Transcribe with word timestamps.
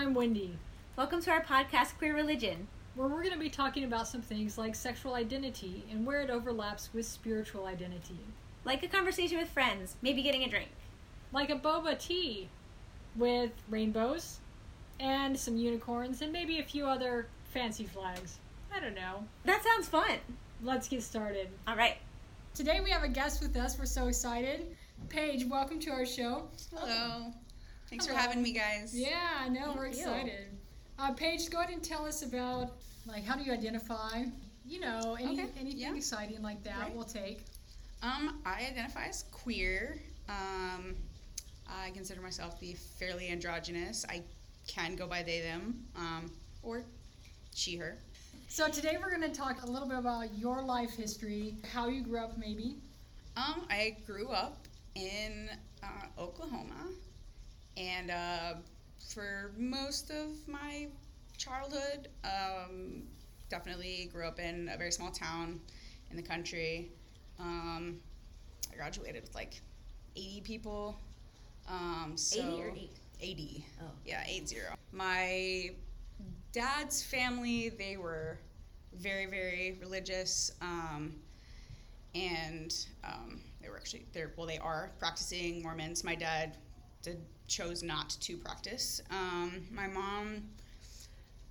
And 0.00 0.08
I'm 0.08 0.14
Wendy, 0.14 0.56
Welcome 0.96 1.20
to 1.20 1.30
our 1.30 1.44
podcast, 1.44 1.98
Queer 1.98 2.14
Religion. 2.14 2.68
where 2.94 3.06
we're 3.06 3.22
going 3.22 3.34
to 3.34 3.38
be 3.38 3.50
talking 3.50 3.84
about 3.84 4.08
some 4.08 4.22
things 4.22 4.56
like 4.56 4.74
sexual 4.74 5.12
identity 5.12 5.84
and 5.90 6.06
where 6.06 6.22
it 6.22 6.30
overlaps 6.30 6.88
with 6.94 7.04
spiritual 7.04 7.66
identity. 7.66 8.18
Like 8.64 8.82
a 8.82 8.88
conversation 8.88 9.36
with 9.36 9.50
friends, 9.50 9.96
maybe 10.00 10.22
getting 10.22 10.42
a 10.42 10.48
drink. 10.48 10.70
Like 11.34 11.50
a 11.50 11.56
boba 11.56 11.98
tea 11.98 12.48
with 13.14 13.50
rainbows 13.68 14.38
and 14.98 15.38
some 15.38 15.58
unicorns 15.58 16.22
and 16.22 16.32
maybe 16.32 16.60
a 16.60 16.64
few 16.64 16.86
other 16.86 17.26
fancy 17.52 17.84
flags. 17.84 18.38
I 18.74 18.80
don't 18.80 18.94
know. 18.94 19.24
That 19.44 19.62
sounds 19.62 19.86
fun. 19.86 20.16
Let's 20.62 20.88
get 20.88 21.02
started. 21.02 21.48
All 21.68 21.76
right. 21.76 21.98
Today 22.54 22.80
we 22.82 22.88
have 22.88 23.02
a 23.02 23.08
guest 23.08 23.42
with 23.42 23.54
us. 23.54 23.78
We're 23.78 23.84
so 23.84 24.08
excited. 24.08 24.64
Paige, 25.10 25.44
welcome 25.44 25.78
to 25.80 25.90
our 25.90 26.06
show. 26.06 26.48
Hello. 26.74 27.34
Thanks 27.90 28.06
Hello. 28.06 28.16
for 28.16 28.22
having 28.22 28.42
me, 28.42 28.52
guys. 28.52 28.94
Yeah, 28.94 29.18
I 29.40 29.48
know. 29.48 29.72
We're 29.76 29.86
you. 29.86 29.98
excited. 29.98 30.46
Uh, 30.98 31.12
Paige, 31.12 31.50
go 31.50 31.58
ahead 31.58 31.72
and 31.72 31.82
tell 31.82 32.06
us 32.06 32.22
about 32.22 32.70
like 33.06 33.24
how 33.24 33.34
do 33.36 33.42
you 33.42 33.52
identify? 33.52 34.22
You 34.64 34.80
know, 34.80 35.16
any, 35.18 35.32
Okay, 35.32 35.48
anything 35.58 35.78
yeah. 35.80 35.94
exciting 35.96 36.40
like 36.42 36.62
that 36.62 36.78
Right. 36.78 36.94
we'll 36.94 37.04
take. 37.04 37.40
Um, 38.02 38.40
I 38.46 38.60
identify 38.70 39.06
as 39.06 39.24
queer. 39.32 40.00
Um, 40.28 40.94
I 41.68 41.90
consider 41.90 42.20
myself 42.20 42.54
to 42.54 42.60
be 42.60 42.74
fairly 42.74 43.28
androgynous. 43.28 44.04
I 44.08 44.22
can 44.68 44.94
go 44.94 45.06
by 45.08 45.22
they, 45.24 45.40
them, 45.40 45.82
um, 45.96 46.30
or 46.62 46.82
she, 47.54 47.76
her. 47.76 47.96
So 48.48 48.68
today 48.68 48.98
we're 49.00 49.10
going 49.10 49.28
to 49.28 49.36
talk 49.36 49.62
a 49.62 49.66
little 49.66 49.88
bit 49.88 49.98
about 49.98 50.32
your 50.38 50.62
life 50.62 50.90
history, 50.94 51.56
how 51.72 51.88
you 51.88 52.02
grew 52.02 52.18
up, 52.18 52.38
maybe. 52.38 52.76
Um, 53.36 53.62
I 53.70 53.96
grew 54.06 54.28
up 54.28 54.66
in 54.94 55.48
uh, 55.82 55.86
Oklahoma, 56.20 56.88
and 57.76 58.10
uh, 58.10 58.54
for 59.12 59.52
most 59.56 60.10
of 60.10 60.46
my 60.46 60.88
childhood, 61.36 62.08
um, 62.24 63.02
definitely 63.48 64.10
grew 64.12 64.26
up 64.26 64.38
in 64.38 64.70
a 64.72 64.76
very 64.76 64.92
small 64.92 65.10
town 65.10 65.60
in 66.10 66.16
the 66.16 66.22
country. 66.22 66.90
Um, 67.38 68.00
I 68.72 68.76
graduated 68.76 69.22
with 69.22 69.34
like 69.34 69.60
80 70.16 70.40
people. 70.42 71.00
Um, 71.68 72.12
so 72.16 72.40
80 72.40 72.62
or 72.62 72.70
8? 72.70 72.90
80. 73.20 73.66
Oh. 73.80 73.84
Yeah, 74.04 74.24
80. 74.26 74.56
My 74.92 75.70
dad's 76.52 77.02
family, 77.02 77.68
they 77.70 77.96
were 77.96 78.38
very, 78.94 79.26
very 79.26 79.78
religious. 79.80 80.52
Um, 80.60 81.14
and 82.14 82.74
um, 83.04 83.40
they 83.62 83.68
were 83.68 83.76
actually, 83.76 84.04
they're, 84.12 84.32
well, 84.36 84.46
they 84.46 84.58
are 84.58 84.90
practicing 84.98 85.62
Mormons. 85.62 86.02
My 86.02 86.14
dad 86.14 86.56
did, 87.02 87.20
chose 87.46 87.82
not 87.82 88.10
to 88.20 88.36
practice. 88.36 89.02
Um, 89.10 89.62
my 89.70 89.86
mom, 89.86 90.42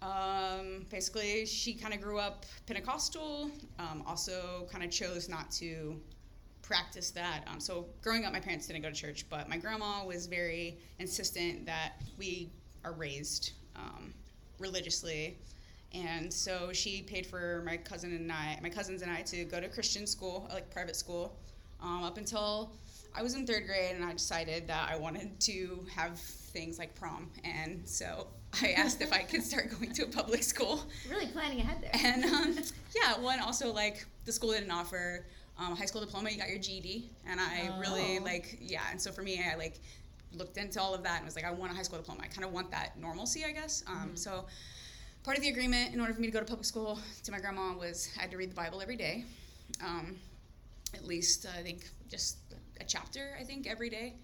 um, 0.02 0.86
basically, 0.90 1.46
she 1.46 1.74
kind 1.74 1.94
of 1.94 2.02
grew 2.02 2.20
up 2.20 2.46
Pentecostal, 2.66 3.52
um, 3.80 4.04
also 4.08 4.68
kind 4.72 4.84
of 4.84 4.92
chose 4.92 5.28
not 5.28 5.52
to 5.52 6.00
practice 6.62 7.12
that. 7.12 7.44
Um, 7.48 7.60
so 7.60 7.88
growing 8.02 8.26
up, 8.26 8.32
my 8.32 8.40
parents 8.40 8.68
didn't 8.68 8.84
go 8.84 8.90
to 8.90 8.96
church, 8.96 9.26
but 9.30 9.50
my 9.50 9.58
grandma 9.58 10.06
was 10.06 10.28
very 10.28 10.78
insistent 11.00 11.66
that 11.66 11.94
we 12.18 12.50
are 12.86 12.94
raised 12.94 13.54
um, 13.76 14.14
religiously, 14.60 15.38
and 15.94 16.32
so 16.32 16.72
she 16.72 17.02
paid 17.02 17.26
for 17.26 17.64
my 17.66 17.76
cousin 17.76 18.14
and 18.14 18.32
I, 18.32 18.60
my 18.62 18.70
cousins 18.70 19.02
and 19.02 19.12
I, 19.12 19.24
to 19.24 19.44
go 19.46 19.60
to 19.60 19.68
Christian 19.68 20.06
school, 20.06 20.48
like 20.54 20.70
private 20.70 20.96
school, 20.96 21.36
um, 21.82 22.04
up 22.04 22.18
until 22.18 22.72
I 23.16 23.24
was 23.24 23.34
in 23.34 23.46
third 23.46 23.66
grade, 23.66 23.96
and 23.96 24.06
I 24.06 24.14
decided 24.14 24.68
that 24.68 24.90
I 24.90 24.96
wanted 24.98 25.40
to 25.42 25.86
have 25.94 26.18
things 26.20 26.78
like 26.80 26.96
prom, 26.96 27.30
and 27.44 27.82
so 27.88 28.28
I 28.62 28.70
asked 28.78 29.02
if 29.02 29.12
I 29.12 29.20
could 29.24 29.44
start 29.44 29.70
going 29.72 29.92
to 29.94 30.04
a 30.04 30.08
public 30.08 30.44
school. 30.44 30.84
Really 31.10 31.28
planning 31.28 31.60
ahead 31.62 31.82
there. 31.82 31.92
And 31.94 32.24
um, 32.26 32.58
yeah, 32.96 33.20
one 33.20 33.40
also 33.40 33.72
like 33.74 34.06
the 34.26 34.32
school 34.32 34.52
didn't 34.52 34.72
offer 34.72 35.26
um, 35.58 35.74
a 35.74 35.76
high 35.76 35.86
school 35.86 36.02
diploma. 36.02 36.30
You 36.30 36.38
got 36.38 36.50
your 36.50 36.60
GED, 36.60 37.10
and 37.28 37.40
I 37.40 37.78
really 37.80 38.18
Oh. 38.20 38.24
like 38.24 38.58
yeah. 38.62 38.82
And 38.92 39.02
so 39.02 39.12
for 39.12 39.22
me, 39.22 39.42
I 39.44 39.56
like 39.56 39.80
looked 40.34 40.58
into 40.58 40.80
all 40.80 40.94
of 40.94 41.02
that 41.04 41.18
and 41.18 41.26
was 41.26 41.36
like, 41.36 41.46
I 41.46 41.52
want 41.52 41.72
a 41.72 41.76
high 41.76 41.82
school 41.82 41.98
diploma. 41.98 42.22
I 42.24 42.28
kind 42.28 42.44
of 42.46 42.52
want 42.54 42.70
that 42.72 43.00
normalcy, 43.00 43.44
I 43.46 43.52
guess. 43.52 43.84
Um, 43.88 44.12
So 44.16 44.46
part 45.24 45.36
of 45.38 45.44
the 45.44 45.50
agreement, 45.50 45.94
in 45.94 46.00
order 46.00 46.14
for 46.14 46.22
me 46.22 46.28
to 46.28 46.32
go 46.34 46.40
to 46.40 46.46
public 46.46 46.66
school, 46.66 47.00
to 47.24 47.32
my 47.32 47.40
grandma 47.40 47.74
was 47.74 48.10
I 48.18 48.22
had 48.22 48.32
to 48.32 48.38
read 48.38 48.52
the 48.52 48.56
Bible 48.56 48.80
every 48.82 48.96
day, 48.96 49.26
um, 49.84 50.16
at 50.94 51.06
least 51.06 51.46
I 51.58 51.62
think 51.64 51.90
just 52.10 52.38
a 52.80 52.84
chapter. 52.84 53.36
I 53.40 53.44
think 53.44 53.68
every 53.68 53.90
day. 53.90 54.16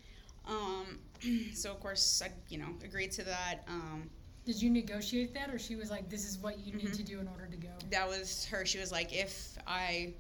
Um, 0.48 1.00
so 1.54 1.72
of 1.72 1.80
course 1.80 2.22
I 2.24 2.30
you 2.50 2.58
know 2.58 2.70
agreed 2.84 3.12
to 3.14 3.24
that. 3.24 3.62
Um, 3.68 4.10
Did 4.46 4.62
you 4.62 4.70
negotiate 4.70 5.34
that, 5.34 5.50
or 5.50 5.58
she 5.58 5.76
was 5.76 5.90
like, 5.90 6.10
"This 6.10 6.24
is 6.28 6.38
what 6.38 6.60
you 6.60 6.74
need 6.74 6.90
Mhm. 6.90 6.98
to 6.98 7.04
do 7.04 7.20
in 7.20 7.28
order 7.28 7.48
to 7.48 7.58
go"? 7.58 7.70
that 7.90 8.08
was 8.08 8.46
her. 8.46 8.66
She 8.66 8.78
was 8.80 8.92
like, 8.92 9.14
if 9.14 9.58
I, 9.68 10.14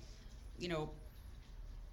you 0.58 0.68
know, 0.68 0.90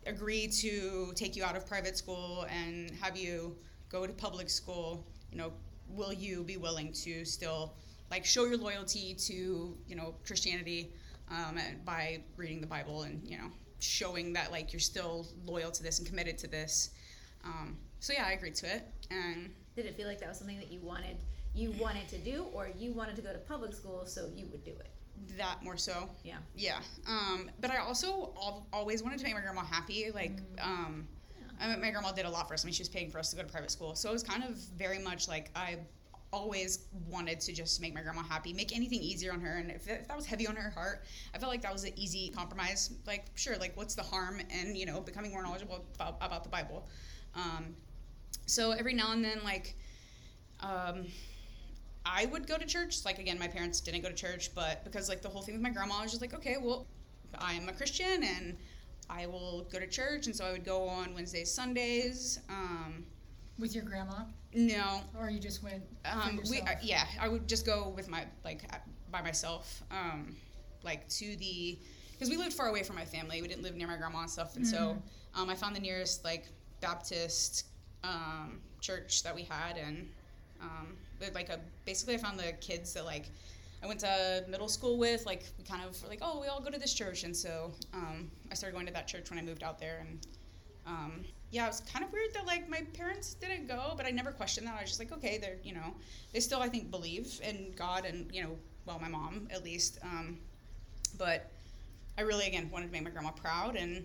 agree 0.07 0.49
to 0.49 1.13
take 1.15 1.37
you 1.37 1.45
out 1.45 1.57
of 1.57 1.67
private 1.67 1.97
school 1.97 2.47
and 2.51 2.91
have 3.01 3.17
you 3.17 3.57
go 3.89 4.07
to 4.07 4.13
public 4.13 4.51
school, 4.51 5.07
you 5.31 5.39
know, 5.39 5.53
will 5.89 6.13
you 6.13 6.43
be 6.43 6.57
willing 6.57 6.93
to 6.93 7.25
still 7.25 7.75
like 8.11 8.25
show 8.25 8.45
your 8.47 8.57
loyalty 8.59 9.15
to 9.15 9.77
you 9.87 9.95
know 9.97 10.15
Christianity 10.27 10.93
um, 11.31 11.59
by 11.85 12.23
reading 12.37 12.61
the 12.61 12.67
Bible 12.67 13.03
and 13.03 13.23
you 13.27 13.39
know 13.39 13.51
showing 13.83 14.33
that 14.33 14.51
like 14.51 14.73
you're 14.73 14.81
still 14.81 15.27
loyal 15.45 15.71
to 15.71 15.83
this 15.83 15.99
and 15.99 16.07
committed 16.07 16.39
to 16.39 16.47
this. 16.47 16.91
Um, 17.45 17.77
so 18.01 18.13
yeah, 18.13 18.25
I 18.27 18.33
agreed 18.33 18.55
to 18.57 18.67
it, 18.75 18.83
and 19.11 19.51
Did 19.77 19.87
it 19.87 19.97
feel 19.97 20.07
like 20.07 20.21
that 20.21 20.29
was 20.29 20.39
something 20.39 20.59
that 20.59 20.71
you 20.71 20.81
wanted 20.81 21.17
you 21.55 21.73
wanted 21.73 22.09
to 22.09 22.19
do 22.19 22.47
or 22.55 22.71
you 22.79 22.93
wanted 22.93 23.15
to 23.17 23.23
go 23.23 23.31
to 23.33 23.39
public 23.39 23.75
school 23.75 24.07
so 24.07 24.29
you 24.35 24.47
would 24.47 24.65
do 24.65 24.71
it? 24.71 24.89
that 25.37 25.63
more 25.63 25.77
so. 25.77 26.09
Yeah. 26.25 26.37
Yeah. 26.57 26.81
Um, 27.07 27.51
but 27.61 27.71
I 27.71 27.79
also 27.79 28.33
al- 28.37 28.67
always 28.73 29.03
wanted 29.03 29.19
to 29.19 29.25
make 29.25 29.35
my 29.35 29.41
grandma 29.41 29.63
happy. 29.65 30.11
Like, 30.13 30.41
um, 30.61 31.07
I 31.61 31.69
mean, 31.69 31.81
my 31.81 31.91
grandma 31.91 32.13
did 32.13 32.27
a 32.27 32.31
lot 32.31 32.49
for 32.49 32.55
us. 32.55 32.65
I 32.65 32.67
mean, 32.67 32.75
she 32.75 32.83
was 32.83 32.89
paying 32.89 33.11
for 33.11 33.19
us 33.19 33.31
to 33.31 33.37
go 33.37 33.43
to 33.43 33.49
private 33.49 33.71
school. 33.71 33.95
So 33.95 34.09
it 34.11 34.13
was 34.13 34.23
kind 34.23 34.43
of 34.43 34.57
very 34.77 34.99
much 34.99 35.29
like 35.29 35.51
I 35.55 35.79
always 36.33 36.87
wanted 37.09 37.41
to 37.41 37.53
just 37.53 37.81
make 37.81 37.95
my 37.95 38.01
grandma 38.01 38.23
happy, 38.23 38.53
make 38.53 38.75
anything 38.75 39.01
easier 39.01 39.33
on 39.33 39.41
her. 39.41 39.59
And 39.59 39.71
if, 39.71 39.89
if 39.89 40.09
that 40.09 40.17
was 40.17 40.27
heavy 40.27 40.47
on 40.47 40.57
her 40.57 40.71
heart, 40.71 41.05
I 41.35 41.39
felt 41.39 41.51
like 41.51 41.63
that 41.63 41.73
was 41.73 41.85
an 41.85 41.93
easy 41.97 42.31
compromise. 42.31 42.91
Like, 43.07 43.27
sure, 43.35 43.57
like, 43.59 43.77
what's 43.77 43.95
the 43.95 44.03
harm 44.03 44.41
in, 44.51 44.75
you 44.75 44.87
know, 44.87 45.01
becoming 45.01 45.31
more 45.31 45.43
knowledgeable 45.43 45.85
about, 45.95 46.17
about 46.21 46.43
the 46.43 46.51
Bible? 46.51 46.89
Um, 47.35 47.75
so 48.47 48.73
every 48.73 48.95
now 48.95 49.13
and 49.13 49.25
then, 49.25 49.41
like, 49.45 49.77
um, 50.61 51.07
I 52.05 52.27
would 52.27 52.47
go 52.47 52.59
to 52.59 52.67
church. 52.67 53.05
Like 53.05 53.19
again, 53.19 53.39
my 53.39 53.49
parents 53.49 53.81
didn't 53.81 54.03
go 54.03 54.09
to 54.09 54.15
church, 54.15 54.55
but 54.55 54.85
because 54.85 55.09
like 55.09 55.23
the 55.23 55.29
whole 55.29 55.43
thing 55.43 55.55
with 55.55 55.63
my 55.63 55.71
grandma, 55.71 55.99
I 55.99 56.03
was 56.03 56.11
just 56.11 56.23
like, 56.23 56.35
okay, 56.35 56.57
well, 56.61 56.87
I 57.39 57.55
am 57.55 57.69
a 57.69 57.73
Christian 57.73 58.25
and 58.25 58.57
I 59.09 59.27
will 59.27 59.67
go 59.71 59.79
to 59.79 59.87
church, 59.87 60.27
and 60.27 60.35
so 60.35 60.45
I 60.45 60.53
would 60.53 60.65
go 60.65 60.89
on 60.89 61.15
Wednesdays, 61.15 61.51
Sundays. 61.51 62.41
Um, 62.49 63.05
With 63.63 63.77
your 63.77 63.85
grandma, 63.85 64.25
no, 64.53 65.03
or 65.17 65.31
you 65.31 65.39
just 65.39 65.63
went? 65.63 65.85
for 66.05 66.11
um, 66.11 66.41
we 66.51 66.59
yourself? 66.59 66.69
uh, 66.69 66.75
yeah, 66.83 67.05
I 67.21 67.29
would 67.29 67.49
just 67.49 67.65
go 67.65 67.91
with 67.95 68.09
my 68.09 68.27
like 68.45 68.65
uh, 68.73 68.79
by 69.13 69.23
myself, 69.23 69.85
um, 69.93 70.35
like 70.83 71.09
to 71.11 71.37
the 71.37 71.79
because 72.11 72.29
we 72.29 72.37
lived 72.37 72.55
far 72.55 72.67
away 72.67 72.83
from 72.83 72.97
my 72.97 73.05
family. 73.05 73.41
We 73.41 73.47
didn't 73.47 73.63
live 73.63 73.77
near 73.77 73.87
my 73.87 73.97
grandma 73.97 74.23
and 74.23 74.31
stuff, 74.31 74.57
and 74.57 74.67
so 74.67 75.01
um, 75.37 75.49
I 75.49 75.55
found 75.55 75.77
the 75.77 75.81
nearest 75.81 76.25
like 76.25 76.47
Baptist 76.81 77.67
um, 78.03 78.59
church 78.81 79.23
that 79.23 79.33
we 79.33 79.45
had, 79.45 79.77
and 79.77 80.09
um, 80.61 80.97
like 81.33 81.49
a 81.49 81.61
basically 81.85 82.15
I 82.15 82.19
found 82.19 82.41
the 82.41 82.55
kids 82.61 82.93
that 82.95 83.05
like 83.05 83.31
I 83.81 83.87
went 83.87 84.01
to 84.01 84.45
middle 84.49 84.69
school 84.69 84.99
with. 84.99 85.25
Like 85.25 85.45
we 85.57 85.63
kind 85.63 85.85
of 85.85 86.03
were 86.03 86.09
like, 86.09 86.19
oh, 86.21 86.41
we 86.41 86.49
all 86.49 86.61
go 86.61 86.69
to 86.69 86.81
this 86.81 86.95
church, 86.95 87.23
and 87.23 87.37
so 87.37 87.71
um, 87.95 88.29
I 88.51 88.55
started 88.55 88.75
going 88.75 88.87
to 88.87 88.93
that 88.93 89.07
church 89.07 89.31
when 89.31 89.39
I 89.39 89.43
moved 89.43 89.63
out 89.63 89.79
there, 89.79 89.99
and 90.01 90.27
um, 90.85 91.25
yeah, 91.53 91.65
it 91.67 91.69
was 91.69 91.81
kind 91.81 92.03
of 92.03 92.11
weird 92.11 92.33
that 92.33 92.47
like 92.47 92.69
my 92.69 92.81
parents 92.95 93.35
didn't 93.35 93.69
go, 93.69 93.93
but 93.95 94.07
I 94.07 94.11
never 94.11 94.33
questioned 94.33 94.67
that. 94.67 94.75
I 94.75 94.81
was 94.81 94.91
just 94.91 94.99
like, 94.99 95.13
okay, 95.13 95.37
they're 95.37 95.59
you 95.63 95.75
know, 95.75 95.95
they 96.33 96.41
still 96.41 96.61
I 96.61 96.69
think 96.69 96.91
believe 96.91 97.41
in 97.45 97.73
God, 97.77 98.07
and 98.07 98.29
you 98.33 98.43
know, 98.43 98.57
well, 98.87 98.99
my 98.99 99.09
mom 99.09 99.49
at 99.51 99.63
least. 99.63 99.99
Um, 100.03 100.39
but 101.19 101.51
I 102.17 102.23
really 102.23 102.47
again 102.47 102.71
wanted 102.73 102.87
to 102.87 102.93
make 102.93 103.05
my 103.05 103.11
grandma 103.11 103.31
proud, 103.33 103.77
and 103.77 104.03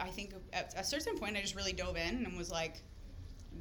I 0.00 0.08
think 0.08 0.32
at 0.54 0.74
a 0.74 0.82
certain 0.82 1.18
point 1.18 1.36
I 1.36 1.42
just 1.42 1.54
really 1.54 1.74
dove 1.74 1.98
in 1.98 2.24
and 2.24 2.36
was 2.36 2.50
like, 2.50 2.80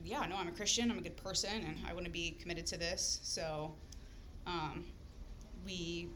yeah, 0.05 0.25
no, 0.25 0.37
I'm 0.37 0.47
a 0.47 0.51
Christian, 0.51 0.89
I'm 0.89 0.97
a 0.97 1.01
good 1.01 1.17
person, 1.17 1.61
and 1.67 1.77
I 1.87 1.93
want 1.93 2.05
to 2.05 2.11
be 2.11 2.37
committed 2.39 2.65
to 2.67 2.77
this. 2.77 3.19
So, 3.21 3.73
um, 4.47 4.85
we 5.65 6.07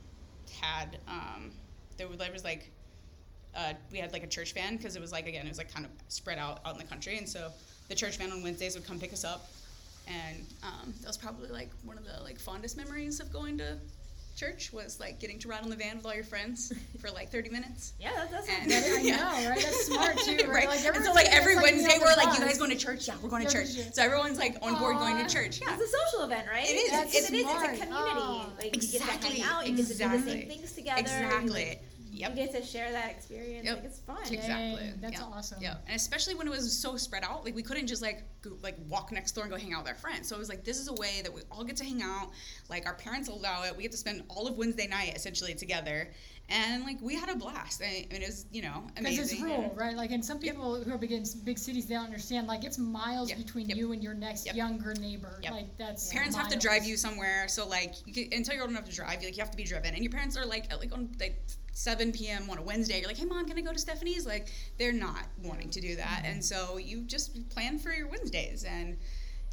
had 0.61 0.99
um, 1.05 1.51
there 1.97 2.07
was, 2.07 2.43
like 2.45 2.71
uh, 3.55 3.73
we 3.91 3.97
had 3.97 4.11
like 4.13 4.23
a 4.23 4.27
church 4.27 4.53
van 4.53 4.77
because 4.77 4.95
it 4.95 5.01
was 5.01 5.11
like 5.11 5.27
again 5.27 5.45
it 5.45 5.49
was 5.49 5.57
like 5.57 5.73
kind 5.73 5.85
of 5.85 5.91
spread 6.07 6.37
out 6.37 6.59
out 6.65 6.73
in 6.73 6.79
the 6.79 6.85
country, 6.87 7.17
and 7.17 7.27
so 7.27 7.51
the 7.89 7.95
church 7.95 8.17
van 8.17 8.31
on 8.31 8.43
Wednesdays 8.43 8.75
would 8.75 8.85
come 8.85 8.99
pick 8.99 9.11
us 9.13 9.23
up, 9.23 9.49
and 10.07 10.45
um, 10.63 10.93
that 11.01 11.07
was 11.07 11.17
probably 11.17 11.49
like 11.49 11.69
one 11.83 11.97
of 11.97 12.05
the 12.05 12.21
like 12.23 12.39
fondest 12.39 12.77
memories 12.77 13.19
of 13.19 13.31
going 13.33 13.57
to 13.57 13.77
church 14.37 14.71
was 14.71 15.01
like 15.01 15.19
getting 15.19 15.37
to 15.37 15.49
ride 15.49 15.61
on 15.63 15.69
the 15.69 15.75
van 15.75 15.97
with 15.97 16.05
all 16.05 16.13
your 16.15 16.23
friends 16.23 16.71
for 17.01 17.09
like 17.11 17.29
30 17.29 17.49
minutes. 17.49 17.91
Yeah, 17.99 18.11
that 18.31 18.47
And- 18.47 18.71
sound 18.71 18.85
I 18.95 19.01
good. 19.01 19.11
know, 19.11 19.49
right? 19.49 19.59
That's 19.61 19.85
smart 19.87 20.17
too, 20.19 20.47
right? 20.49 20.65
Like, 20.69 20.85
and 20.85 21.03
so 21.03 21.11
like 21.11 21.27
every 21.29 21.57
Wednesday 21.57 21.97
we're 21.99 22.15
like, 22.15 22.39
you 22.39 22.45
guys 22.45 22.57
going 22.57 22.69
to 22.71 22.77
church? 22.77 23.05
Yeah, 23.05 23.15
we're 23.21 23.27
going 23.29 23.45
to 23.45 23.51
church. 23.51 23.67
So 23.67 24.01
everyone's 24.01 24.37
like 24.39 24.55
on 24.61 24.79
board 24.79 24.95
going 24.95 25.17
to 25.17 25.27
church. 25.33 25.59
Yeah. 25.59 25.73
It's 25.77 25.83
a 25.93 25.97
social 25.97 26.23
event, 26.25 26.47
right? 26.49 26.63
It 26.69 26.71
is. 26.73 26.89
That's, 26.91 27.13
It's- 27.15 27.29
it 27.31 27.35
is. 27.35 27.45
It's 27.49 27.51
a 27.81 27.85
community. 27.85 27.89
Oh. 27.91 28.49
Like 28.57 28.65
you 28.67 28.71
get 28.71 28.81
to 28.81 28.97
Exactly. 28.97 29.29
hang 29.31 29.41
out, 29.43 29.67
you 29.67 29.75
get 29.75 29.87
to 29.87 29.91
do 29.93 29.97
the 29.97 30.03
Exactly. 30.05 30.31
same 30.31 30.47
things 30.47 30.71
together. 30.71 30.99
Exactly. 31.01 31.79
You, 32.11 32.19
Yep. 32.21 32.29
you 32.31 32.35
get 32.35 32.51
to 32.55 32.63
share 32.65 32.91
that 32.91 33.09
experience. 33.11 33.65
Yep. 33.65 33.75
Like 33.77 33.85
it's 33.85 33.99
fun. 33.99 34.17
Exactly. 34.23 34.45
Dang, 34.87 34.97
that's 35.01 35.19
yeah. 35.19 35.23
awesome. 35.25 35.61
Yeah, 35.61 35.75
and 35.87 35.95
especially 35.95 36.35
when 36.35 36.47
it 36.47 36.51
was 36.51 36.71
so 36.77 36.97
spread 36.97 37.23
out, 37.23 37.45
like 37.45 37.55
we 37.55 37.63
couldn't 37.63 37.87
just 37.87 38.01
like 38.01 38.23
go, 38.41 38.51
like 38.63 38.77
walk 38.87 39.11
next 39.11 39.31
door 39.33 39.43
and 39.45 39.51
go 39.51 39.57
hang 39.59 39.73
out 39.73 39.83
with 39.83 39.89
our 39.89 39.95
friends. 39.97 40.27
So 40.27 40.35
it 40.35 40.39
was 40.39 40.49
like 40.49 40.63
this 40.63 40.79
is 40.79 40.87
a 40.87 40.93
way 40.93 41.21
that 41.23 41.33
we 41.33 41.41
all 41.51 41.63
get 41.63 41.77
to 41.77 41.83
hang 41.85 42.01
out. 42.01 42.29
Like 42.69 42.85
our 42.85 42.95
parents 42.95 43.29
allow 43.29 43.63
it. 43.63 43.75
We 43.75 43.83
get 43.83 43.91
to 43.91 43.97
spend 43.97 44.23
all 44.29 44.47
of 44.47 44.57
Wednesday 44.57 44.87
night 44.87 45.13
essentially 45.15 45.53
together, 45.53 46.09
and 46.49 46.83
like 46.83 46.97
we 47.01 47.15
had 47.15 47.29
a 47.29 47.35
blast. 47.35 47.81
And 47.81 48.05
it 48.11 48.25
was 48.25 48.45
you 48.51 48.61
know 48.61 48.83
amazing. 48.97 49.15
Because 49.17 49.31
it's 49.33 49.41
rural, 49.41 49.73
right? 49.75 49.95
Like, 49.95 50.11
and 50.11 50.23
some 50.23 50.39
people 50.39 50.81
who 50.83 50.93
are 50.93 50.97
big 50.97 51.11
in 51.11 51.23
big 51.43 51.57
cities, 51.57 51.85
they 51.87 51.95
don't 51.95 52.05
understand. 52.05 52.47
Like, 52.47 52.63
it's 52.63 52.77
miles 52.77 53.29
Yep, 53.29 53.37
between 53.37 53.69
yep. 53.69 53.77
you 53.77 53.91
and 53.91 54.03
your 54.03 54.13
next 54.13 54.45
Yep. 54.45 54.55
younger 54.55 54.93
neighbor. 54.95 55.39
Yep. 55.43 55.51
Like, 55.51 55.77
that's 55.77 56.11
Parents 56.11 56.35
have 56.35 56.49
to 56.49 56.57
drive 56.57 56.85
you 56.85 56.97
somewhere, 56.97 57.47
so 57.47 57.67
like 57.67 57.95
you 58.05 58.13
can, 58.13 58.33
until 58.33 58.53
you're 58.55 58.63
old 58.63 58.71
enough 58.71 58.85
to 58.85 58.95
drive, 58.95 59.21
you 59.21 59.27
like 59.27 59.37
you 59.37 59.41
have 59.43 59.51
to 59.51 59.57
be 59.57 59.63
driven. 59.63 59.93
And 59.93 60.03
your 60.03 60.11
parents 60.11 60.35
are 60.37 60.45
like 60.45 60.71
like 60.79 60.91
on 60.93 61.09
like 61.19 61.39
7 61.79 62.11
p.m. 62.11 62.49
on 62.49 62.57
a 62.57 62.61
Wednesday. 62.61 62.99
You're 62.99 63.07
like, 63.07 63.17
hey 63.17 63.23
mom, 63.23 63.47
can 63.47 63.57
I 63.57 63.61
go 63.61 63.71
to 63.71 63.79
Stephanie's? 63.79 64.25
Like 64.25 64.49
they're 64.77 64.91
not 64.91 65.23
wanting 65.41 65.69
to 65.69 65.79
do 65.79 65.95
that, 65.95 66.23
and 66.25 66.43
so 66.43 66.77
you 66.77 67.03
just 67.03 67.49
plan 67.49 67.79
for 67.79 67.93
your 67.93 68.07
Wednesdays. 68.09 68.65
And 68.65 68.97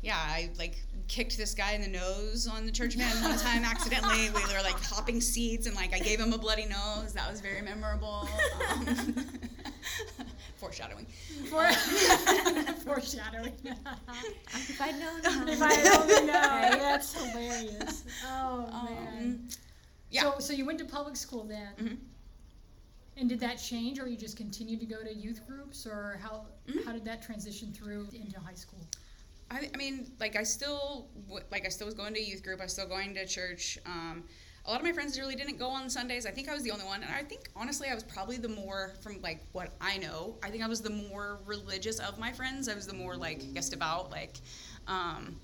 yeah, 0.02 0.16
I 0.18 0.50
like 0.58 0.74
kicked 1.06 1.36
this 1.38 1.54
guy 1.54 1.72
in 1.74 1.82
the 1.82 1.88
nose 1.88 2.48
on 2.48 2.66
the 2.66 2.72
church 2.72 2.96
van 2.96 3.22
one 3.22 3.38
time 3.38 3.64
accidentally. 3.72 4.28
We 4.30 4.42
were 4.42 4.60
like 4.64 4.82
hopping 4.82 5.20
seats, 5.20 5.66
and 5.68 5.76
like 5.76 5.94
I 5.94 6.00
gave 6.00 6.18
him 6.18 6.32
a 6.32 6.38
bloody 6.38 6.66
nose. 6.66 7.12
That 7.14 7.30
was 7.30 7.40
very 7.40 7.62
memorable. 7.62 8.28
Um, 8.70 8.86
foreshadowing. 10.56 11.06
For- 11.48 11.72
foreshadowing. 12.84 13.52
If 13.64 14.80
I'd 14.80 14.98
known. 14.98 15.48
if 15.48 15.62
I'd 15.62 15.86
only 16.00 16.14
known. 16.26 16.78
That's 16.80 17.12
hilarious. 17.14 18.02
Oh 18.26 18.66
man. 18.72 19.18
Um, 19.18 19.48
yeah. 20.10 20.22
So, 20.22 20.38
so 20.40 20.52
you 20.54 20.64
went 20.66 20.78
to 20.80 20.84
public 20.86 21.14
school 21.14 21.44
then, 21.44 21.68
Mhm. 21.80 21.96
And 23.16 23.28
did 23.28 23.40
that 23.40 23.56
change, 23.56 23.98
or 23.98 24.06
you 24.06 24.16
just 24.16 24.36
continued 24.36 24.80
to 24.80 24.86
go 24.86 25.02
to 25.02 25.12
youth 25.14 25.46
groups, 25.46 25.86
or 25.86 26.18
how 26.22 26.46
Mhm. 26.68 26.84
how 26.84 26.92
did 26.92 27.04
that 27.04 27.22
transition 27.22 27.72
through 27.72 28.08
into 28.12 28.38
high 28.40 28.54
school? 28.54 28.80
I, 29.50 29.70
I 29.72 29.76
mean, 29.76 30.10
like 30.18 30.36
I 30.36 30.42
still, 30.42 31.08
like 31.50 31.64
I 31.64 31.68
still 31.68 31.86
was 31.86 31.94
going 31.94 32.14
to 32.14 32.20
youth 32.20 32.42
group. 32.42 32.60
I 32.60 32.64
was 32.64 32.72
still 32.72 32.88
going 32.88 33.14
to 33.14 33.26
church. 33.26 33.78
Um, 33.86 34.24
a 34.64 34.70
lot 34.70 34.80
of 34.80 34.84
my 34.84 34.92
friends 34.92 35.16
really 35.20 35.36
didn't 35.36 35.58
go 35.58 35.68
on 35.68 35.88
Sundays. 35.88 36.26
I 36.26 36.32
think 36.32 36.48
I 36.48 36.54
was 36.54 36.64
the 36.64 36.72
only 36.72 36.84
one, 36.84 37.04
and 37.04 37.14
I 37.14 37.22
think 37.22 37.48
honestly, 37.54 37.88
I 37.88 37.94
was 37.94 38.02
probably 38.02 38.36
the 38.36 38.48
more, 38.48 38.94
from 39.00 39.22
like 39.22 39.40
what 39.52 39.70
I 39.80 39.98
know, 39.98 40.36
I 40.42 40.50
think 40.50 40.64
I 40.64 40.66
was 40.66 40.82
the 40.82 40.90
more 40.90 41.38
religious 41.46 42.00
of 42.00 42.18
my 42.18 42.32
friends. 42.32 42.68
I 42.68 42.74
was 42.74 42.86
the 42.88 42.94
more 42.94 43.16
like 43.16 43.54
guessed 43.54 43.72
about, 43.72 44.10
like, 44.10 44.34
um, 44.88 45.40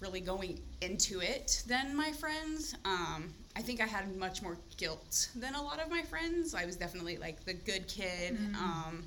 really 0.00 0.20
going 0.20 0.60
into 0.80 1.20
it 1.20 1.62
than 1.68 1.94
my 1.94 2.10
friends. 2.10 2.74
Um, 2.84 3.32
I 3.56 3.62
think 3.62 3.80
I 3.80 3.86
had 3.86 4.16
much 4.16 4.42
more 4.42 4.56
guilt 4.76 5.28
than 5.34 5.54
a 5.54 5.62
lot 5.62 5.80
of 5.80 5.90
my 5.90 6.02
friends. 6.02 6.54
I 6.54 6.64
was 6.66 6.76
definitely 6.76 7.16
like 7.16 7.44
the 7.44 7.54
good 7.54 7.88
kid. 7.88 8.38
Um, 8.58 9.02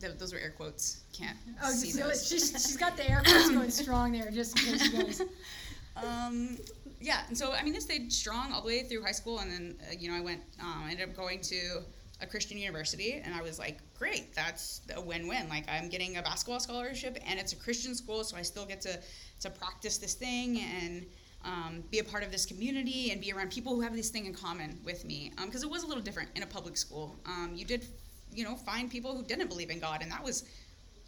th- 0.00 0.18
those 0.18 0.32
were 0.32 0.38
air 0.40 0.50
quotes. 0.56 1.00
Can't 1.12 1.36
Oh, 1.62 1.70
see 1.70 1.92
just, 1.92 1.98
those. 2.00 2.28
she's, 2.28 2.50
she's 2.66 2.76
got 2.76 2.96
the 2.96 3.08
air 3.08 3.22
quotes 3.24 3.50
going 3.50 3.70
strong 3.70 4.12
there, 4.12 4.30
just 4.30 4.58
in 4.58 4.64
case 4.78 4.92
you 4.92 5.02
guys. 5.02 5.22
um, 5.96 6.58
yeah, 7.00 7.20
and 7.28 7.38
so 7.38 7.52
I 7.52 7.62
mean, 7.62 7.76
I 7.76 7.78
stayed 7.78 8.12
strong 8.12 8.52
all 8.52 8.60
the 8.62 8.66
way 8.66 8.82
through 8.82 9.02
high 9.02 9.12
school, 9.12 9.38
and 9.38 9.50
then 9.52 9.74
uh, 9.88 9.94
you 9.98 10.10
know 10.10 10.16
I 10.16 10.20
went, 10.20 10.40
um, 10.60 10.82
I 10.84 10.90
ended 10.90 11.08
up 11.08 11.16
going 11.16 11.40
to 11.42 11.82
a 12.20 12.26
Christian 12.26 12.58
university, 12.58 13.20
and 13.24 13.34
I 13.34 13.42
was 13.42 13.58
like, 13.58 13.78
great, 13.98 14.34
that's 14.34 14.80
a 14.96 15.00
win-win. 15.00 15.48
Like 15.48 15.64
I'm 15.68 15.88
getting 15.88 16.16
a 16.16 16.22
basketball 16.22 16.60
scholarship, 16.60 17.18
and 17.26 17.38
it's 17.38 17.52
a 17.52 17.56
Christian 17.56 17.94
school, 17.94 18.24
so 18.24 18.36
I 18.36 18.42
still 18.42 18.66
get 18.66 18.80
to 18.82 18.98
to 19.42 19.50
practice 19.50 19.98
this 19.98 20.14
thing 20.14 20.60
and. 20.60 21.06
Um, 21.46 21.84
be 21.92 22.00
a 22.00 22.04
part 22.04 22.24
of 22.24 22.32
this 22.32 22.44
community 22.44 23.12
and 23.12 23.20
be 23.20 23.32
around 23.32 23.52
people 23.52 23.72
who 23.76 23.80
have 23.80 23.94
this 23.94 24.10
thing 24.10 24.26
in 24.26 24.34
common 24.34 24.80
with 24.84 25.04
me 25.04 25.30
because 25.44 25.62
it 25.62 25.70
was 25.70 25.84
a 25.84 25.86
little 25.86 26.02
different 26.02 26.28
in 26.34 26.42
a 26.42 26.46
public 26.46 26.76
school 26.76 27.14
um, 27.24 27.52
you 27.54 27.64
did 27.64 27.86
you 28.32 28.42
know 28.42 28.56
find 28.56 28.90
people 28.90 29.16
who 29.16 29.22
didn't 29.22 29.46
believe 29.46 29.70
in 29.70 29.78
god 29.78 30.02
and 30.02 30.10
that 30.10 30.24
was 30.24 30.42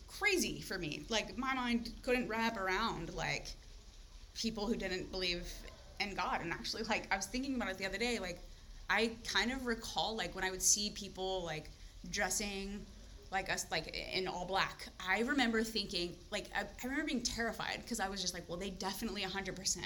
crazy 0.06 0.60
for 0.60 0.78
me 0.78 1.02
like 1.08 1.36
my 1.36 1.52
mind 1.54 1.90
couldn't 2.02 2.28
wrap 2.28 2.56
around 2.56 3.12
like 3.14 3.48
people 4.38 4.66
who 4.66 4.76
didn't 4.76 5.10
believe 5.10 5.46
in 6.00 6.14
God. 6.14 6.40
And 6.40 6.52
actually, 6.52 6.84
like, 6.84 7.12
I 7.12 7.16
was 7.16 7.26
thinking 7.26 7.54
about 7.56 7.70
it 7.70 7.78
the 7.78 7.86
other 7.86 7.98
day. 7.98 8.18
Like, 8.18 8.40
I 8.88 9.12
kind 9.26 9.52
of 9.52 9.66
recall, 9.66 10.16
like, 10.16 10.34
when 10.34 10.44
I 10.44 10.50
would 10.50 10.62
see 10.62 10.90
people, 10.90 11.44
like, 11.44 11.70
dressing 12.10 12.80
like 13.30 13.52
us, 13.52 13.66
like, 13.70 13.94
in 14.14 14.26
all 14.26 14.46
black. 14.46 14.88
I 15.06 15.20
remember 15.20 15.62
thinking, 15.62 16.16
like, 16.30 16.46
I, 16.56 16.60
I 16.62 16.84
remember 16.84 17.04
being 17.04 17.22
terrified 17.22 17.80
because 17.82 18.00
I 18.00 18.08
was 18.08 18.22
just 18.22 18.32
like, 18.32 18.48
well, 18.48 18.56
they 18.56 18.70
definitely 18.70 19.20
100%, 19.20 19.76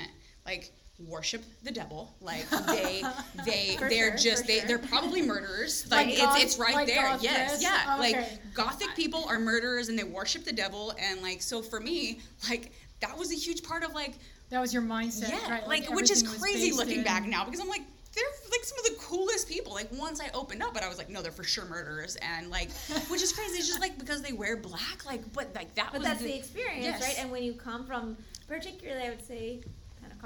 like, 0.46 0.72
worship 1.08 1.42
the 1.64 1.70
devil 1.72 2.14
like 2.20 2.48
they 2.66 3.02
they 3.44 3.76
they're 3.88 4.16
sure, 4.16 4.16
just 4.18 4.46
they 4.46 4.58
sure. 4.58 4.68
they're 4.68 4.78
probably 4.78 5.20
murderers 5.26 5.90
like, 5.90 6.06
Like 6.06 6.14
it's 6.14 6.22
goth- 6.22 6.42
it's 6.42 6.58
right 6.58 6.74
like 6.74 6.86
there 6.86 7.02
goth 7.02 7.22
yes 7.24 7.60
dress? 7.60 7.62
yeah 7.62 7.96
Okay. 7.98 8.12
like 8.12 8.54
gothic 8.54 8.94
people 8.94 9.24
are 9.26 9.40
murderers 9.40 9.88
and 9.88 9.98
they 9.98 10.04
worship 10.04 10.44
the 10.44 10.52
devil 10.52 10.94
and 11.00 11.20
like 11.20 11.42
so 11.42 11.60
for 11.60 11.80
me 11.80 12.20
like 12.48 12.70
that 13.00 13.18
was 13.18 13.32
a 13.32 13.34
huge 13.34 13.64
part 13.64 13.82
of 13.82 13.94
like 13.94 14.14
That 14.50 14.60
was 14.60 14.72
your 14.72 14.82
mindset, 14.82 15.30
yeah 15.30 15.50
right? 15.50 15.66
like, 15.66 15.90
which 15.92 16.10
is 16.10 16.22
crazy 16.38 16.70
looking 16.72 16.98
in- 16.98 17.04
back 17.04 17.26
now 17.26 17.44
because 17.44 17.58
i'm 17.58 17.68
like 17.68 17.82
they're 18.14 18.24
like 18.50 18.62
some 18.62 18.78
of 18.78 18.84
the 18.84 18.94
coolest 19.02 19.48
people 19.48 19.72
like 19.72 19.88
once 19.92 20.20
i 20.20 20.28
opened 20.34 20.62
up 20.62 20.72
but 20.74 20.84
i 20.84 20.88
was 20.88 20.98
like 20.98 21.08
no 21.08 21.20
they're 21.22 21.32
for 21.32 21.42
sure 21.42 21.64
murderers 21.64 22.16
and 22.16 22.48
like 22.50 22.70
which 23.08 23.22
is 23.22 23.32
crazy 23.32 23.58
it's 23.58 23.66
just 23.66 23.80
like 23.80 23.98
because 23.98 24.22
they 24.22 24.32
wear 24.34 24.56
black 24.56 25.04
like 25.06 25.22
but 25.32 25.52
like 25.56 25.74
that 25.74 25.88
But 25.90 26.00
was 26.00 26.08
that's 26.08 26.22
the 26.22 26.36
experience, 26.36 26.84
Yes. 26.84 27.00
right? 27.02 27.16
And 27.18 27.30
when 27.32 27.42
you 27.42 27.54
come 27.54 27.84
from, 27.86 28.16
particularly, 28.46 29.02
I 29.06 29.08
would 29.10 29.26
say, 29.26 29.62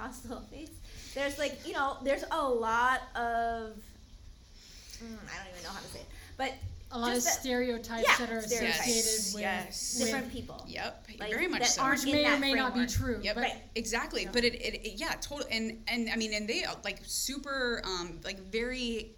Pentecostal 0.01 0.43
faith, 0.51 1.15
there's 1.15 1.39
like, 1.39 1.67
you 1.67 1.73
know, 1.73 1.97
there's 2.05 2.25
a 2.31 2.49
lot 2.49 3.01
of, 3.15 3.73
mm, 3.73 5.17
I 5.33 5.39
don't 5.39 5.53
even 5.53 5.63
know 5.65 5.71
how 5.71 5.81
to 5.81 5.87
say 5.89 6.01
it, 6.01 6.07
but 6.37 6.53
A 6.93 6.99
lot 6.99 7.09
of 7.09 7.15
just 7.15 7.27
that- 7.27 7.41
stereotypes 7.41 8.07
Yeah, 8.07 8.27
that 8.27 8.31
are 8.33 8.43
stereotypes. 8.43 8.79
associated 8.87 9.35
with, 9.35 9.41
Yes. 9.43 9.97
with 9.99 10.07
different 10.07 10.33
people. 10.33 10.65
yep 10.69 11.07
Like, 11.19 11.31
very 11.31 11.49
much 11.49 11.63
that 11.63 11.71
so 11.71 11.83
aren't 11.83 12.01
which 12.01 12.09
in 12.09 12.15
may 12.15 12.27
or 12.27 12.31
that 12.31 12.41
may 12.41 12.53
not 12.55 12.75
be 12.75 12.87
true. 12.87 13.21
Yep, 13.23 13.35
but 13.35 13.41
Right. 13.43 13.63
exactly. 13.75 14.23
Yeah. 14.25 14.31
But 14.33 14.45
it, 14.45 14.55
it, 14.55 14.75
it 14.87 14.93
yeah, 14.95 15.15
totally. 15.21 15.51
And 15.53 15.83
and 15.89 16.11
I 16.11 16.17
mean, 16.17 16.33
and 16.35 16.47
they 16.49 16.65
like 16.85 17.01
super, 17.07 17.81
um, 17.85 18.21
like 18.25 18.39
very 18.53 19.13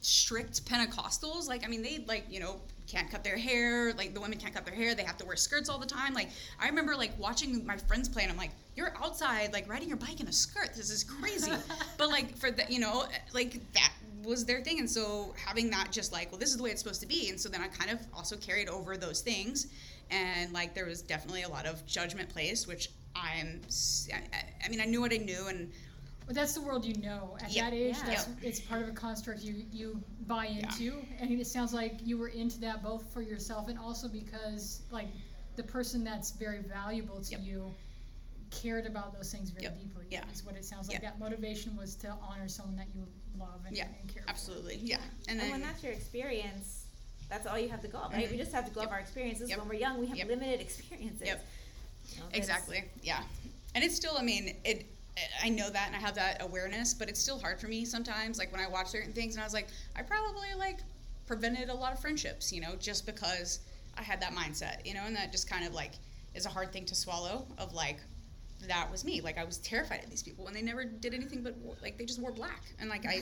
strict 0.00 0.64
Pentecostals. 0.64 1.46
Like 1.46 1.64
I 1.64 1.68
mean, 1.68 1.82
they 1.82 1.98
like 2.06 2.24
you 2.30 2.40
know 2.40 2.60
can't 2.86 3.10
cut 3.10 3.24
their 3.24 3.36
hair. 3.36 3.92
Like 3.94 4.14
the 4.14 4.20
women 4.20 4.38
can't 4.38 4.54
cut 4.54 4.64
their 4.64 4.74
hair. 4.74 4.94
They 4.94 5.04
have 5.04 5.16
to 5.18 5.26
wear 5.26 5.36
skirts 5.36 5.68
all 5.68 5.78
the 5.78 5.86
time. 5.86 6.14
Like 6.14 6.30
I 6.60 6.68
remember 6.68 6.94
like 6.96 7.12
watching 7.18 7.66
my 7.66 7.76
friends 7.76 8.08
play, 8.08 8.22
and 8.22 8.32
I'm 8.32 8.38
like, 8.38 8.52
you're 8.74 8.92
outside 9.02 9.52
like 9.52 9.68
riding 9.68 9.88
your 9.88 9.96
bike 9.96 10.20
in 10.20 10.28
a 10.28 10.32
skirt. 10.32 10.74
This 10.74 10.90
is 10.90 11.04
crazy. 11.04 11.52
but 11.98 12.08
like 12.08 12.36
for 12.36 12.50
the 12.50 12.64
you 12.68 12.80
know 12.80 13.06
like 13.32 13.60
that 13.72 13.92
was 14.24 14.44
their 14.44 14.60
thing 14.60 14.80
and 14.80 14.90
so 14.90 15.32
having 15.36 15.70
that 15.70 15.92
just 15.92 16.12
like 16.12 16.30
well 16.32 16.38
this 16.38 16.50
is 16.50 16.56
the 16.56 16.62
way 16.62 16.70
it's 16.70 16.82
supposed 16.82 17.00
to 17.00 17.06
be 17.06 17.28
and 17.28 17.40
so 17.40 17.48
then 17.48 17.60
i 17.60 17.68
kind 17.68 17.90
of 17.90 18.00
also 18.12 18.36
carried 18.36 18.68
over 18.68 18.96
those 18.96 19.20
things 19.20 19.68
and 20.10 20.52
like 20.52 20.74
there 20.74 20.84
was 20.84 21.00
definitely 21.00 21.42
a 21.42 21.48
lot 21.48 21.64
of 21.64 21.86
judgment 21.86 22.28
placed 22.28 22.66
which 22.66 22.88
i'm 23.14 23.60
I 24.64 24.68
mean 24.68 24.80
i 24.80 24.84
knew 24.84 25.00
what 25.00 25.12
i 25.12 25.18
knew 25.18 25.46
and 25.46 25.70
But 26.26 26.34
that's 26.34 26.54
the 26.54 26.60
world 26.60 26.84
you 26.84 26.94
know. 26.96 27.36
At 27.40 27.52
Yep. 27.52 27.64
that 27.64 27.72
age, 27.74 27.96
Yeah. 27.98 28.04
that's 28.06 28.28
it's 28.42 28.60
part 28.60 28.82
of 28.82 28.88
a 28.88 28.92
construct 28.92 29.42
you 29.42 29.64
you 29.72 30.02
buy 30.26 30.46
into, 30.46 31.04
and 31.20 31.30
it 31.30 31.46
sounds 31.46 31.72
like 31.72 32.04
you 32.04 32.18
were 32.18 32.28
into 32.28 32.58
that 32.60 32.82
both 32.82 33.12
for 33.12 33.22
yourself 33.22 33.68
and 33.68 33.78
also 33.78 34.08
because 34.08 34.80
like 34.90 35.06
the 35.54 35.62
person 35.62 36.02
that's 36.04 36.32
very 36.32 36.58
valuable 36.62 37.20
to 37.22 37.30
Yep. 37.32 37.40
you 37.44 37.74
cared 38.50 38.86
about 38.86 39.12
those 39.14 39.30
things 39.30 39.50
very 39.50 39.64
Yep. 39.64 39.78
deeply. 39.80 40.06
Yeah. 40.10 40.24
is 40.32 40.44
what 40.44 40.54
it 40.56 40.64
sounds 40.64 40.88
like. 40.88 41.00
Yeah. 41.02 41.10
That 41.10 41.18
motivation 41.18 41.76
was 41.76 41.94
to 41.96 42.08
honor 42.22 42.48
someone 42.48 42.76
that 42.76 42.86
you 42.94 43.06
love 43.38 43.60
and, 43.66 43.76
Yeah, 43.76 43.86
and 44.00 44.08
care 44.08 44.22
for. 44.22 44.30
absolutely 44.30 44.76
yeah 44.76 45.00
and 45.28 45.40
And 45.40 45.50
when 45.50 45.60
that's 45.60 45.82
your 45.82 45.92
experience, 45.92 46.84
that's 47.28 47.46
all 47.46 47.58
you 47.58 47.68
have 47.68 47.82
to 47.82 47.88
go 47.88 47.98
off, 47.98 48.12
right? 48.12 48.26
Mhm. 48.28 48.30
We 48.32 48.36
just 48.36 48.52
have 48.52 48.64
to 48.66 48.70
go 48.72 48.80
Yep. 48.80 48.88
off 48.88 48.92
our 48.94 49.00
experiences. 49.00 49.50
Yep. 49.50 49.58
When 49.58 49.68
we're 49.68 49.74
young, 49.74 49.98
we 49.98 50.06
have 50.06 50.16
Yep. 50.16 50.28
limited 50.28 50.60
experiences. 50.60 51.26
Yep. 51.26 51.44
You 52.14 52.20
know, 52.20 52.28
Exactly. 52.32 52.84
Yeah. 53.02 53.22
And 53.74 53.82
it's 53.84 53.96
still, 53.96 54.16
I 54.16 54.22
mean, 54.22 54.56
it. 54.64 54.86
I 55.42 55.48
know 55.48 55.70
that 55.70 55.86
and 55.86 55.96
I 55.96 55.98
have 55.98 56.14
that 56.16 56.42
awareness, 56.42 56.92
but 56.92 57.08
it's 57.08 57.20
still 57.20 57.38
hard 57.38 57.60
for 57.60 57.68
me 57.68 57.84
sometimes. 57.84 58.38
Like 58.38 58.52
when 58.52 58.60
I 58.60 58.68
watch 58.68 58.88
certain 58.88 59.12
things, 59.12 59.34
and 59.34 59.42
I 59.42 59.46
was 59.46 59.54
like, 59.54 59.68
I 59.94 60.02
probably 60.02 60.48
like 60.58 60.78
prevented 61.26 61.68
a 61.68 61.74
lot 61.74 61.92
of 61.92 62.00
friendships, 62.00 62.52
you 62.52 62.60
know, 62.60 62.74
just 62.78 63.06
because 63.06 63.60
I 63.96 64.02
had 64.02 64.20
that 64.20 64.34
mindset, 64.34 64.84
you 64.84 64.94
know, 64.94 65.04
and 65.06 65.16
that 65.16 65.32
just 65.32 65.48
kind 65.48 65.66
of 65.66 65.72
like 65.74 65.92
is 66.34 66.46
a 66.46 66.50
hard 66.50 66.72
thing 66.72 66.84
to 66.86 66.94
swallow. 66.94 67.46
Of 67.58 67.72
like, 67.72 67.98
that 68.66 68.90
was 68.90 69.04
me. 69.04 69.20
Like 69.20 69.38
I 69.38 69.44
was 69.44 69.58
terrified 69.58 70.02
of 70.04 70.10
these 70.10 70.22
people, 70.22 70.46
and 70.46 70.56
they 70.56 70.62
never 70.62 70.84
did 70.84 71.14
anything 71.14 71.42
but 71.42 71.54
like 71.82 71.98
they 71.98 72.04
just 72.04 72.20
wore 72.20 72.32
black, 72.32 72.62
and 72.78 72.88
like 72.88 73.04
I 73.06 73.20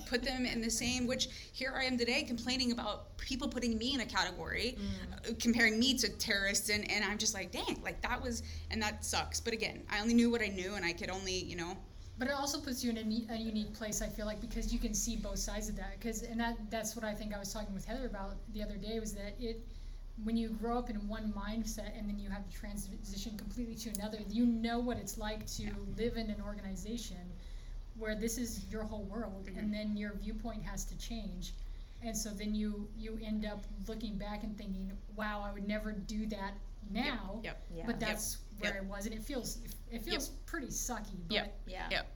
put 0.08 0.22
them 0.22 0.46
in 0.46 0.60
the 0.60 0.70
same. 0.70 1.06
Which 1.06 1.28
here 1.52 1.74
I 1.76 1.84
am 1.84 1.98
today 1.98 2.22
complaining 2.22 2.72
about 2.72 3.16
people 3.18 3.48
putting 3.48 3.76
me 3.78 3.94
in 3.94 4.00
a 4.00 4.06
category, 4.06 4.78
uh, 5.12 5.32
comparing 5.40 5.78
me 5.78 5.94
to 5.98 6.08
terrorists, 6.08 6.68
and 6.70 6.90
and 6.90 7.04
I'm 7.04 7.18
just 7.18 7.34
like, 7.34 7.50
dang, 7.52 7.80
like 7.82 8.00
that 8.02 8.20
was, 8.20 8.42
and 8.70 8.80
that 8.82 9.04
sucks. 9.04 9.40
But 9.40 9.52
again, 9.52 9.82
I 9.90 10.00
only 10.00 10.14
knew 10.14 10.30
what 10.30 10.42
I 10.42 10.48
knew, 10.48 10.74
and 10.74 10.84
I 10.84 10.92
could 10.92 11.10
only, 11.10 11.34
you 11.44 11.56
know, 11.56 11.76
But 12.18 12.28
it 12.28 12.34
also 12.34 12.60
puts 12.60 12.84
you 12.84 12.90
in 12.90 12.98
a, 12.98 13.34
a 13.34 13.36
unique 13.36 13.74
place. 13.74 14.02
I 14.02 14.06
feel 14.06 14.26
like 14.26 14.40
because 14.40 14.72
you 14.72 14.78
can 14.78 14.94
see 14.94 15.16
both 15.16 15.38
sides 15.38 15.68
of 15.68 15.76
that. 15.76 15.98
Because 15.98 16.22
and 16.22 16.38
that 16.40 16.56
that's 16.70 16.94
what 16.94 17.04
I 17.04 17.14
think 17.14 17.34
I 17.34 17.38
was 17.38 17.52
talking 17.52 17.74
with 17.74 17.84
Heather 17.84 18.06
about 18.06 18.34
the 18.54 18.62
other 18.62 18.76
day 18.76 19.00
was 19.00 19.12
that 19.14 19.34
it 19.40 19.66
when 20.24 20.36
you 20.36 20.50
grow 20.50 20.78
up 20.78 20.90
in 20.90 21.08
one 21.08 21.32
mindset 21.32 21.96
and 21.98 22.08
then 22.08 22.18
you 22.18 22.28
have 22.30 22.48
to 22.48 22.54
transition 22.56 23.36
completely 23.36 23.74
to 23.74 23.90
another, 23.98 24.18
you 24.28 24.44
know 24.46 24.78
what 24.78 24.96
it's 24.98 25.18
like 25.18 25.46
to 25.46 25.70
live 25.96 26.16
in 26.16 26.30
an 26.30 26.40
organization 26.44 27.16
where 27.98 28.14
this 28.14 28.38
is 28.38 28.64
your 28.70 28.84
whole 28.84 29.04
world, 29.04 29.46
Mhm. 29.46 29.58
and 29.58 29.74
then 29.74 29.96
your 29.96 30.14
viewpoint 30.14 30.62
has 30.62 30.84
to 30.84 30.96
change. 30.96 31.54
And 32.02 32.16
so 32.16 32.30
then 32.30 32.54
you 32.54 32.88
you 32.96 33.18
end 33.22 33.44
up 33.46 33.64
looking 33.86 34.16
back 34.16 34.42
and 34.44 34.56
thinking, 34.56 34.90
"Wow, 35.14 35.40
I 35.42 35.52
would 35.52 35.68
never 35.68 35.92
do 35.92 36.26
that 36.26 36.54
now." 36.90 37.40
Yep. 37.44 37.66
Yeah. 37.70 37.86
But 37.86 38.00
that's 38.00 38.38
where 38.58 38.74
Yep. 38.74 38.82
I 38.82 38.86
was, 38.86 39.06
and 39.06 39.14
it 39.14 39.22
feels 39.22 39.58
it 39.90 40.02
feels 40.02 40.30
pretty 40.46 40.68
sucky. 40.68 41.18
But 41.28 41.34
Yep. 41.34 41.60
yeah. 41.66 41.88
Yep. 41.90 42.11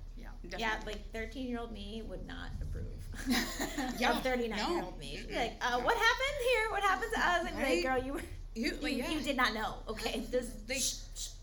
Yeah. 0.59 0.77
Yeah, 0.79 0.87
like 0.87 1.13
13 1.13 1.49
year 1.49 1.59
old 1.61 1.73
me 1.73 2.03
would 2.09 2.27
not 2.27 2.51
approve. 2.63 2.85
Yeah, 3.99 4.17
Of 4.17 4.23
39 4.23 4.73
year 4.73 4.83
old 4.83 4.99
me. 4.99 5.17
She'd 5.17 5.29
be 5.29 5.35
like, 5.35 5.55
uh, 5.61 5.81
what 5.81 5.97
happened 5.97 6.39
here? 6.43 6.71
What 6.71 6.83
happened 6.83 7.11
to 7.15 7.21
us? 7.21 7.47
And 7.49 7.57
Right? 7.57 7.85
like, 7.85 7.85
girl, 7.85 8.05
you 8.05 8.13
were. 8.15 8.21
You, 8.55 8.73
You, 8.83 8.89
yeah. 8.89 9.11
you 9.11 9.21
did 9.21 9.37
not 9.37 9.53
know. 9.55 9.75
Okay. 9.89 10.21
This. 10.31 10.51
Like, 10.69 10.83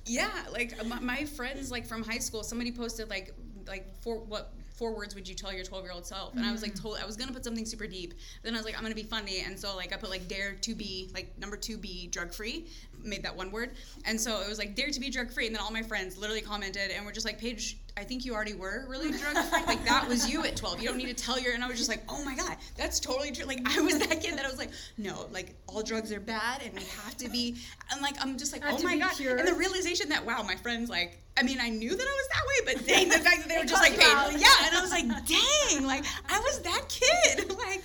yeah, 0.05 0.29
like 0.51 0.86
my, 0.86 1.00
my 1.00 1.25
friends, 1.25 1.72
like 1.72 1.86
from 1.86 2.03
high 2.03 2.17
school, 2.17 2.43
somebody 2.43 2.72
posted 2.72 3.10
like, 3.10 3.34
like 3.67 3.93
four 4.01 4.20
what 4.20 4.53
four 4.75 4.96
words 4.96 5.13
would 5.13 5.29
you 5.29 5.36
tell 5.36 5.53
your 5.53 5.63
twelve 5.63 5.84
year 5.84 5.93
old 5.93 6.05
self? 6.05 6.36
And 6.36 6.43
I 6.46 6.51
was 6.51 6.62
like, 6.62 6.75
told 6.75 6.98
I 7.01 7.05
was 7.05 7.15
gonna 7.15 7.32
put 7.32 7.43
something 7.43 7.65
super 7.65 7.88
deep. 7.88 8.15
Then 8.41 8.53
I 8.53 8.58
was 8.58 8.65
like, 8.65 8.75
I'm 8.75 8.82
gonna 8.82 8.96
be 8.96 9.03
funny, 9.03 9.41
and 9.46 9.58
so 9.58 9.75
like 9.75 9.93
I 9.93 9.98
put 9.98 10.10
like 10.10 10.27
dare 10.27 10.53
to 10.62 10.75
be 10.75 11.10
like 11.13 11.38
number 11.38 11.55
two 11.55 11.77
be 11.77 12.08
drug 12.08 12.34
free, 12.34 12.65
made 13.04 13.24
that 13.24 13.36
one 13.36 13.52
word, 13.52 13.72
and 14.06 14.20
so 14.20 14.42
it 14.42 14.50
was 14.50 14.58
like 14.58 14.76
dare 14.76 14.90
to 14.90 15.00
be 15.00 15.10
drug 15.10 15.32
free, 15.32 15.48
and 15.48 15.56
then 15.56 15.62
all 15.62 15.72
my 15.72 15.84
friends 15.84 16.18
literally 16.18 16.42
commented 16.42 16.92
and 16.92 17.06
were 17.06 17.12
just 17.12 17.26
like, 17.26 17.40
Paige, 17.40 17.78
I 17.96 18.04
think 18.04 18.26
you 18.26 18.34
already 18.34 18.54
were 18.54 18.86
really 18.88 19.12
drug 19.18 19.38
free. 19.46 19.66
like 19.66 19.84
that 19.86 20.08
was 20.08 20.30
you 20.30 20.44
at 20.44 20.56
12. 20.56 20.82
You 20.82 20.88
don't 20.88 20.98
need 20.98 21.16
to 21.16 21.24
tell 21.24 21.40
your. 21.40 21.54
And 21.54 21.64
I 21.64 21.68
was 21.68 21.78
just 21.78 21.90
like, 21.90 22.04
oh 22.10 22.24
my 22.24 22.36
god, 22.36 22.58
that's 22.76 23.00
totally 23.00 23.32
true. 23.32 23.46
Like 23.46 23.62
I 23.66 23.82
was 23.82 24.00
that 24.00 24.22
kid 24.22 24.38
that 24.38 24.46
I 24.46 24.50
was 24.50 24.58
like, 24.58 24.72
no, 24.98 25.28
like 25.32 25.56
all 25.68 25.84
drugs 25.84 26.12
are 26.12 26.20
bad, 26.20 26.62
and 26.64 26.74
we 26.74 26.84
have 27.04 27.18
to 27.18 27.30
be. 27.30 27.56
And 27.92 28.02
like 28.02 28.16
I'm 28.22 28.38
just 28.38 28.54
like, 28.54 28.64
oh 28.66 28.82
my 28.84 28.98
god. 28.98 29.16
pure. 29.16 29.38
And 29.38 29.48
the 29.48 29.54
realization 29.54 30.10
that 30.10 30.26
wow, 30.26 30.44
my 30.44 30.56
friends 30.56 30.90
like. 30.90 31.20
I 31.36 31.42
mean, 31.42 31.58
I 31.60 31.70
knew 31.70 31.90
that 31.90 32.00
I 32.00 32.04
was 32.06 32.28
that 32.28 32.44
way, 32.46 32.76
but 32.76 32.88
dang, 32.88 33.10
the 33.10 33.18
fact 33.18 33.40
that 33.40 33.50
they 33.50 33.58
were 33.58 33.66
just 33.66 33.82
like, 33.82 34.00
called 34.00 34.04
you 34.04 34.18
out. 34.18 34.30
Paige, 34.30 34.42
yeah, 34.42 34.68
and 34.68 34.78
I 34.78 34.82
was 34.82 34.92
like, 34.92 35.08
dang, 35.26 35.84
like 35.84 36.06
I 36.30 36.40
was 36.40 36.60
that 36.60 36.86
kid, 36.90 37.50
like, 37.58 37.82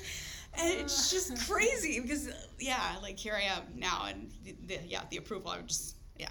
and 0.59 0.81
it's 0.81 1.11
just 1.15 1.49
crazy 1.49 2.00
because 2.00 2.31
yeah, 2.59 2.97
like 3.03 3.19
here 3.19 3.35
I 3.35 3.43
am 3.43 3.62
now, 3.77 4.07
and 4.09 4.31
the, 4.45 4.57
the, 4.67 4.79
yeah, 4.87 5.03
the 5.11 5.19
approval, 5.19 5.50
I 5.50 5.59
would 5.59 5.69
just 5.69 5.97
yeah, 6.19 6.29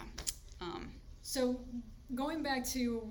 um, 0.62 0.92
So 1.22 1.60
going 2.16 2.44
back 2.44 2.66
to 2.70 3.10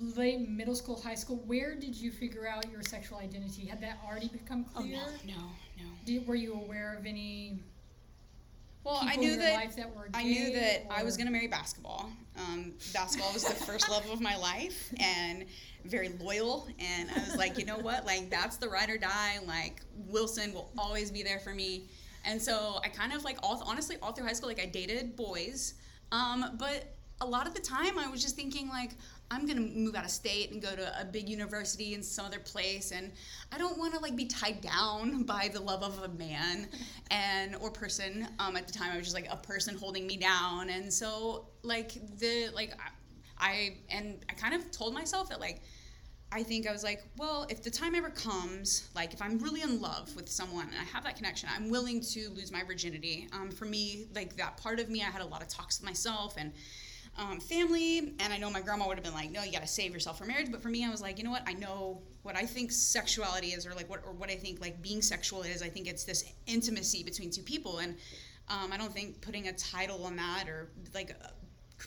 late 0.00 0.48
middle 0.48 0.74
school, 0.74 1.00
high 1.00 1.14
school, 1.14 1.42
where 1.46 1.74
did 1.74 1.94
you 1.94 2.10
figure 2.10 2.46
out 2.46 2.70
your 2.70 2.82
sexual 2.82 3.18
identity? 3.18 3.66
Had 3.66 3.80
that 3.82 3.98
already 4.06 4.28
become 4.28 4.66
oh 4.76 4.80
clear? 4.80 4.96
no, 4.96 5.34
no, 5.34 5.42
no. 5.78 5.84
Did, 6.04 6.26
were 6.26 6.34
you 6.34 6.54
aware 6.54 6.96
of 6.98 7.06
any 7.06 7.60
Well, 8.84 8.98
I 9.00 9.16
knew 9.16 9.36
that 9.36 9.54
life 9.54 9.76
that 9.76 9.94
were 9.94 10.08
I 10.12 10.24
knew 10.24 10.52
that 10.52 10.86
I 10.90 11.04
was 11.04 11.16
gonna 11.16 11.30
marry 11.30 11.46
basketball. 11.46 12.10
Um, 12.36 12.72
basketball 12.92 13.32
was 13.32 13.44
the 13.44 13.54
first 13.54 13.88
love 13.88 14.08
of 14.10 14.20
my 14.20 14.36
life, 14.36 14.92
and 14.98 15.44
very 15.84 16.10
loyal. 16.20 16.66
And 16.78 17.10
I 17.10 17.20
was 17.20 17.36
like, 17.36 17.58
you 17.58 17.64
know 17.64 17.78
what? 17.78 18.04
Like 18.04 18.30
that's 18.30 18.56
the 18.56 18.68
ride 18.68 18.90
or 18.90 18.98
die. 18.98 19.38
Like 19.46 19.82
Wilson 20.08 20.52
will 20.52 20.70
always 20.76 21.10
be 21.10 21.22
there 21.22 21.38
for 21.38 21.54
me. 21.54 21.84
And 22.24 22.40
so 22.40 22.80
I 22.84 22.88
kind 22.88 23.12
of 23.12 23.24
like 23.24 23.38
all 23.42 23.62
honestly 23.66 23.96
all 24.02 24.12
through 24.12 24.26
high 24.26 24.32
school, 24.32 24.48
like 24.48 24.60
I 24.60 24.66
dated 24.66 25.16
boys, 25.16 25.74
um, 26.10 26.56
but 26.58 26.94
a 27.20 27.26
lot 27.26 27.46
of 27.46 27.54
the 27.54 27.60
time 27.60 27.98
I 27.98 28.08
was 28.08 28.20
just 28.20 28.34
thinking 28.34 28.68
like 28.68 28.92
I'm 29.32 29.46
gonna 29.46 29.60
move 29.60 29.94
out 29.96 30.04
of 30.04 30.10
state 30.10 30.52
and 30.52 30.60
go 30.60 30.76
to 30.76 31.00
a 31.00 31.04
big 31.04 31.26
university 31.26 31.94
in 31.94 32.02
some 32.02 32.26
other 32.26 32.38
place, 32.38 32.92
and 32.92 33.10
I 33.50 33.56
don't 33.56 33.78
want 33.78 33.94
to 33.94 34.00
like 34.00 34.14
be 34.14 34.26
tied 34.26 34.60
down 34.60 35.22
by 35.34 35.48
the 35.52 35.60
love 35.60 35.82
of 35.82 36.02
a 36.02 36.08
man 36.08 36.68
and 37.10 37.56
or 37.56 37.70
person. 37.70 38.28
Um, 38.38 38.56
at 38.56 38.66
the 38.66 38.72
time, 38.72 38.92
I 38.92 38.96
was 38.98 39.06
just 39.06 39.16
like 39.16 39.28
a 39.30 39.36
person 39.36 39.76
holding 39.76 40.06
me 40.06 40.18
down, 40.18 40.68
and 40.68 40.92
so 40.92 41.46
like 41.62 41.94
the 42.18 42.50
like 42.54 42.74
I, 43.38 43.48
I 43.48 43.76
and 43.88 44.18
I 44.28 44.34
kind 44.34 44.54
of 44.54 44.70
told 44.70 44.92
myself 44.92 45.30
that 45.30 45.40
like 45.40 45.62
I 46.30 46.42
think 46.42 46.66
I 46.66 46.72
was 46.72 46.82
like, 46.82 47.02
well, 47.18 47.46
if 47.50 47.62
the 47.62 47.70
time 47.70 47.94
ever 47.94 48.08
comes, 48.10 48.88
like 48.94 49.12
if 49.12 49.20
I'm 49.20 49.38
really 49.38 49.62
in 49.62 49.80
love 49.80 50.14
with 50.16 50.28
someone 50.28 50.66
and 50.66 50.76
I 50.80 50.84
have 50.84 51.04
that 51.04 51.16
connection, 51.16 51.48
I'm 51.54 51.68
willing 51.70 52.00
to 52.00 52.30
lose 52.30 52.50
my 52.50 52.64
virginity. 52.64 53.28
Um, 53.32 53.50
for 53.50 53.66
me, 53.66 54.06
like 54.14 54.36
that 54.36 54.56
part 54.56 54.80
of 54.80 54.88
me, 54.88 55.02
I 55.02 55.10
had 55.10 55.20
a 55.20 55.26
lot 55.26 55.42
of 55.42 55.48
talks 55.48 55.78
with 55.78 55.86
myself 55.86 56.36
and 56.38 56.52
um, 57.18 57.40
family, 57.40 58.14
and 58.20 58.32
I 58.32 58.38
know 58.38 58.50
my 58.50 58.60
grandma 58.60 58.88
would 58.88 58.96
have 58.96 59.04
been 59.04 59.12
like, 59.12 59.30
no, 59.30 59.42
you 59.42 59.52
got 59.52 59.62
to 59.62 59.68
save 59.68 59.92
yourself 59.92 60.18
for 60.18 60.24
marriage. 60.24 60.50
But 60.50 60.62
for 60.62 60.68
me, 60.68 60.84
I 60.84 60.90
was 60.90 61.02
like, 61.02 61.18
you 61.18 61.24
know 61.24 61.30
what? 61.30 61.42
I 61.46 61.52
know 61.52 62.00
what 62.22 62.36
I 62.36 62.46
think 62.46 62.72
sexuality 62.72 63.48
is, 63.48 63.66
or 63.66 63.74
like 63.74 63.90
what 63.90 64.02
or 64.06 64.12
what 64.12 64.30
I 64.30 64.36
think 64.36 64.60
like 64.60 64.80
being 64.80 65.02
sexual 65.02 65.42
is. 65.42 65.62
I 65.62 65.68
think 65.68 65.86
it's 65.86 66.04
this 66.04 66.24
intimacy 66.46 67.02
between 67.02 67.30
two 67.30 67.42
people, 67.42 67.78
and 67.78 67.96
um, 68.48 68.72
I 68.72 68.76
don't 68.78 68.92
think 68.92 69.20
putting 69.20 69.48
a 69.48 69.52
title 69.52 70.04
on 70.04 70.16
that 70.16 70.48
or 70.48 70.70
like 70.94 71.14
uh, 71.22 71.28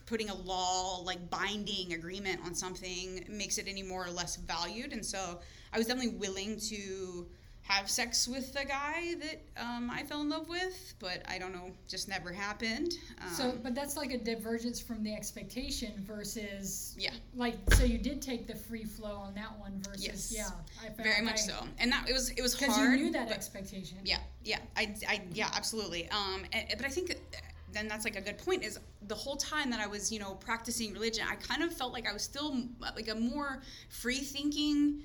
putting 0.05 0.29
a 0.29 0.36
law 0.36 1.01
like 1.03 1.29
binding 1.29 1.94
agreement 1.94 2.41
on 2.46 2.53
something 2.53 3.25
makes 3.29 3.58
it 3.58 3.67
any 3.67 3.84
more 3.84 4.05
or 4.05 4.12
less 4.12 4.36
valued 4.36 4.91
and 4.91 5.05
so 5.05 5.39
i 5.74 5.77
was 5.77 5.88
definitely 5.88 6.17
willing 6.17 6.60
to 6.60 7.25
have 7.67 7.89
sex 7.89 8.27
with 8.27 8.53
the 8.53 8.63
guy 8.63 9.15
that 9.19 9.41
um, 9.57 9.89
i 9.91 10.03
fell 10.03 10.22
in 10.22 10.29
love 10.29 10.48
with 10.48 10.93
but 11.00 11.24
i 11.27 11.39
don't 11.39 11.51
know 11.51 11.72
just 11.88 12.07
never 12.07 12.31
happened 12.31 12.93
um, 13.24 13.34
So, 13.34 13.57
but 13.63 13.74
that's 13.74 13.98
like 13.98 14.12
a 14.13 14.19
divergence 14.19 14.79
from 14.79 15.03
the 15.03 15.12
expectation 15.13 15.91
versus 16.05 16.95
yeah 16.98 17.10
like. 17.36 17.55
So 17.74 17.84
you 17.84 17.98
did 17.98 18.22
take 18.22 18.45
the 18.48 18.55
free 18.55 18.84
flow 18.84 19.15
on 19.15 19.34
that 19.36 19.57
one 19.60 19.81
versus 19.84 20.05
Yes. 20.05 20.34
yeah. 20.36 20.50
I 20.84 20.86
found 20.93 21.03
very 21.03 21.22
much 21.24 21.39
I- 21.39 21.51
so 21.51 21.67
and 21.79 21.91
that 21.91 22.07
it 22.10 22.13
was 22.13 22.29
it 22.31 22.41
was 22.41 22.55
Because 22.55 22.77
you 22.77 22.89
knew 22.89 23.12
that 23.13 23.27
but- 23.29 23.36
expectation. 23.36 23.98
Yeah, 24.03 24.19
yeah, 24.43 24.60
I, 24.77 24.93
I 25.07 25.22
yeah, 25.34 25.50
absolutely. 25.55 26.07
Um, 26.12 26.43
and, 26.53 26.65
but 26.77 26.86
I 26.86 26.89
think 26.89 27.07
that- 27.10 27.41
then 27.74 27.88
that's 27.89 28.05
like 28.05 28.15
a 28.15 28.22
good 28.22 28.38
point. 28.38 28.63
Is 28.63 28.79
the 29.07 29.15
whole 29.15 29.36
time 29.36 29.69
that 29.72 29.81
I 29.81 29.88
was, 29.88 30.10
you 30.12 30.19
know, 30.19 30.36
practicing 30.36 30.93
religion, 30.93 31.25
I 31.29 31.36
kind 31.36 31.62
of 31.62 31.74
felt 31.74 31.91
like 31.91 32.07
I 32.10 32.13
was 32.13 32.22
still 32.24 32.55
like 32.95 33.10
a 33.10 33.15
more 33.15 33.62
free 33.89 34.19
thinking 34.19 35.01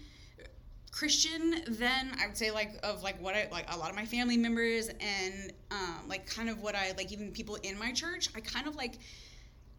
Christian 0.91 1.63
than 1.69 2.13
I 2.21 2.27
would 2.27 2.37
say 2.37 2.51
like 2.51 2.79
of 2.83 3.03
like 3.03 3.21
what 3.21 3.35
I 3.35 3.49
like 3.51 3.73
a 3.73 3.77
lot 3.77 3.91
of 3.91 3.97
my 3.97 4.07
family 4.07 4.37
members 4.37 4.89
and 4.89 5.53
um, 5.71 6.09
like 6.09 6.27
kind 6.27 6.49
of 6.49 6.61
what 6.61 6.75
I 6.75 6.93
like 6.97 7.13
even 7.13 7.31
people 7.31 7.57
in 7.63 7.79
my 7.79 7.93
church. 7.93 8.29
I 8.35 8.41
kind 8.41 8.67
of 8.67 8.77
like 8.77 8.99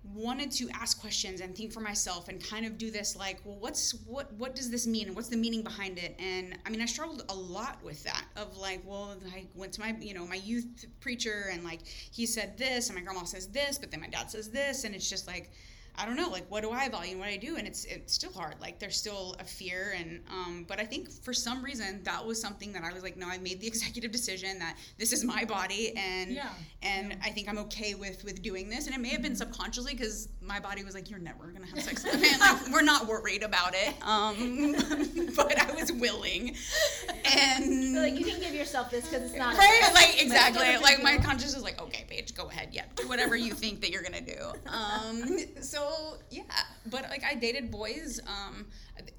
wanted 0.03 0.51
to 0.51 0.67
ask 0.73 0.99
questions 0.99 1.41
and 1.41 1.55
think 1.55 1.71
for 1.71 1.79
myself 1.79 2.27
and 2.27 2.43
kind 2.43 2.65
of 2.65 2.75
do 2.77 2.89
this 2.89 3.15
like 3.15 3.39
well 3.45 3.55
what's 3.59 3.91
what 4.07 4.33
what 4.33 4.55
does 4.55 4.71
this 4.71 4.87
mean 4.87 5.05
and 5.05 5.15
what's 5.15 5.27
the 5.27 5.37
meaning 5.37 5.61
behind 5.61 5.99
it 5.99 6.15
and 6.17 6.57
i 6.65 6.71
mean 6.71 6.81
i 6.81 6.85
struggled 6.85 7.23
a 7.29 7.33
lot 7.33 7.77
with 7.83 8.03
that 8.03 8.25
of 8.35 8.57
like 8.57 8.81
well 8.83 9.15
i 9.31 9.45
went 9.53 9.71
to 9.71 9.79
my 9.79 9.95
you 9.99 10.15
know 10.15 10.25
my 10.25 10.37
youth 10.37 10.85
preacher 11.01 11.49
and 11.51 11.63
like 11.63 11.85
he 11.85 12.25
said 12.25 12.57
this 12.57 12.89
and 12.89 12.97
my 12.97 13.03
grandma 13.03 13.23
says 13.23 13.47
this 13.49 13.77
but 13.77 13.91
then 13.91 14.01
my 14.01 14.07
dad 14.07 14.31
says 14.31 14.49
this 14.49 14.85
and 14.85 14.95
it's 14.95 15.07
just 15.07 15.27
like 15.27 15.51
I 15.95 16.05
don't 16.05 16.15
know, 16.15 16.29
like 16.29 16.49
what 16.49 16.61
do 16.63 16.71
I 16.71 16.87
value 16.89 17.11
and 17.11 17.19
what 17.19 17.29
I 17.29 17.37
do, 17.37 17.57
and 17.57 17.67
it's 17.67 17.85
it's 17.85 18.13
still 18.13 18.31
hard. 18.31 18.55
Like 18.59 18.79
there's 18.79 18.97
still 18.97 19.35
a 19.39 19.43
fear, 19.43 19.93
and 19.97 20.21
um, 20.31 20.65
but 20.67 20.79
I 20.79 20.85
think 20.85 21.11
for 21.11 21.33
some 21.33 21.63
reason 21.63 22.01
that 22.03 22.25
was 22.25 22.41
something 22.41 22.71
that 22.73 22.83
I 22.83 22.91
was 22.93 23.03
like, 23.03 23.17
no, 23.17 23.27
I 23.27 23.37
made 23.37 23.59
the 23.59 23.67
executive 23.73 24.11
decision 24.11 24.57
that 24.59 24.77
this 24.97 25.11
is 25.13 25.23
my 25.23 25.45
body, 25.45 25.93
and 25.97 26.31
Yeah. 26.31 26.49
and 26.81 27.17
I 27.23 27.29
think 27.29 27.49
I'm 27.49 27.57
okay 27.59 27.93
with 27.95 28.23
with 28.23 28.41
doing 28.41 28.69
this, 28.69 28.85
and 28.87 28.95
it 28.95 28.99
may 29.01 29.09
have 29.09 29.21
been 29.21 29.35
subconsciously 29.35 29.93
because 29.93 30.29
my 30.41 30.59
body 30.59 30.83
was 30.83 30.95
like, 30.95 31.09
you're 31.09 31.19
never 31.19 31.47
gonna 31.47 31.65
have 31.67 31.81
sex 31.81 32.03
with 32.05 32.15
a 32.15 32.17
man, 32.17 32.39
like 32.39 32.71
we're 32.71 32.81
not 32.81 33.05
worried 33.07 33.43
about 33.43 33.73
it, 33.75 33.93
um, 34.01 34.73
but 35.35 35.59
I 35.59 35.71
was 35.75 35.91
willing, 35.91 36.55
and 37.25 37.95
So, 37.95 37.99
like 38.01 38.17
you 38.19 38.25
can 38.25 38.39
give 38.39 38.53
yourself 38.53 38.89
this 38.89 39.07
because 39.07 39.23
it's 39.29 39.35
not. 39.37 39.57
right? 39.57 39.91
like 39.93 40.21
exactly. 40.21 40.61
Like, 40.77 40.81
like 40.81 41.03
my 41.03 41.17
conscience 41.17 41.55
is 41.55 41.63
like 41.63 41.81
okay 41.81 42.05
Paige 42.09 42.33
go 42.35 42.47
ahead 42.49 42.69
yeah 42.71 42.83
do 42.95 43.00
whatever 43.11 43.35
you 43.35 43.53
think 43.53 43.81
that 43.81 43.91
you're 43.91 44.01
gonna 44.01 44.21
do. 44.21 44.41
Um 44.67 45.37
so 45.61 46.17
yeah 46.29 46.43
but 46.85 47.03
like 47.09 47.25
I 47.25 47.35
dated 47.35 47.69
boys 47.69 48.21
um 48.25 48.67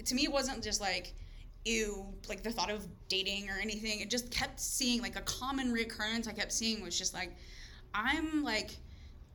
to 0.03 0.15
me 0.15 0.23
it 0.23 0.31
wasn't 0.31 0.63
just 0.63 0.81
like 0.81 1.13
ew 1.63 2.07
like 2.27 2.41
the 2.41 2.49
thought 2.49 2.71
of 2.71 2.87
dating 3.07 3.51
or 3.51 3.59
anything. 3.61 3.99
It 3.99 4.09
just 4.09 4.31
kept 4.31 4.59
seeing 4.59 4.99
like 4.99 5.15
a 5.15 5.21
common 5.21 5.71
reoccurrence 5.71 6.27
I 6.27 6.31
kept 6.31 6.51
seeing 6.51 6.81
was 6.81 6.97
just 6.97 7.13
like 7.13 7.35
I'm 7.93 8.43
like 8.43 8.71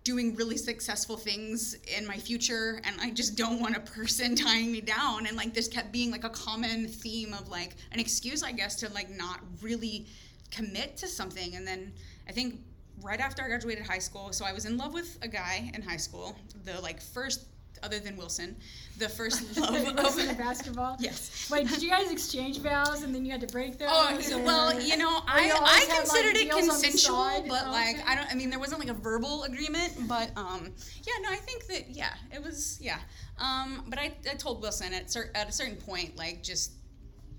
doing 0.02 0.34
really 0.34 0.56
successful 0.56 1.16
things 1.16 1.74
in 1.96 2.04
my 2.04 2.16
future 2.16 2.80
and 2.82 3.00
I 3.00 3.10
just 3.10 3.36
don't 3.36 3.60
want 3.60 3.76
a 3.76 3.80
person 3.80 4.34
tying 4.44 4.72
me 4.72 4.80
down. 4.80 5.26
And 5.26 5.36
like 5.36 5.54
this 5.54 5.68
kept 5.68 5.92
being 5.92 6.10
like 6.10 6.24
a 6.24 6.30
common 6.30 6.88
theme 6.88 7.32
of 7.32 7.48
like 7.48 7.76
an 7.92 8.00
excuse 8.00 8.42
I 8.42 8.50
guess 8.50 8.74
to 8.80 8.92
like 8.92 9.08
not 9.08 9.38
really 9.62 10.08
commit 10.50 10.96
to 10.96 11.06
something. 11.06 11.54
And 11.54 11.64
then 11.64 11.92
I 12.28 12.32
think 12.32 12.60
right 13.02 13.20
after 13.20 13.42
I 13.42 13.48
graduated 13.48 13.86
high 13.86 13.98
school 13.98 14.32
so 14.32 14.44
I 14.44 14.52
was 14.52 14.64
in 14.64 14.76
love 14.76 14.94
with 14.94 15.18
a 15.22 15.28
guy 15.28 15.70
in 15.74 15.82
high 15.82 15.96
school 15.96 16.36
the 16.64 16.80
like 16.80 17.00
first 17.00 17.46
other 17.82 17.98
than 17.98 18.16
Wilson, 18.16 18.56
the 18.98 19.08
first 19.08 19.56
love 19.60 19.94
Wilson 19.94 20.28
of 20.30 20.38
basketball. 20.38 20.96
yes. 20.98 21.48
Wait, 21.50 21.68
did 21.68 21.82
you 21.82 21.90
guys 21.90 22.10
exchange 22.10 22.58
vows 22.58 23.02
and 23.02 23.14
then 23.14 23.24
you 23.24 23.32
had 23.32 23.40
to 23.40 23.46
break 23.46 23.78
them? 23.78 23.88
Oh 23.92 24.18
or- 24.34 24.42
well, 24.42 24.80
you 24.80 24.96
know, 24.96 25.20
I 25.26 25.50
I 25.54 25.96
considered 25.96 26.36
it 26.36 26.50
deals 26.50 26.68
on 26.68 26.78
the 26.78 26.82
consensual, 26.82 27.44
but 27.48 27.68
like. 27.68 27.96
I 28.06 28.14
don't. 28.14 28.30
I 28.30 28.34
mean, 28.34 28.50
there 28.50 28.58
wasn't 28.58 28.80
like 28.80 28.90
a 28.90 28.94
verbal 28.94 29.44
agreement, 29.44 30.08
but 30.08 30.30
um, 30.36 30.72
yeah, 31.06 31.12
no, 31.22 31.30
I 31.30 31.36
think 31.36 31.66
that 31.66 31.90
yeah, 31.90 32.14
it 32.32 32.42
was 32.42 32.78
yeah. 32.80 32.98
Um, 33.38 33.84
but 33.88 33.98
I, 33.98 34.12
I 34.30 34.34
told 34.34 34.60
Wilson 34.60 34.92
at 34.92 35.10
cer- 35.10 35.30
at 35.34 35.48
a 35.48 35.52
certain 35.52 35.76
point, 35.76 36.16
like 36.16 36.42
just 36.42 36.72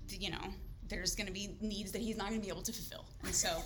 you 0.08 0.30
know, 0.30 0.42
there's 0.88 1.14
gonna 1.14 1.30
be 1.30 1.56
needs 1.60 1.92
that 1.92 2.00
he's 2.00 2.16
not 2.16 2.28
gonna 2.30 2.40
be 2.40 2.48
able 2.48 2.62
to 2.62 2.72
fulfill, 2.72 3.04
and 3.24 3.34
so. 3.34 3.62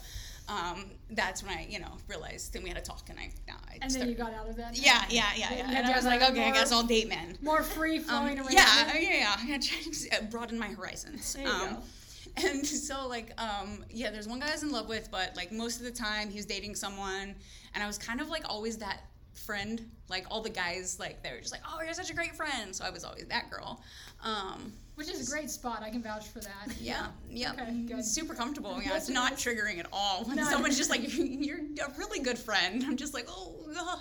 Um, 0.48 0.90
that's 1.10 1.42
when 1.42 1.56
I, 1.56 1.66
you 1.68 1.78
know, 1.78 1.92
realized. 2.08 2.52
Then 2.52 2.62
we 2.62 2.68
had 2.68 2.76
a 2.76 2.82
talk, 2.82 3.08
and 3.08 3.18
I, 3.18 3.30
no, 3.48 3.54
I 3.66 3.78
And 3.80 3.90
then 3.90 4.08
you 4.08 4.14
got 4.14 4.34
out 4.34 4.48
of 4.48 4.56
that. 4.56 4.76
yeah, 4.76 5.04
yeah, 5.08 5.24
yeah, 5.36 5.54
yeah. 5.54 5.66
had 5.66 5.84
And 5.84 5.86
I 5.86 5.96
was 5.96 6.04
like, 6.04 6.22
okay, 6.22 6.44
I 6.44 6.50
guess 6.52 6.70
I'll 6.70 6.82
date 6.82 7.08
men. 7.08 7.38
More 7.40 7.62
free 7.62 7.98
Um, 7.98 8.04
flowing 8.04 8.38
arrangement. 8.38 8.52
yeah, 8.54 8.94
yeah, 8.94 9.36
yeah. 9.46 9.54
I 9.54 9.58
tried 9.58 9.92
to 9.92 10.16
uh, 10.18 10.22
broaden 10.30 10.58
my 10.58 10.68
horizons. 10.68 11.32
There 11.34 11.44
you 11.44 11.50
um, 11.50 11.74
go. 11.74 11.82
And 12.36 12.66
so, 12.66 13.06
like, 13.06 13.30
um, 13.40 13.84
yeah, 13.90 14.10
there's 14.10 14.26
one 14.26 14.40
guy 14.40 14.48
I 14.48 14.52
was 14.52 14.62
in 14.64 14.72
love 14.72 14.88
with, 14.88 15.08
but 15.10 15.36
like 15.36 15.52
most 15.52 15.78
of 15.78 15.84
the 15.84 15.92
time 15.92 16.30
he 16.30 16.36
was 16.36 16.46
dating 16.46 16.74
someone, 16.74 17.34
and 17.74 17.82
I 17.82 17.86
was 17.86 17.96
kind 17.96 18.20
of 18.20 18.28
like 18.28 18.42
always 18.48 18.78
that 18.78 19.00
friend. 19.34 19.88
Like 20.08 20.26
all 20.30 20.42
the 20.42 20.50
guys, 20.50 20.98
like 20.98 21.22
they 21.22 21.30
were 21.30 21.38
just 21.38 21.52
like, 21.52 21.60
"Oh, 21.68 21.80
you're 21.82 21.94
such 21.94 22.10
a 22.10 22.14
great 22.14 22.34
friend." 22.34 22.74
So 22.74 22.84
I 22.84 22.90
was 22.90 23.04
always 23.04 23.26
that 23.26 23.50
girl. 23.50 23.82
Um, 24.22 24.72
Which 24.96 25.08
is 25.10 25.26
a 25.26 25.30
great 25.30 25.50
spot. 25.50 25.82
I 25.82 25.90
can 25.90 26.02
vouch 26.02 26.28
for 26.28 26.38
that. 26.40 26.68
yeah, 26.80 27.06
yeah, 27.28 27.52
Okay, 27.52 27.72
good. 27.86 28.04
super 28.04 28.34
comfortable. 28.34 28.80
Yeah, 28.82 28.96
it's 28.96 29.08
not 29.20 29.32
triggering 29.34 29.78
at 29.80 29.86
all 29.92 30.24
when 30.24 30.36
No. 30.36 30.44
someone's 30.44 30.76
just 30.76 30.90
like, 30.90 31.00
"You're 31.16 31.58
a 31.58 31.92
really 31.98 32.20
good 32.20 32.38
friend." 32.38 32.84
I'm 32.86 32.96
just 32.96 33.12
like, 33.14 33.26
"Oh, 33.28 33.54
ugh." 33.76 33.98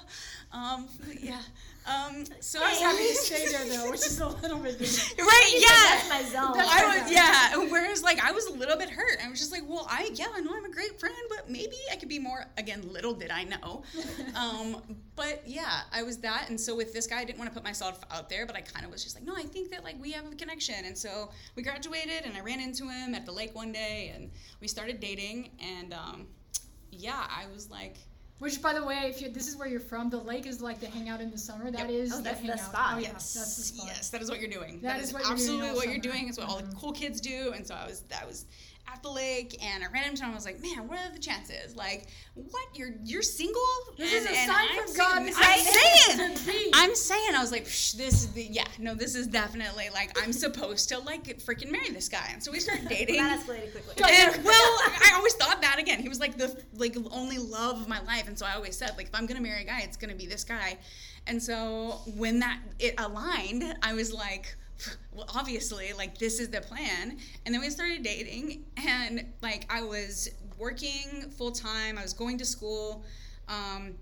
um, 0.51 0.87
yeah." 1.19 1.41
Um, 1.85 2.23
so 2.39 2.59
I 2.63 2.69
was 2.69 2.79
happy 2.79 3.07
to 3.09 3.15
stay 3.15 3.47
there 3.51 3.65
though, 3.77 3.91
which 3.91 4.05
is 4.05 4.17
a 4.21 4.27
little 4.29 4.57
bit 4.59 4.79
different. 4.79 5.19
right, 5.19 5.53
yeah. 5.57 5.67
That's 5.67 6.09
my 6.09 6.23
zone. 6.41 6.57
That's 6.57 6.71
I 6.71 6.97
was 7.01 7.11
yeah. 7.11 7.57
Whereas 7.69 7.92
like 8.13 8.23
I 8.23 8.31
was 8.31 8.45
a 8.45 8.53
little 8.53 8.77
bit 8.77 8.89
hurt. 8.89 9.17
I 9.23 9.29
was 9.29 9.39
just 9.39 9.51
like, 9.51 9.63
well, 9.67 9.87
I 9.89 10.11
yeah, 10.13 10.27
I 10.33 10.41
know 10.41 10.51
I'm 10.55 10.65
a 10.65 10.71
great 10.71 10.99
friend, 10.99 11.15
but 11.29 11.49
maybe 11.49 11.75
I 11.91 11.95
could 11.95 12.09
be 12.09 12.19
more. 12.19 12.45
Again, 12.57 12.81
little 12.91 13.13
did 13.13 13.31
I 13.31 13.43
know. 13.43 13.83
um, 14.35 14.81
but 15.15 15.41
yeah, 15.45 15.81
I 15.91 16.03
was 16.03 16.17
that, 16.19 16.49
and 16.49 16.59
so 16.59 16.75
with 16.75 16.93
this 16.93 17.07
guy, 17.07 17.19
I 17.19 17.25
didn't 17.25 17.39
want 17.39 17.49
to 17.49 17.53
put 17.53 17.63
myself 17.63 18.03
out 18.11 18.29
there, 18.29 18.45
but 18.45 18.55
I 18.55 18.61
kind 18.61 18.85
of 18.85 18.91
was 18.91 19.03
just 19.03 19.15
like, 19.15 19.25
no, 19.25 19.35
I 19.35 19.43
think 19.43 19.71
that 19.71 19.83
like 19.83 19.99
we 19.99 20.11
have 20.11 20.25
a 20.31 20.35
connection, 20.35 20.85
and 20.85 20.97
so 20.97 21.29
we 21.55 21.63
graduated, 21.63 22.25
and 22.25 22.35
I 22.37 22.41
ran 22.41 22.59
into 22.59 22.87
him 22.89 23.15
at 23.15 23.25
the 23.25 23.31
lake 23.31 23.55
one 23.55 23.71
day, 23.71 24.11
and 24.15 24.31
we 24.61 24.67
started 24.67 24.99
dating, 24.99 25.51
and 25.59 25.93
um, 25.93 26.27
yeah, 26.91 27.25
I 27.29 27.45
was 27.53 27.69
like. 27.69 27.97
Which, 28.39 28.61
by 28.61 28.73
the 28.73 28.83
way, 28.83 28.95
if 29.05 29.21
you 29.21 29.29
this 29.29 29.47
is 29.47 29.55
where 29.55 29.67
you're 29.67 29.79
from, 29.79 30.09
the 30.09 30.17
lake 30.17 30.45
is 30.47 30.59
like 30.61 30.79
the 30.79 30.87
hangout 30.87 31.21
in 31.21 31.31
the 31.31 31.37
summer. 31.37 31.71
That 31.71 31.81
Yep. 31.81 31.89
is 31.89 32.13
Oh, 32.13 32.17
the 32.17 32.23
that's 32.23 32.41
the 32.41 32.47
hangout. 32.47 32.59
spot. 32.69 32.89
Oh, 32.95 32.97
yeah, 32.97 33.11
Yes, 33.13 33.33
that's 33.33 33.55
the 33.55 33.63
spot. 33.63 33.87
yes, 33.87 34.09
that 34.09 34.21
is 34.21 34.29
what 34.29 34.39
you're 34.41 34.49
doing. 34.49 34.81
That 34.81 34.95
that 34.95 35.01
is 35.01 35.09
is, 35.09 35.13
what 35.13 35.19
you're 35.21 35.29
doing 35.37 35.61
absolutely 35.61 35.75
what 35.77 35.87
you're 35.87 35.97
doing. 35.99 36.27
It's 36.27 36.37
what 36.37 36.49
all 36.49 36.57
the 36.57 36.63
Mhm. 36.63 36.75
cool 36.77 36.91
kids 36.91 37.21
do. 37.21 37.53
And 37.55 37.65
so 37.65 37.75
I 37.75 37.85
was, 37.87 38.01
that 38.09 38.27
was 38.27 38.45
at 38.91 39.01
the 39.01 39.09
lake, 39.09 39.57
and 39.63 39.83
I 39.83 39.87
ran 39.87 40.09
into 40.09 40.23
him. 40.23 40.31
I 40.31 40.35
was 40.35 40.45
like, 40.45 40.61
man, 40.61 40.87
what 40.87 40.99
are 40.99 41.11
the 41.11 41.19
chances? 41.19 41.75
Like, 41.75 42.07
what? 42.35 42.67
You're 42.73 42.91
you're 43.03 43.21
single? 43.21 43.61
This 43.97 44.13
and, 44.13 44.25
is 44.25 44.31
a 44.31 44.45
sign 44.45 44.67
I'm 44.71 44.87
from 44.87 44.95
God. 44.95 45.33
saying- 45.33 46.19
I'm 46.19 46.35
saying. 46.35 46.71
I'm 46.73 46.95
saying, 46.95 47.35
I 47.35 47.41
was 47.41 47.51
like, 47.51 47.65
Psh, 47.65 47.93
this 47.93 48.13
is 48.13 48.33
the 48.33 48.43
yeah, 48.43 48.65
no, 48.79 48.93
this 48.95 49.15
is 49.15 49.27
definitely 49.27 49.89
like 49.93 50.17
I'm 50.21 50.33
supposed 50.33 50.89
to 50.89 50.99
like 50.99 51.25
freaking 51.39 51.71
marry 51.71 51.89
this 51.89 52.09
guy, 52.09 52.29
and 52.31 52.43
so 52.43 52.51
we 52.51 52.59
started 52.59 52.87
dating. 52.89 53.17
That 53.17 53.39
escalated 53.39 53.71
quickly. 53.71 54.03
And, 54.05 54.43
well, 54.43 54.55
I 54.55 55.11
I 55.11 55.15
always 55.15 55.33
thought 55.35 55.61
that 55.61 55.79
again. 55.79 55.99
He 55.99 56.09
was 56.09 56.19
like 56.19 56.37
the 56.37 56.61
like 56.75 56.95
only 57.11 57.37
love 57.37 57.81
of 57.81 57.87
my 57.87 58.01
life, 58.01 58.27
and 58.27 58.37
so 58.37 58.45
I 58.45 58.53
always 58.53 58.77
said 58.77 58.93
like 58.97 59.07
if 59.07 59.15
I'm 59.15 59.25
gonna 59.25 59.41
marry 59.41 59.61
a 59.61 59.65
guy, 59.65 59.81
it's 59.81 59.97
gonna 59.97 60.15
be 60.15 60.25
this 60.25 60.43
guy. 60.43 60.77
And 61.25 61.41
so 61.41 62.01
when 62.17 62.39
that 62.39 62.59
it 62.79 62.95
aligned, 62.97 63.63
I 63.81 63.93
was 63.93 64.13
like, 64.13 64.55
well, 65.13 65.27
obviously, 65.35 65.93
like 65.93 66.17
this 66.17 66.39
is 66.39 66.49
the 66.49 66.61
plan. 66.61 67.17
And 67.45 67.53
then 67.53 67.61
we 67.61 67.69
started 67.69 68.03
dating, 68.03 68.65
and 68.77 69.25
like 69.41 69.65
I 69.69 69.81
was 69.81 70.29
working 70.57 71.29
full 71.37 71.51
time. 71.51 71.97
I 71.97 72.01
was 72.01 72.13
going 72.13 72.37
to 72.37 72.45
school. 72.45 73.03
Um, 73.47 73.95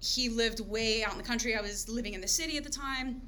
he 0.00 0.28
lived 0.28 0.60
way 0.60 1.02
out 1.02 1.12
in 1.12 1.18
the 1.18 1.24
country. 1.24 1.56
I 1.56 1.60
was 1.60 1.88
living 1.88 2.14
in 2.14 2.20
the 2.20 2.28
city 2.28 2.56
at 2.56 2.64
the 2.64 2.70
time. 2.70 3.22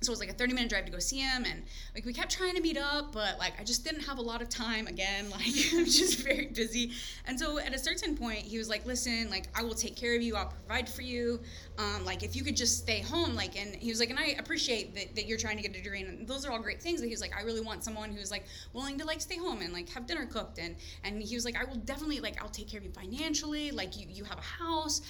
So 0.00 0.10
it 0.10 0.12
was 0.12 0.20
like 0.20 0.30
a 0.30 0.34
30 0.34 0.54
minute 0.54 0.70
drive 0.70 0.84
to 0.84 0.92
go 0.92 0.98
see 0.98 1.18
him. 1.18 1.44
And 1.44 1.62
like 1.94 2.04
we 2.04 2.12
kept 2.12 2.30
trying 2.30 2.54
to 2.54 2.60
meet 2.60 2.78
up, 2.78 3.12
but 3.12 3.38
like 3.38 3.60
I 3.60 3.64
just 3.64 3.84
didn't 3.84 4.02
have 4.02 4.18
a 4.18 4.22
lot 4.22 4.40
of 4.42 4.48
time 4.48 4.86
again. 4.86 5.26
Like 5.38 5.54
I'm 5.74 5.84
just 5.84 6.24
very 6.24 6.46
busy. 6.46 6.92
And 7.26 7.38
so 7.38 7.58
at 7.58 7.72
a 7.72 7.78
certain 7.78 8.16
point, 8.16 8.40
he 8.40 8.58
was 8.58 8.68
like, 8.68 8.84
listen, 8.86 9.30
like 9.30 9.46
I 9.54 9.62
will 9.62 9.74
take 9.74 9.94
care 9.94 10.16
of 10.16 10.22
you. 10.22 10.34
I'll 10.34 10.52
provide 10.66 10.88
for 10.88 11.02
you. 11.02 11.40
Um, 11.78 12.04
like 12.04 12.22
if 12.24 12.34
you 12.34 12.42
could 12.42 12.56
just 12.56 12.78
stay 12.78 13.00
home. 13.00 13.34
Like, 13.34 13.58
and 13.60 13.74
he 13.76 13.90
was 13.90 14.00
like, 14.00 14.10
and 14.10 14.18
I 14.18 14.36
appreciate 14.38 14.94
that, 14.96 15.14
that 15.14 15.26
you're 15.26 15.38
trying 15.38 15.56
to 15.56 15.62
get 15.62 15.70
a 15.70 15.82
degree. 15.82 16.02
And 16.02 16.26
those 16.26 16.44
are 16.44 16.50
all 16.50 16.58
great 16.58 16.82
things. 16.82 17.00
But 17.00 17.06
he 17.06 17.12
was 17.12 17.20
like, 17.20 17.36
I 17.36 17.42
really 17.42 17.60
want 17.60 17.84
someone 17.84 18.10
who's 18.10 18.30
like 18.30 18.44
willing 18.72 18.98
to 18.98 19.04
like 19.04 19.20
stay 19.20 19.36
home 19.36 19.60
and 19.60 19.72
like 19.72 19.88
have 19.90 20.06
dinner 20.06 20.26
cooked. 20.26 20.58
And, 20.58 20.74
and 21.04 21.22
he 21.22 21.34
was 21.36 21.44
like, 21.44 21.56
I 21.56 21.64
will 21.64 21.76
definitely 21.76 22.20
like, 22.20 22.42
I'll 22.42 22.48
take 22.48 22.68
care 22.68 22.78
of 22.78 22.84
you 22.84 22.92
financially. 22.92 23.70
Like 23.70 23.96
you, 23.96 24.06
you 24.08 24.24
have 24.24 24.38
a 24.38 24.64
house 24.64 25.02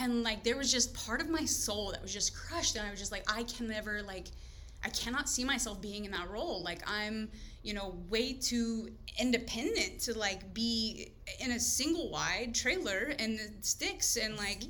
and 0.00 0.22
like 0.22 0.44
there 0.44 0.56
was 0.56 0.70
just 0.72 0.94
part 1.06 1.20
of 1.20 1.28
my 1.28 1.44
soul 1.44 1.90
that 1.92 2.00
was 2.02 2.12
just 2.12 2.34
crushed 2.36 2.76
and 2.76 2.86
i 2.86 2.90
was 2.90 2.98
just 2.98 3.12
like 3.12 3.24
i 3.32 3.42
can 3.44 3.66
never 3.68 4.02
like 4.02 4.26
i 4.84 4.88
cannot 4.90 5.28
see 5.28 5.44
myself 5.44 5.80
being 5.80 6.04
in 6.04 6.10
that 6.10 6.28
role 6.30 6.62
like 6.62 6.80
i'm 6.86 7.28
you 7.62 7.74
know 7.74 7.96
way 8.08 8.32
too 8.32 8.88
independent 9.20 9.98
to 10.00 10.16
like 10.16 10.52
be 10.54 11.10
in 11.40 11.52
a 11.52 11.58
single 11.60 12.10
wide 12.10 12.54
trailer 12.54 13.12
and 13.18 13.38
the 13.38 13.48
sticks 13.62 14.16
and 14.16 14.36
like 14.36 14.62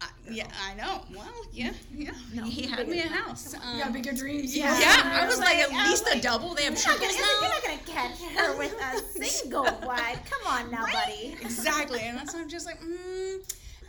I- 0.00 0.08
yeah 0.28 0.48
i 0.68 0.74
know 0.74 1.02
well 1.14 1.32
yeah 1.52 1.72
yeah 1.94 2.10
No, 2.34 2.44
he 2.44 2.66
had 2.66 2.88
me 2.88 2.98
a 3.00 3.06
house 3.08 3.54
you 3.54 3.78
got 3.78 3.86
um, 3.88 3.92
bigger 3.92 4.12
dreams. 4.12 4.56
yeah, 4.56 4.78
Yeah. 4.78 5.20
I 5.22 5.26
was 5.26 5.38
like, 5.38 5.56
at 5.56 5.70
I 5.70 5.88
was 5.90 6.02
least 6.02 6.14
a 6.16 6.20
double. 6.20 6.54
They 6.54 6.64
have 6.64 6.76
triples 6.80 7.12
gonna, 7.16 7.26
you're 7.40 7.48
not 7.48 7.62
gonna 7.66 7.78
catch 7.86 8.18
her 8.20 8.58
with 8.58 8.74
a 8.80 8.98
single 9.24 9.62
wide. 9.86 10.18
Come 10.28 10.46
on 10.52 10.70
now, 10.70 10.84
buddy. 10.92 11.36
exactly 11.40 12.00
and 12.00 12.18
that's 12.18 12.34
why 12.34 12.40
i'm 12.40 12.48
just 12.48 12.66
like 12.66 12.80
mm. 12.80 13.38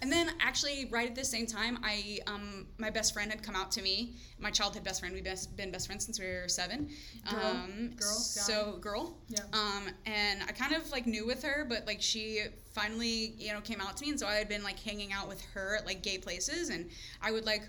And 0.04 0.12
then 0.12 0.30
actually 0.42 0.86
right 0.92 1.08
at 1.08 1.16
the 1.16 1.24
same 1.24 1.48
time 1.48 1.80
i 1.82 2.20
um 2.28 2.68
my 2.78 2.90
best 2.90 3.14
friend 3.14 3.32
had 3.32 3.42
come 3.42 3.56
out 3.56 3.72
to 3.72 3.82
me 3.82 4.14
my 4.38 4.52
childhood 4.52 4.84
best 4.84 5.00
friend 5.00 5.16
we've 5.16 5.24
best, 5.24 5.56
been 5.56 5.72
best 5.72 5.88
friends 5.88 6.04
since 6.06 6.20
we 6.20 6.26
were 6.26 6.48
seven 6.50 6.90
Girl? 7.32 7.42
um 7.46 7.92
Girl? 7.96 8.10
so 8.10 8.78
girl 8.82 9.18
Yeah. 9.30 9.40
um 9.54 9.84
and 10.06 10.44
i 10.44 10.52
kind 10.52 10.74
of 10.74 10.92
like 10.92 11.08
knew 11.08 11.26
with 11.26 11.42
her 11.44 11.66
but 11.68 11.88
like 11.88 12.02
she 12.02 12.42
finally 12.74 13.34
you 13.38 13.54
know 13.54 13.62
came 13.62 13.80
out 13.80 13.96
to 13.98 14.04
me 14.04 14.10
and 14.12 14.20
so 14.20 14.28
i 14.28 14.36
had 14.36 14.50
been 14.50 14.64
like 14.64 14.78
hanging 14.78 15.14
out 15.14 15.30
with 15.30 15.42
her 15.54 15.78
at 15.78 15.86
like 15.86 16.04
gay 16.04 16.18
places 16.18 16.70
and 16.70 16.90
i 17.22 17.32
would 17.32 17.46
like 17.46 17.64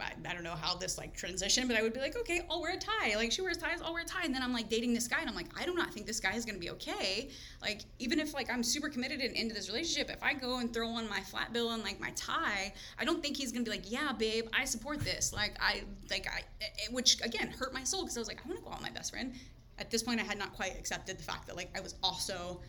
I, 0.00 0.12
I 0.28 0.34
don't 0.34 0.44
know 0.44 0.54
how 0.54 0.74
this 0.76 0.98
like 0.98 1.16
transitioned, 1.16 1.68
but 1.68 1.76
I 1.76 1.82
would 1.82 1.92
be 1.92 2.00
like, 2.00 2.16
okay, 2.16 2.42
I'll 2.50 2.60
wear 2.60 2.74
a 2.74 2.78
tie. 2.78 3.14
Like 3.16 3.32
she 3.32 3.42
wears 3.42 3.56
ties, 3.56 3.80
I'll 3.82 3.92
wear 3.92 4.02
a 4.02 4.06
tie. 4.06 4.24
And 4.24 4.34
then 4.34 4.42
I'm 4.42 4.52
like 4.52 4.68
dating 4.68 4.94
this 4.94 5.08
guy, 5.08 5.20
and 5.20 5.28
I'm 5.28 5.34
like, 5.34 5.48
I 5.58 5.64
do 5.64 5.74
not 5.74 5.92
think 5.92 6.06
this 6.06 6.20
guy 6.20 6.34
is 6.34 6.44
gonna 6.44 6.58
be 6.58 6.70
okay. 6.70 7.30
Like 7.62 7.82
even 7.98 8.18
if 8.18 8.34
like 8.34 8.50
I'm 8.50 8.62
super 8.62 8.88
committed 8.88 9.20
and 9.20 9.34
into 9.34 9.54
this 9.54 9.68
relationship, 9.68 10.10
if 10.10 10.22
I 10.22 10.34
go 10.34 10.58
and 10.58 10.72
throw 10.72 10.88
on 10.88 11.08
my 11.08 11.20
flat 11.20 11.52
bill 11.52 11.70
and 11.70 11.82
like 11.82 12.00
my 12.00 12.10
tie, 12.10 12.72
I 12.98 13.04
don't 13.04 13.22
think 13.22 13.36
he's 13.36 13.52
gonna 13.52 13.64
be 13.64 13.70
like, 13.70 13.90
yeah, 13.90 14.12
babe, 14.12 14.46
I 14.52 14.64
support 14.64 15.00
this. 15.00 15.32
Like 15.32 15.56
I 15.60 15.82
like 16.10 16.26
I, 16.26 16.42
it, 16.60 16.92
which 16.92 17.20
again 17.22 17.48
hurt 17.48 17.72
my 17.72 17.84
soul 17.84 18.02
because 18.02 18.16
I 18.16 18.20
was 18.20 18.28
like, 18.28 18.40
I 18.44 18.48
want 18.48 18.58
to 18.58 18.64
go 18.64 18.70
out 18.70 18.80
with 18.80 18.88
my 18.88 18.94
best 18.94 19.12
friend. 19.12 19.34
At 19.78 19.90
this 19.90 20.02
point, 20.02 20.20
I 20.20 20.24
had 20.24 20.38
not 20.38 20.54
quite 20.54 20.76
accepted 20.78 21.18
the 21.18 21.22
fact 21.22 21.46
that 21.46 21.56
like 21.56 21.70
I 21.76 21.80
was 21.80 21.94
also 22.02 22.60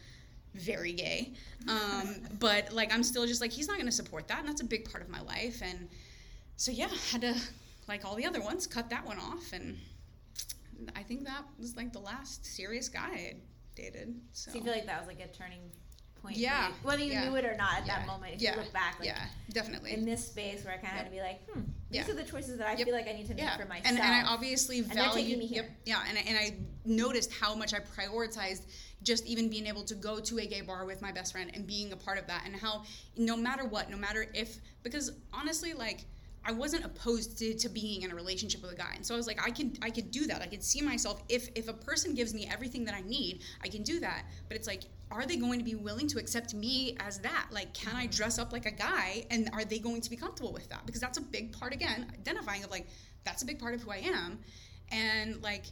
very 0.53 0.93
gay. 0.93 1.33
Um, 1.67 2.15
but 2.39 2.73
like 2.73 2.93
I'm 2.93 3.03
still 3.03 3.25
just 3.25 3.41
like 3.41 3.51
he's 3.51 3.67
not 3.67 3.77
gonna 3.77 3.91
support 3.91 4.27
that, 4.27 4.39
and 4.39 4.47
that's 4.47 4.61
a 4.61 4.65
big 4.65 4.89
part 4.89 5.03
of 5.03 5.09
my 5.09 5.21
life. 5.21 5.61
And 5.63 5.87
so 6.57 6.71
yeah, 6.71 6.89
had 7.11 7.21
to 7.21 7.35
like 7.87 8.03
all 8.03 8.15
the 8.15 8.25
other 8.25 8.41
ones 8.41 8.67
cut 8.67 8.89
that 8.89 9.05
one 9.05 9.17
off, 9.19 9.53
and 9.53 9.77
I 10.95 11.03
think 11.03 11.23
that 11.25 11.43
was 11.59 11.75
like 11.77 11.93
the 11.93 11.99
last 11.99 12.45
serious 12.45 12.89
guy 12.89 13.09
I 13.09 13.35
dated. 13.75 14.15
So, 14.33 14.51
So 14.51 14.57
you 14.57 14.63
feel 14.63 14.73
like 14.73 14.85
that 14.87 14.99
was 14.99 15.07
like 15.07 15.19
a 15.21 15.27
turning 15.35 15.59
point? 16.21 16.35
Yeah, 16.37 16.67
you? 16.69 16.73
Whether 16.83 17.03
you 17.03 17.13
yeah, 17.13 17.29
knew 17.29 17.35
it 17.35 17.45
or 17.45 17.55
not 17.55 17.77
at 17.79 17.85
yeah, 17.85 17.99
that 17.99 18.07
moment, 18.07 18.33
if 18.35 18.41
yeah, 18.41 18.55
you 18.55 18.61
look 18.61 18.73
back, 18.73 18.95
like 18.99 19.07
yeah, 19.07 19.25
definitely. 19.51 19.93
in 19.93 20.03
this 20.03 20.25
space 20.27 20.65
where 20.65 20.73
I 20.73 20.77
kind 20.77 20.93
of 20.93 20.97
had 20.97 21.05
to 21.05 21.11
be 21.11 21.21
like, 21.21 21.47
hmm, 21.49 21.61
these 21.91 22.09
are 22.09 22.13
the 22.15 22.23
choices 22.23 22.57
that 22.57 22.67
I 22.67 22.73
Yep. 22.73 22.85
feel 22.87 22.95
like 22.95 23.07
I 23.07 23.13
need 23.13 23.27
to 23.27 23.35
make 23.35 23.49
for 23.51 23.65
myself. 23.65 23.85
and, 23.85 23.97
and 23.99 24.13
I 24.15 24.23
obviously 24.23 24.79
And 24.79 24.89
they're 24.89 24.95
value. 25.05 25.23
taking 25.23 25.39
me 25.39 25.45
here. 25.47 25.63
Yep, 25.63 25.71
yeah, 25.85 26.03
and 26.09 26.17
I, 26.17 26.21
and 26.21 26.37
I 26.37 26.55
noticed 26.85 27.31
how 27.31 27.55
much 27.55 27.73
I 27.73 27.79
prioritized 27.79 28.63
just 29.03 29.25
even 29.27 29.47
being 29.47 29.67
able 29.67 29.83
to 29.83 29.93
go 29.95 30.19
to 30.19 30.39
a 30.39 30.45
gay 30.47 30.61
bar 30.61 30.85
with 30.85 31.01
my 31.03 31.11
best 31.11 31.31
friend 31.31 31.51
and 31.53 31.65
being 31.67 31.93
a 31.93 31.95
part 31.95 32.17
of 32.17 32.25
that, 32.27 32.43
and 32.45 32.55
how 32.55 32.81
no 33.15 33.37
matter 33.37 33.63
what, 33.65 33.89
no 33.91 33.97
matter 33.97 34.25
if, 34.33 34.57
because 34.83 35.11
honestly, 35.31 35.73
like. 35.73 36.05
I 36.45 36.51
wasn't 36.51 36.85
opposed 36.85 37.37
to, 37.39 37.53
to 37.55 37.69
being 37.69 38.03
in 38.03 38.11
a 38.11 38.15
relationship 38.15 38.61
with 38.61 38.71
a 38.71 38.75
guy, 38.75 38.93
and 38.95 39.05
so 39.05 39.13
I 39.13 39.17
was 39.17 39.27
like, 39.27 39.45
I 39.45 39.51
can 39.51 39.73
I 39.81 39.89
could 39.89 40.11
do 40.11 40.27
that. 40.27 40.41
I 40.41 40.47
could 40.47 40.63
see 40.63 40.81
myself 40.81 41.21
if 41.29 41.49
if 41.55 41.67
a 41.67 41.73
person 41.73 42.13
gives 42.13 42.33
me 42.33 42.47
everything 42.51 42.85
that 42.85 42.95
I 42.95 43.01
need, 43.01 43.41
I 43.61 43.67
can 43.67 43.83
do 43.83 43.99
that. 43.99 44.23
But 44.47 44.57
it's 44.57 44.67
like, 44.67 44.83
are 45.11 45.25
they 45.25 45.35
going 45.35 45.59
to 45.59 45.65
be 45.65 45.75
willing 45.75 46.07
to 46.07 46.19
accept 46.19 46.53
me 46.53 46.95
as 46.99 47.19
that? 47.19 47.47
Like, 47.51 47.73
can 47.73 47.95
I 47.95 48.03
mm-hmm. 48.03 48.11
dress 48.11 48.39
up 48.39 48.53
like 48.53 48.65
a 48.65 48.71
guy, 48.71 49.25
and 49.29 49.49
are 49.53 49.65
they 49.65 49.79
going 49.79 50.01
to 50.01 50.09
be 50.09 50.15
comfortable 50.15 50.53
with 50.53 50.69
that? 50.69 50.85
Because 50.85 51.01
that's 51.01 51.17
a 51.17 51.21
big 51.21 51.51
part 51.51 51.73
again, 51.73 52.11
identifying 52.13 52.63
of 52.63 52.71
like 52.71 52.87
that's 53.25 53.43
a 53.43 53.45
big 53.45 53.59
part 53.59 53.73
of 53.73 53.81
who 53.81 53.91
I 53.91 53.97
am, 53.97 54.39
and 54.91 55.41
like 55.43 55.65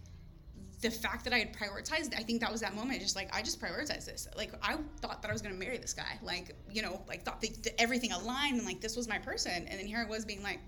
the 0.82 0.92
fact 0.92 1.24
that 1.24 1.34
I 1.34 1.40
had 1.40 1.54
prioritized, 1.54 2.14
I 2.18 2.24
think 2.24 2.42
that 2.42 2.52
was 2.52 2.62
that 2.62 2.76
moment. 2.76 3.02
Just 3.02 3.16
like 3.16 3.36
I 3.36 3.42
just 3.42 3.60
prioritized 3.62 4.06
this. 4.06 4.28
Like 4.38 4.54
I 4.62 4.78
thought 5.02 5.22
that 5.22 5.30
I 5.30 5.34
was 5.34 5.42
gonna 5.42 5.56
marry 5.56 5.78
this 5.78 5.94
guy. 5.94 6.20
Like 6.22 6.56
you 6.72 6.82
know, 6.82 7.02
like 7.08 7.24
thought 7.24 7.44
everything 7.78 8.12
aligned 8.12 8.58
and 8.58 8.66
like 8.66 8.82
this 8.82 8.96
was 8.96 9.08
my 9.08 9.18
person. 9.18 9.68
And 9.68 9.80
then 9.80 9.86
here 9.86 10.04
I 10.06 10.10
was 10.10 10.26
being 10.26 10.44
like, 10.44 10.60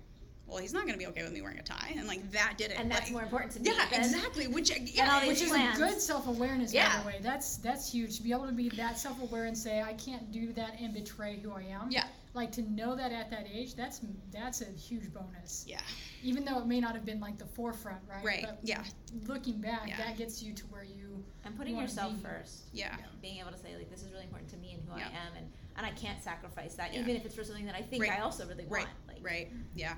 well, 0.48 0.58
he's 0.58 0.72
not 0.72 0.82
going 0.82 0.94
to 0.94 0.98
be 0.98 1.06
okay 1.08 1.22
with 1.22 1.32
me 1.32 1.42
wearing 1.42 1.58
a 1.58 1.62
tie, 1.62 1.92
and 1.94 2.08
like 2.08 2.30
that 2.32 2.54
did 2.56 2.70
it. 2.70 2.78
And 2.78 2.90
that's 2.90 3.02
like, 3.02 3.12
more 3.12 3.22
important 3.22 3.52
to 3.52 3.60
me. 3.60 3.70
Yeah, 3.70 3.86
than- 3.90 4.00
exactly. 4.00 4.46
Which 4.46 4.70
yeah, 4.70 5.26
which 5.26 5.42
is 5.42 5.50
plans. 5.50 5.78
good 5.78 6.00
self-awareness 6.00 6.72
Yeah. 6.72 6.96
by 6.96 7.02
the 7.02 7.06
way 7.06 7.18
that's 7.22 7.58
that's 7.58 7.92
huge 7.92 8.16
to 8.16 8.22
be 8.22 8.32
able 8.32 8.46
to 8.46 8.52
be 8.52 8.70
that 8.70 8.98
self-aware 8.98 9.44
and 9.44 9.56
say 9.56 9.82
i 9.82 9.92
can't 9.94 10.32
do 10.32 10.52
that 10.54 10.78
and 10.80 10.94
betray 10.94 11.38
who 11.42 11.52
i 11.52 11.62
am 11.62 11.90
yeah, 11.90 12.04
like 12.38 12.52
to 12.52 12.62
know 12.70 12.94
that 12.96 13.10
at 13.12 13.30
that 13.30 13.46
age 13.52 13.74
that's 13.74 14.00
that's 14.32 14.60
a 14.62 14.66
huge 14.66 15.12
bonus 15.12 15.64
yeah, 15.66 15.80
even 16.22 16.44
though 16.44 16.58
it 16.58 16.66
may 16.66 16.80
not 16.80 16.94
have 16.94 17.04
been 17.04 17.20
like 17.20 17.36
the 17.36 17.44
forefront 17.44 17.98
right 18.08 18.24
right, 18.24 18.44
but 18.46 18.58
yeah, 18.62 18.82
looking 19.26 19.60
back 19.60 19.82
Yeah. 19.88 19.96
that 19.98 20.16
gets 20.16 20.42
you 20.42 20.54
to 20.54 20.64
where 20.66 20.84
you 20.84 21.22
and 21.44 21.56
putting 21.56 21.76
yourself 21.76 22.14
be- 22.14 22.22
first. 22.22 22.68
yeah, 22.72 22.96
Being 23.20 23.38
able 23.40 23.50
to 23.50 23.58
say 23.58 23.76
like 23.76 23.90
this 23.90 24.02
is 24.02 24.10
really 24.12 24.24
important 24.24 24.48
to 24.50 24.56
me 24.56 24.74
and 24.74 24.82
who 24.88 24.96
Yeah. 24.98 25.06
I 25.08 25.26
am, 25.26 25.36
and 25.36 25.46
and 25.76 25.84
I 25.86 25.90
can't 25.90 26.22
sacrifice 26.22 26.74
that, 26.76 26.94
Yeah. 26.94 27.00
even 27.00 27.16
if 27.16 27.24
it's 27.26 27.34
for 27.34 27.44
something 27.44 27.66
that 27.66 27.74
I 27.74 27.82
think 27.82 28.02
Right. 28.04 28.12
I 28.12 28.20
also 28.20 28.46
really 28.46 28.64
right, 28.68 28.86
want. 28.86 28.90
Like, 29.08 29.18
right, 29.24 29.52
yeah. 29.74 29.94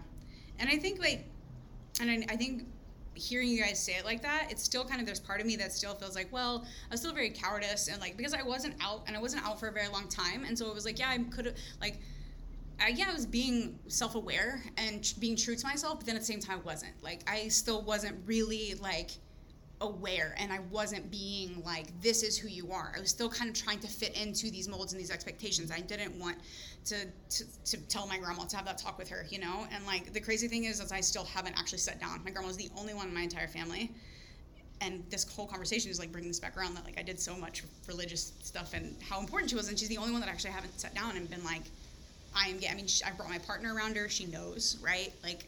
And 0.59 0.69
I 0.69 0.77
think 0.79 0.99
like, 0.99 1.27
and 2.01 2.11
I, 2.11 2.27
I 2.33 2.37
think 2.37 2.65
hearing 3.15 3.49
you 3.49 3.61
guys 3.63 3.79
say 3.83 3.97
it 3.97 4.05
like 4.05 4.23
that, 4.23 4.49
it's 4.51 4.63
still 4.63 4.85
kind 4.85 5.01
of 5.01 5.07
there's 5.07 5.21
part 5.21 5.41
of 5.41 5.47
me 5.47 5.57
that 5.57 5.73
still 5.73 5.95
feels 5.95 6.15
like, 6.15 6.31
well, 6.33 6.65
I 6.91 6.95
was 6.95 7.01
still 7.01 7.13
very 7.13 7.31
cowardice 7.31 7.89
and 7.89 8.01
like 8.01 8.17
because 8.17 8.33
I 8.35 8.43
wasn't 8.43 8.75
out 8.81 9.05
and 9.07 9.17
I 9.17 9.21
wasn't 9.21 9.45
out 9.47 9.59
for 9.61 9.69
a 9.69 9.73
very 9.73 9.89
long 9.89 10.09
time, 10.09 10.45
and 10.45 10.57
so 10.59 10.69
it 10.71 10.75
was 10.75 10.85
like, 10.87 10.99
yeah, 10.99 11.11
I 11.11 11.19
could 11.19 11.47
have 11.47 11.55
like. 11.81 11.99
I, 12.81 12.89
yeah, 12.89 13.07
I 13.11 13.13
was 13.13 13.27
being 13.27 13.79
self-aware 13.89 14.63
and 14.77 15.05
tr- 15.05 15.21
being 15.21 15.37
true 15.37 15.55
to 15.55 15.67
myself, 15.67 15.99
but 15.99 16.07
then 16.07 16.17
at 16.17 16.23
the 16.23 16.27
same 16.27 16.41
time, 16.41 16.61
I 16.63 16.67
wasn't. 16.67 16.93
Like, 17.03 17.21
I 17.31 17.49
still 17.49 17.83
wasn't 17.83 18.17
really 18.27 18.75
like 18.81 19.11
aware, 19.83 20.35
and 20.39 20.53
I 20.53 20.61
wasn't 20.71 21.11
being 21.11 21.63
like, 21.65 21.89
"This 22.03 22.23
is 22.23 22.37
who 22.37 22.49
you 22.49 22.71
are." 22.73 22.93
I 22.97 23.01
was 23.01 23.11
still 23.11 23.31
kind 23.31 23.49
of 23.49 23.57
trying 23.57 23.81
to 23.81 23.89
fit 23.89 24.17
into 24.17 24.51
these 24.51 24.69
molds 24.69 24.93
and 24.93 25.01
these 25.01 25.11
expectations. 25.11 25.71
I 25.71 25.81
didn't 25.81 26.19
want 26.19 26.37
to, 26.87 26.97
to, 27.31 27.45
to 27.65 27.77
tell 27.89 28.07
my 28.07 28.19
grandma 28.19 28.45
to 28.45 28.57
have 28.57 28.67
that 28.67 28.79
talk 28.79 28.99
with 28.99 29.09
her, 29.09 29.27
you 29.31 29.39
know? 29.39 29.67
And 29.73 29.85
like 29.87 30.13
the 30.13 30.21
crazy 30.21 30.49
thing 30.49 30.65
is, 30.65 30.81
is 30.81 30.93
I 30.93 31.01
still 31.01 31.25
haven't 31.25 31.59
actually 31.59 31.79
sat 31.79 32.01
down. 32.01 32.23
My 32.25 32.31
grandma 32.31 32.49
was 32.49 32.57
the 32.57 32.71
only 32.79 32.95
one 32.95 33.09
in 33.09 33.15
my 33.15 33.23
entire 33.23 33.49
family. 33.49 33.91
And 34.83 35.05
this 35.11 35.31
whole 35.31 35.47
conversation 35.47 35.91
is 35.91 35.99
like 35.99 36.11
bringing 36.11 36.31
this 36.31 36.41
back 36.41 36.57
around 36.57 36.75
that 36.75 36.85
like 36.87 36.99
I 36.99 37.03
did 37.03 37.21
so 37.21 37.37
much 37.37 37.65
religious 37.87 38.33
stuff 38.43 38.73
and 38.73 38.97
how 39.03 39.21
important 39.21 39.51
she 39.51 39.57
was. 39.57 39.69
And 39.69 39.79
she's 39.79 39.89
the 39.89 39.99
only 39.99 40.13
one 40.13 40.21
that 40.21 40.31
actually 40.31 40.53
haven't 40.53 40.79
sat 40.81 40.95
down 40.95 41.17
and 41.17 41.29
been 41.29 41.45
like, 41.45 41.63
I 42.35 42.49
am 42.49 42.59
gay. 42.59 42.69
I 42.69 42.75
mean, 42.75 42.87
she, 42.87 43.05
I 43.05 43.13
brought 43.13 43.29
my 43.31 43.39
partner 43.39 43.75
around 43.75 43.97
her. 43.97 44.09
She 44.09 44.27
knows, 44.27 44.79
right? 44.83 45.13
Like, 45.23 45.47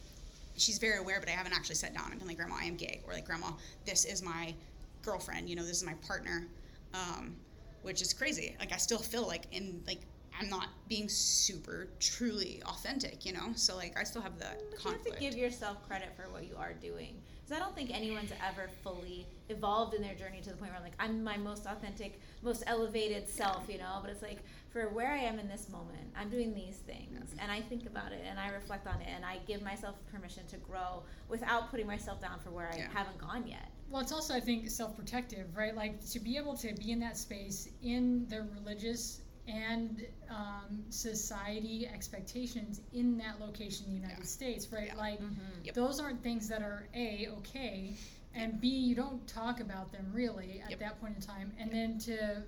she's 0.57 0.77
very 0.77 0.99
aware, 0.99 1.19
but 1.19 1.29
I 1.29 1.31
haven't 1.31 1.53
actually 1.53 1.75
sat 1.75 1.93
down 1.93 2.11
and 2.11 2.19
been 2.19 2.27
like, 2.27 2.37
Grandma, 2.37 2.55
I 2.59 2.65
am 2.65 2.75
gay. 2.75 3.01
Or 3.07 3.13
like, 3.13 3.25
Grandma, 3.25 3.51
this 3.85 4.05
is 4.05 4.21
my 4.21 4.53
girlfriend. 5.01 5.49
You 5.49 5.55
know, 5.55 5.63
this 5.63 5.77
is 5.77 5.85
my 5.85 5.95
partner. 6.05 6.47
Um, 6.93 7.35
which 7.83 8.01
is 8.01 8.13
crazy. 8.13 8.55
Like, 8.59 8.71
I 8.71 8.77
still 8.77 8.97
feel 8.97 9.27
like 9.27 9.43
in 9.51 9.81
like 9.85 9.99
I'm 10.39 10.49
not 10.49 10.67
being 10.87 11.07
super 11.09 11.87
truly 11.99 12.61
authentic, 12.65 13.25
you 13.25 13.33
know. 13.33 13.51
So 13.55 13.75
like 13.75 13.97
I 13.99 14.03
still 14.03 14.21
have 14.21 14.39
that 14.39 14.61
But 14.71 14.79
conflict. 14.79 15.05
you 15.07 15.11
have 15.11 15.19
to 15.19 15.25
give 15.29 15.37
yourself 15.37 15.85
credit 15.87 16.09
for 16.15 16.31
what 16.31 16.43
you 16.47 16.55
are 16.57 16.73
doing. 16.73 17.21
Because 17.43 17.57
I 17.57 17.63
don't 17.63 17.75
think 17.75 17.93
anyone's 17.93 18.31
ever 18.47 18.69
fully 18.83 19.27
evolved 19.49 19.93
in 19.93 20.01
their 20.01 20.15
journey 20.15 20.39
to 20.41 20.49
the 20.49 20.55
point 20.55 20.71
where 20.71 20.77
I'm 20.77 20.83
like 20.83 20.95
I'm 20.99 21.23
my 21.23 21.37
most 21.37 21.65
authentic, 21.65 22.19
most 22.41 22.63
elevated 22.67 23.27
self, 23.27 23.63
you 23.69 23.77
know. 23.77 23.99
But 24.01 24.11
it's 24.11 24.21
like 24.21 24.39
for 24.69 24.89
where 24.89 25.11
I 25.11 25.17
am 25.17 25.39
in 25.39 25.47
this 25.47 25.67
moment, 25.69 26.07
I'm 26.17 26.29
doing 26.29 26.53
these 26.53 26.77
things, 26.77 27.35
and 27.39 27.51
I 27.51 27.61
think 27.61 27.85
about 27.85 28.11
it, 28.11 28.21
and 28.27 28.39
I 28.39 28.49
reflect 28.49 28.87
on 28.87 28.99
it, 29.01 29.07
and 29.13 29.23
I 29.23 29.39
give 29.45 29.61
myself 29.61 29.95
permission 30.11 30.47
to 30.47 30.57
grow 30.57 31.03
without 31.29 31.69
putting 31.69 31.85
myself 31.85 32.19
down 32.21 32.39
for 32.39 32.49
where 32.49 32.71
I 32.71 32.77
Yeah. 32.77 32.87
haven't 32.93 33.17
gone 33.19 33.45
yet. 33.45 33.69
Well, 33.89 34.01
it's 34.01 34.11
also, 34.11 34.33
I 34.33 34.39
think, 34.39 34.67
self 34.69 34.95
protective, 34.95 35.55
right? 35.55 35.75
Like 35.75 36.03
to 36.11 36.19
be 36.19 36.37
able 36.37 36.55
to 36.57 36.73
be 36.73 36.91
in 36.91 36.99
that 37.01 37.17
space 37.17 37.69
in 37.83 38.25
the 38.29 38.41
religious 38.55 39.21
and 39.47 40.05
um, 40.29 40.85
society 40.89 41.87
expectations 41.87 42.79
in 42.93 43.17
that 43.17 43.39
location 43.39 43.85
in 43.87 43.93
the 43.95 43.99
United 43.99 44.19
Yeah. 44.19 44.25
States, 44.25 44.71
right? 44.71 44.87
Yeah. 44.87 44.95
Like 44.95 45.19
Yep. 45.63 45.75
those 45.75 45.99
aren't 45.99 46.23
things 46.23 46.47
that 46.49 46.61
are 46.61 46.87
A, 46.93 47.27
okay, 47.39 47.93
and 48.33 48.59
B, 48.59 48.67
you 48.69 48.95
don't 48.95 49.25
talk 49.27 49.59
about 49.59 49.91
them 49.91 50.09
really 50.13 50.61
at 50.61 50.71
Yep. 50.71 50.79
that 50.79 50.99
point 51.01 51.15
in 51.15 51.21
time. 51.21 51.51
And 51.59 51.71
then 51.71 51.97
to 51.99 52.43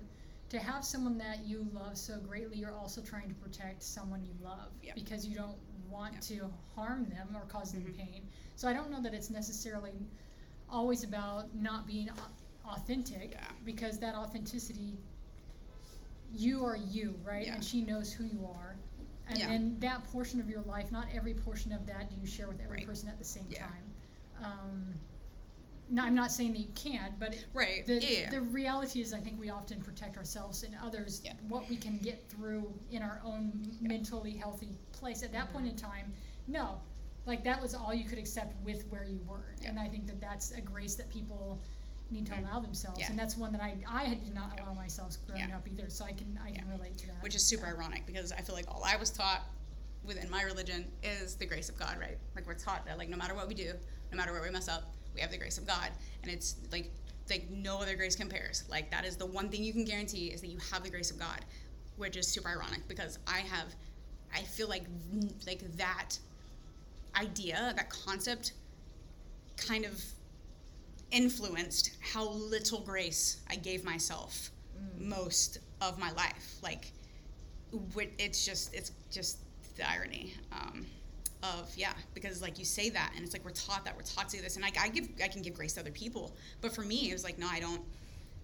to 0.48 0.60
have 0.60 0.84
someone 0.84 1.18
that 1.18 1.44
you 1.44 1.68
love 1.72 1.98
so 1.98 2.20
greatly, 2.20 2.56
you're 2.58 2.70
also 2.72 3.02
trying 3.02 3.28
to 3.28 3.34
protect 3.34 3.82
someone 3.82 4.24
you 4.24 4.32
love 4.40 4.70
Yep. 4.80 4.94
because 4.94 5.26
you 5.26 5.34
don't 5.34 5.58
want 5.90 6.14
Yep. 6.14 6.22
to 6.22 6.52
harm 6.76 7.04
them 7.06 7.36
or 7.36 7.44
cause 7.46 7.72
them 7.72 7.82
Mhm. 7.82 7.96
pain. 7.96 8.28
So 8.54 8.68
I 8.68 8.72
don't 8.72 8.90
know 8.92 9.02
that 9.02 9.12
it's 9.12 9.28
necessarily 9.28 10.06
always 10.68 11.02
about 11.02 11.52
not 11.54 11.84
being 11.88 12.10
authentic 12.64 13.32
Yeah. 13.32 13.52
because 13.64 13.98
that 13.98 14.14
authenticity 14.14 14.98
you 16.36 16.64
are 16.64 16.76
you 16.76 17.14
right 17.24 17.46
Yeah. 17.46 17.54
and 17.54 17.64
she 17.64 17.82
knows 17.82 18.12
who 18.12 18.24
you 18.24 18.46
are 18.46 18.76
and 19.28 19.38
Yeah. 19.38 19.48
then 19.48 19.78
that 19.80 20.04
portion 20.04 20.40
of 20.40 20.48
your 20.48 20.62
life 20.62 20.92
not 20.92 21.06
every 21.12 21.34
portion 21.34 21.72
of 21.72 21.86
that 21.86 22.10
do 22.10 22.16
you 22.16 22.26
share 22.26 22.48
with 22.48 22.60
every 22.60 22.78
Right. 22.78 22.86
person 22.86 23.08
at 23.08 23.18
the 23.18 23.24
same 23.24 23.46
Yeah. 23.48 23.66
time 23.66 23.84
um, 24.44 24.94
no, 25.88 26.02
i'm 26.04 26.14
not 26.14 26.30
saying 26.32 26.52
that 26.52 26.58
you 26.60 26.68
can't 26.74 27.18
but 27.18 27.34
it- 27.34 27.46
right. 27.54 27.86
the, 27.86 27.94
yeah. 28.04 28.30
the 28.30 28.40
reality 28.40 29.00
is 29.00 29.12
i 29.12 29.20
think 29.20 29.38
we 29.40 29.50
often 29.50 29.80
protect 29.80 30.16
ourselves 30.16 30.62
and 30.62 30.74
others 30.82 31.22
Yeah. 31.24 31.34
what 31.48 31.68
we 31.68 31.76
can 31.76 31.98
get 31.98 32.28
through 32.28 32.72
in 32.90 33.02
our 33.02 33.20
own 33.24 33.70
mentally 33.80 34.32
healthy 34.36 34.76
place 34.92 35.22
at 35.22 35.32
that 35.32 35.52
point 35.52 35.66
in 35.66 35.76
time 35.76 36.12
no 36.48 36.80
like 37.24 37.42
that 37.44 37.60
was 37.60 37.74
all 37.74 37.92
you 37.94 38.04
could 38.04 38.18
accept 38.18 38.54
with 38.62 38.86
where 38.88 39.04
you 39.04 39.20
were 39.26 39.54
Yeah. 39.62 39.70
and 39.70 39.78
i 39.80 39.88
think 39.88 40.06
that 40.06 40.20
that's 40.20 40.50
a 40.52 40.60
grace 40.60 40.96
that 40.96 41.08
people 41.08 41.60
need 42.10 42.26
to 42.26 42.32
mm-hmm. 42.32 42.44
allow 42.44 42.60
themselves 42.60 43.00
Yeah. 43.00 43.10
and 43.10 43.18
that's 43.18 43.36
one 43.36 43.52
that 43.52 43.60
i 43.60 43.76
i 43.88 44.08
did 44.08 44.34
not 44.34 44.58
allow 44.60 44.74
myself 44.74 45.16
growing 45.26 45.48
Yeah. 45.48 45.56
up 45.56 45.66
either 45.68 45.90
so 45.90 46.04
i 46.04 46.12
can 46.12 46.38
i 46.44 46.50
can 46.50 46.64
Yeah. 46.66 46.76
relate 46.76 46.96
to 46.98 47.06
that 47.08 47.22
Which 47.22 47.34
is 47.34 47.44
super 47.44 47.66
ironic 47.66 48.06
because 48.06 48.32
I 48.32 48.40
feel 48.42 48.54
like 48.54 48.66
all 48.68 48.84
I 48.84 48.96
was 48.96 49.10
taught 49.10 49.42
within 50.04 50.30
my 50.30 50.42
religion 50.42 50.86
is 51.02 51.34
the 51.34 51.46
grace 51.46 51.68
of 51.68 51.78
God, 51.78 51.98
right? 51.98 52.16
Like 52.34 52.46
we're 52.46 52.54
taught 52.54 52.86
that 52.86 52.98
like 52.98 53.08
no 53.08 53.16
matter 53.16 53.34
what 53.34 53.48
we 53.48 53.54
do, 53.54 53.72
no 54.12 54.16
matter 54.16 54.32
where 54.32 54.42
we 54.42 54.50
mess 54.50 54.68
up, 54.68 54.84
we 55.14 55.20
have 55.20 55.30
the 55.30 55.38
grace 55.38 55.58
of 55.58 55.66
God. 55.66 55.90
And 56.22 56.30
it's 56.30 56.56
like 56.70 56.90
like 57.28 57.50
no 57.50 57.80
other 57.82 57.96
grace 57.96 58.14
compares. 58.14 58.64
Like 58.70 58.90
that 58.92 59.04
is 59.04 59.16
the 59.16 59.26
one 59.26 59.48
thing 59.48 59.64
you 59.64 59.72
can 59.72 59.84
guarantee 59.84 60.28
is 60.28 60.40
that 60.42 60.48
you 60.48 60.58
have 60.70 60.84
the 60.84 60.90
grace 60.90 61.10
of 61.10 61.18
God, 61.18 61.44
which 61.96 62.16
is 62.16 62.28
super 62.28 62.48
ironic 62.48 62.86
because 62.86 63.18
I 63.26 63.40
have 63.40 63.74
I 64.34 64.42
feel 64.42 64.68
like 64.68 64.84
like 65.46 65.60
that 65.76 66.10
idea, 67.16 67.72
that 67.76 67.90
concept 67.90 68.52
kind 69.56 69.84
of 69.84 70.00
influenced 71.10 71.92
how 72.12 72.28
little 72.28 72.80
grace 72.80 73.38
I 73.48 73.56
gave 73.56 73.84
myself 73.84 74.50
most 74.98 75.58
of 75.80 75.98
my 75.98 76.10
life. 76.12 76.56
Like, 76.62 76.92
it's 78.18 78.44
just, 78.44 78.74
it's 78.74 78.92
just 79.10 79.38
the 79.76 79.88
irony 79.88 80.34
um, 80.52 80.86
of 81.42 81.70
yeah, 81.76 81.92
because 82.14 82.40
like 82.42 82.58
you 82.58 82.64
say 82.64 82.88
that, 82.90 83.12
and 83.14 83.24
it's 83.24 83.32
like 83.34 83.44
we're 83.44 83.50
taught 83.50 83.84
that 83.84 83.94
we're 83.96 84.02
taught 84.02 84.28
to 84.30 84.36
do 84.36 84.42
this, 84.42 84.56
and 84.56 84.64
like 84.64 84.78
I 84.78 84.88
give, 84.88 85.08
I 85.22 85.28
can 85.28 85.42
give 85.42 85.54
grace 85.54 85.74
to 85.74 85.80
other 85.80 85.90
people, 85.90 86.34
but 86.60 86.74
for 86.74 86.82
me, 86.82 87.10
it 87.10 87.12
was 87.12 87.24
like 87.24 87.38
no, 87.38 87.46
I 87.50 87.60
don't. 87.60 87.80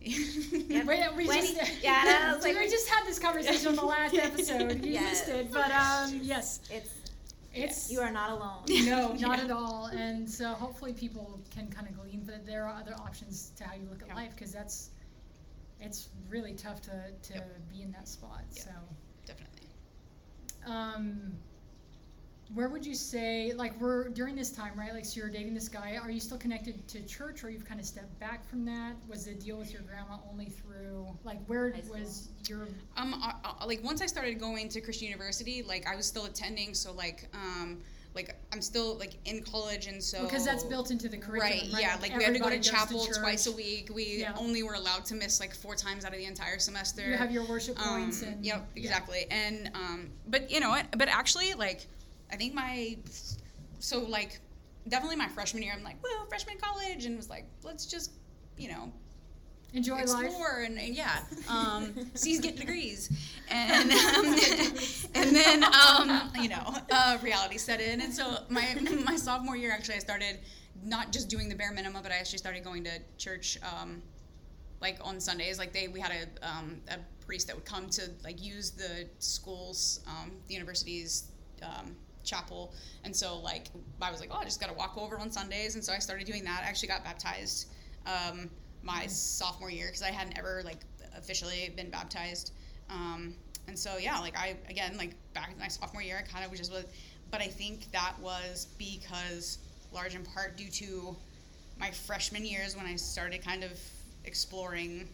Yep. 0.05 0.85
Wait, 0.87 1.01
we 1.17 1.27
When 1.29 1.41
just 1.41 1.73
yeah, 1.83 2.37
like- 2.43 2.57
we 2.57 2.69
just 2.69 2.89
had 2.89 3.07
this 3.07 3.19
conversation 3.19 3.69
on 3.69 3.77
the 3.77 3.85
last 3.85 4.15
episode. 4.19 4.85
You 4.85 4.93
Yes. 4.93 5.27
missed 5.27 5.29
it, 5.29 5.53
but 5.53 5.71
um, 5.71 6.21
yes, 6.23 6.61
It's 6.71 7.02
it's 7.55 7.91
you 7.91 8.01
are 8.01 8.11
not 8.11 8.31
alone. 8.31 8.65
no, 8.87 9.13
not 9.21 9.39
Yeah. 9.39 9.45
at 9.45 9.51
all. 9.51 9.87
And 9.87 10.29
so 10.29 10.49
hopefully 10.55 10.93
people 10.93 11.41
can 11.51 11.69
kind 11.69 11.87
of 11.89 11.97
glean 11.99 12.25
that 12.27 12.47
there 12.47 12.67
are 12.67 12.75
other 12.81 12.95
options 12.95 13.53
to 13.57 13.65
how 13.65 13.75
you 13.75 13.87
look 13.91 14.03
at 14.03 14.09
Yeah. 14.09 14.15
life 14.15 14.31
because 14.35 14.53
that's 14.53 14.91
it's 15.81 16.09
really 16.29 16.55
tough 16.55 16.81
to 16.83 16.91
to 17.23 17.35
Yep. 17.35 17.69
be 17.73 17.83
in 17.83 17.93
that 17.93 18.09
spot. 18.09 18.43
Yep. 18.55 18.65
So, 18.65 18.71
Definitely. 19.27 19.69
um, 20.67 21.33
where 22.55 22.69
would 22.69 22.85
you 22.85 22.95
say 22.95 23.53
like 23.57 23.79
we're 23.81 24.09
during 24.11 24.35
this 24.37 24.51
time, 24.51 24.73
right? 24.79 24.93
Like, 24.93 25.05
so 25.05 25.21
you're 25.21 25.31
dating 25.31 25.55
this 25.55 25.69
guy. 25.69 25.99
Are 26.03 26.11
you 26.11 26.21
still 26.21 26.39
connected 26.39 26.87
to 26.89 27.01
church, 27.07 27.43
or 27.45 27.51
you've 27.51 27.65
kind 27.65 27.81
of 27.81 27.87
stepped 27.87 28.19
back 28.21 28.47
from 28.49 28.65
that? 28.67 28.95
Was 29.09 29.25
the 29.25 29.35
deal 29.35 29.57
with 29.57 29.73
your 29.73 29.83
grandma 29.83 30.19
only 30.31 30.47
through 30.47 31.07
like 31.25 31.39
where 31.47 31.73
was 31.91 32.29
your 32.49 32.69
Um, 32.97 33.15
I, 33.23 33.35
I, 33.61 33.65
like 33.65 33.83
once 33.83 34.03
I 34.03 34.07
started 34.07 34.39
going 34.39 34.69
to 34.71 34.81
Christian 34.81 35.09
University, 35.09 35.63
like 35.63 35.87
I 35.87 35.97
was 35.97 36.05
still 36.07 36.27
attending, 36.27 36.75
so 36.75 36.93
like, 36.93 37.27
um, 37.33 37.79
like 38.15 38.37
I'm 38.53 38.61
still 38.61 38.99
like 38.99 39.15
in 39.25 39.43
college, 39.43 39.87
and 39.87 40.03
so 40.03 40.25
because 40.25 40.45
that's 40.45 40.65
built 40.65 40.91
into 40.91 41.09
the 41.09 41.17
curriculum, 41.17 41.59
Right, 41.59 41.73
right? 41.73 41.83
yeah, 41.83 41.97
like 42.03 42.15
we 42.15 42.23
had 42.23 42.35
to 42.35 42.41
go 42.41 42.51
to 42.51 42.61
chapel 42.61 43.07
church. 43.07 43.17
twice 43.19 43.47
a 43.47 43.53
week. 43.53 43.89
We 43.95 44.19
Yeah. 44.19 44.35
only 44.37 44.63
were 44.63 44.75
allowed 44.75 45.07
to 45.07 45.15
miss 45.15 45.41
like 45.41 45.55
four 45.55 45.75
times 45.75 46.05
out 46.05 46.13
of 46.13 46.19
the 46.19 46.27
entire 46.27 46.59
semester. 46.59 47.09
You 47.09 47.17
have 47.17 47.33
your 47.33 47.47
worship 47.47 47.77
points 47.77 48.23
um, 48.23 48.29
and 48.29 48.45
yep, 48.45 48.69
yeah. 48.75 48.83
exactly. 48.83 49.25
And 49.31 49.71
um, 49.75 50.11
but 50.29 50.51
you 50.51 50.61
know 50.61 50.69
what? 50.69 50.85
But 50.99 51.09
actually, 51.09 51.55
like, 51.55 51.87
I 52.33 52.37
think 52.37 52.55
my 52.55 52.97
so 53.79 54.01
like 54.01 54.41
definitely 54.89 55.17
my 55.17 55.29
freshman 55.29 55.63
year, 55.63 55.75
I'm 55.77 55.85
like, 55.85 56.03
well, 56.03 56.27
freshman 56.29 56.57
college, 56.59 57.05
and 57.05 57.17
was 57.17 57.31
like, 57.31 57.45
let's 57.63 57.87
just 57.87 58.13
you 58.57 58.69
know 58.69 58.93
Enjoy 59.75 59.95
life. 59.95 60.03
explore 60.03 60.63
and 60.67 60.79
and 60.79 60.95
yeah, 60.95 61.21
um, 61.49 61.95
C's 62.15 62.41
get 62.41 62.57
degrees, 62.57 63.11
and 63.49 63.91
um, 63.91 64.27
and 65.15 65.35
then 65.35 65.65
um, 65.65 66.31
you 66.41 66.49
know 66.49 66.75
uh, 66.91 67.19
reality 67.23 67.57
set 67.59 67.81
in, 67.81 68.01
and 68.03 68.13
so 68.13 68.39
my 68.51 68.77
my 69.05 69.17
sophomore 69.17 69.57
year 69.57 69.73
actually 69.73 69.95
I 69.95 70.01
started 70.01 70.41
not 70.85 71.13
just 71.13 71.29
doing 71.29 71.49
the 71.49 71.55
bare 71.55 71.73
minimum, 71.73 72.03
but 72.03 72.13
I 72.13 72.17
actually 72.17 72.39
started 72.39 72.65
going 72.65 72.85
to 72.85 72.91
church. 73.19 73.59
Um, 73.63 74.03
like 74.83 74.99
on 75.01 75.21
Sundays, 75.21 75.61
like 75.61 75.73
they 75.73 75.87
we 75.89 76.01
had 76.01 76.11
a 76.11 76.47
um, 76.47 76.81
a 76.91 76.99
priest 77.25 77.47
that 77.47 77.57
would 77.57 77.65
come 77.65 77.89
to 77.91 78.11
like 78.25 78.43
use 78.43 78.73
the 78.73 79.07
schools, 79.21 80.01
um, 80.09 80.33
the 80.49 80.55
university's 80.55 81.31
um, 81.63 81.95
chapel, 82.25 82.73
and 83.05 83.15
so 83.15 83.39
like 83.39 83.69
I 84.01 84.11
was 84.11 84.21
like, 84.21 84.31
oh, 84.33 84.39
I 84.39 84.45
just 84.45 84.61
got 84.61 84.69
to 84.69 84.75
walk 84.75 84.97
over 84.99 85.19
on 85.19 85.31
Sundays, 85.31 85.75
and 85.75 85.85
so 85.85 85.93
I 85.93 85.99
started 85.99 86.27
doing 86.27 86.45
that. 86.45 86.63
I 86.65 86.69
actually 86.69 86.89
got 86.89 87.05
baptized 87.05 87.67
um, 88.07 88.49
my 88.83 89.07
sophomore 89.07 89.71
year 89.71 89.87
because 89.87 90.03
I 90.03 90.11
hadn't 90.11 90.39
ever 90.39 90.63
like 90.65 90.79
officially 91.17 91.73
been 91.77 91.91
baptized. 91.91 92.53
Um, 92.91 93.35
and 93.69 93.79
so 93.79 93.97
yeah, 93.99 94.19
like 94.19 94.37
I 94.37 94.57
again 94.69 94.97
like 94.97 95.15
back 95.35 95.51
in 95.53 95.59
my 95.59 95.69
sophomore 95.69 96.03
year, 96.03 96.19
I 96.19 96.29
kind 96.31 96.45
of 96.45 96.51
was 96.51 96.59
just 96.61 96.73
with, 96.73 96.93
but 97.31 97.41
I 97.41 97.47
think 97.47 97.91
that 97.93 98.15
was 98.21 98.67
because 98.79 99.59
large 99.93 100.15
in 100.15 100.23
part 100.25 100.57
due 100.57 100.69
to 100.69 101.17
my 101.79 101.91
freshman 101.91 102.45
years 102.45 102.77
when 102.77 102.87
I 102.87 102.97
started 102.97 103.45
kind 103.45 103.63
of 103.65 103.73
exploring 104.25 105.09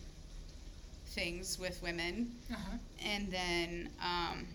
things 1.07 1.59
with 1.59 1.83
women, 1.83 2.31
Uh-huh. 2.53 2.77
and 3.05 3.31
then 3.31 3.90
um, 4.03 4.47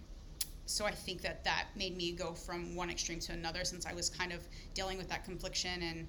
so 0.65 0.85
I 0.85 0.91
think 0.91 1.21
that 1.21 1.43
that 1.43 1.67
made 1.75 1.95
me 1.97 2.11
go 2.11 2.33
from 2.33 2.75
one 2.75 2.89
extreme 2.89 3.19
to 3.21 3.33
another 3.33 3.65
since 3.65 3.85
I 3.85 3.93
was 3.93 4.09
kind 4.09 4.31
of 4.31 4.39
dealing 4.73 4.97
with 4.97 5.09
that 5.09 5.25
confliction 5.25 5.81
and 5.81 6.07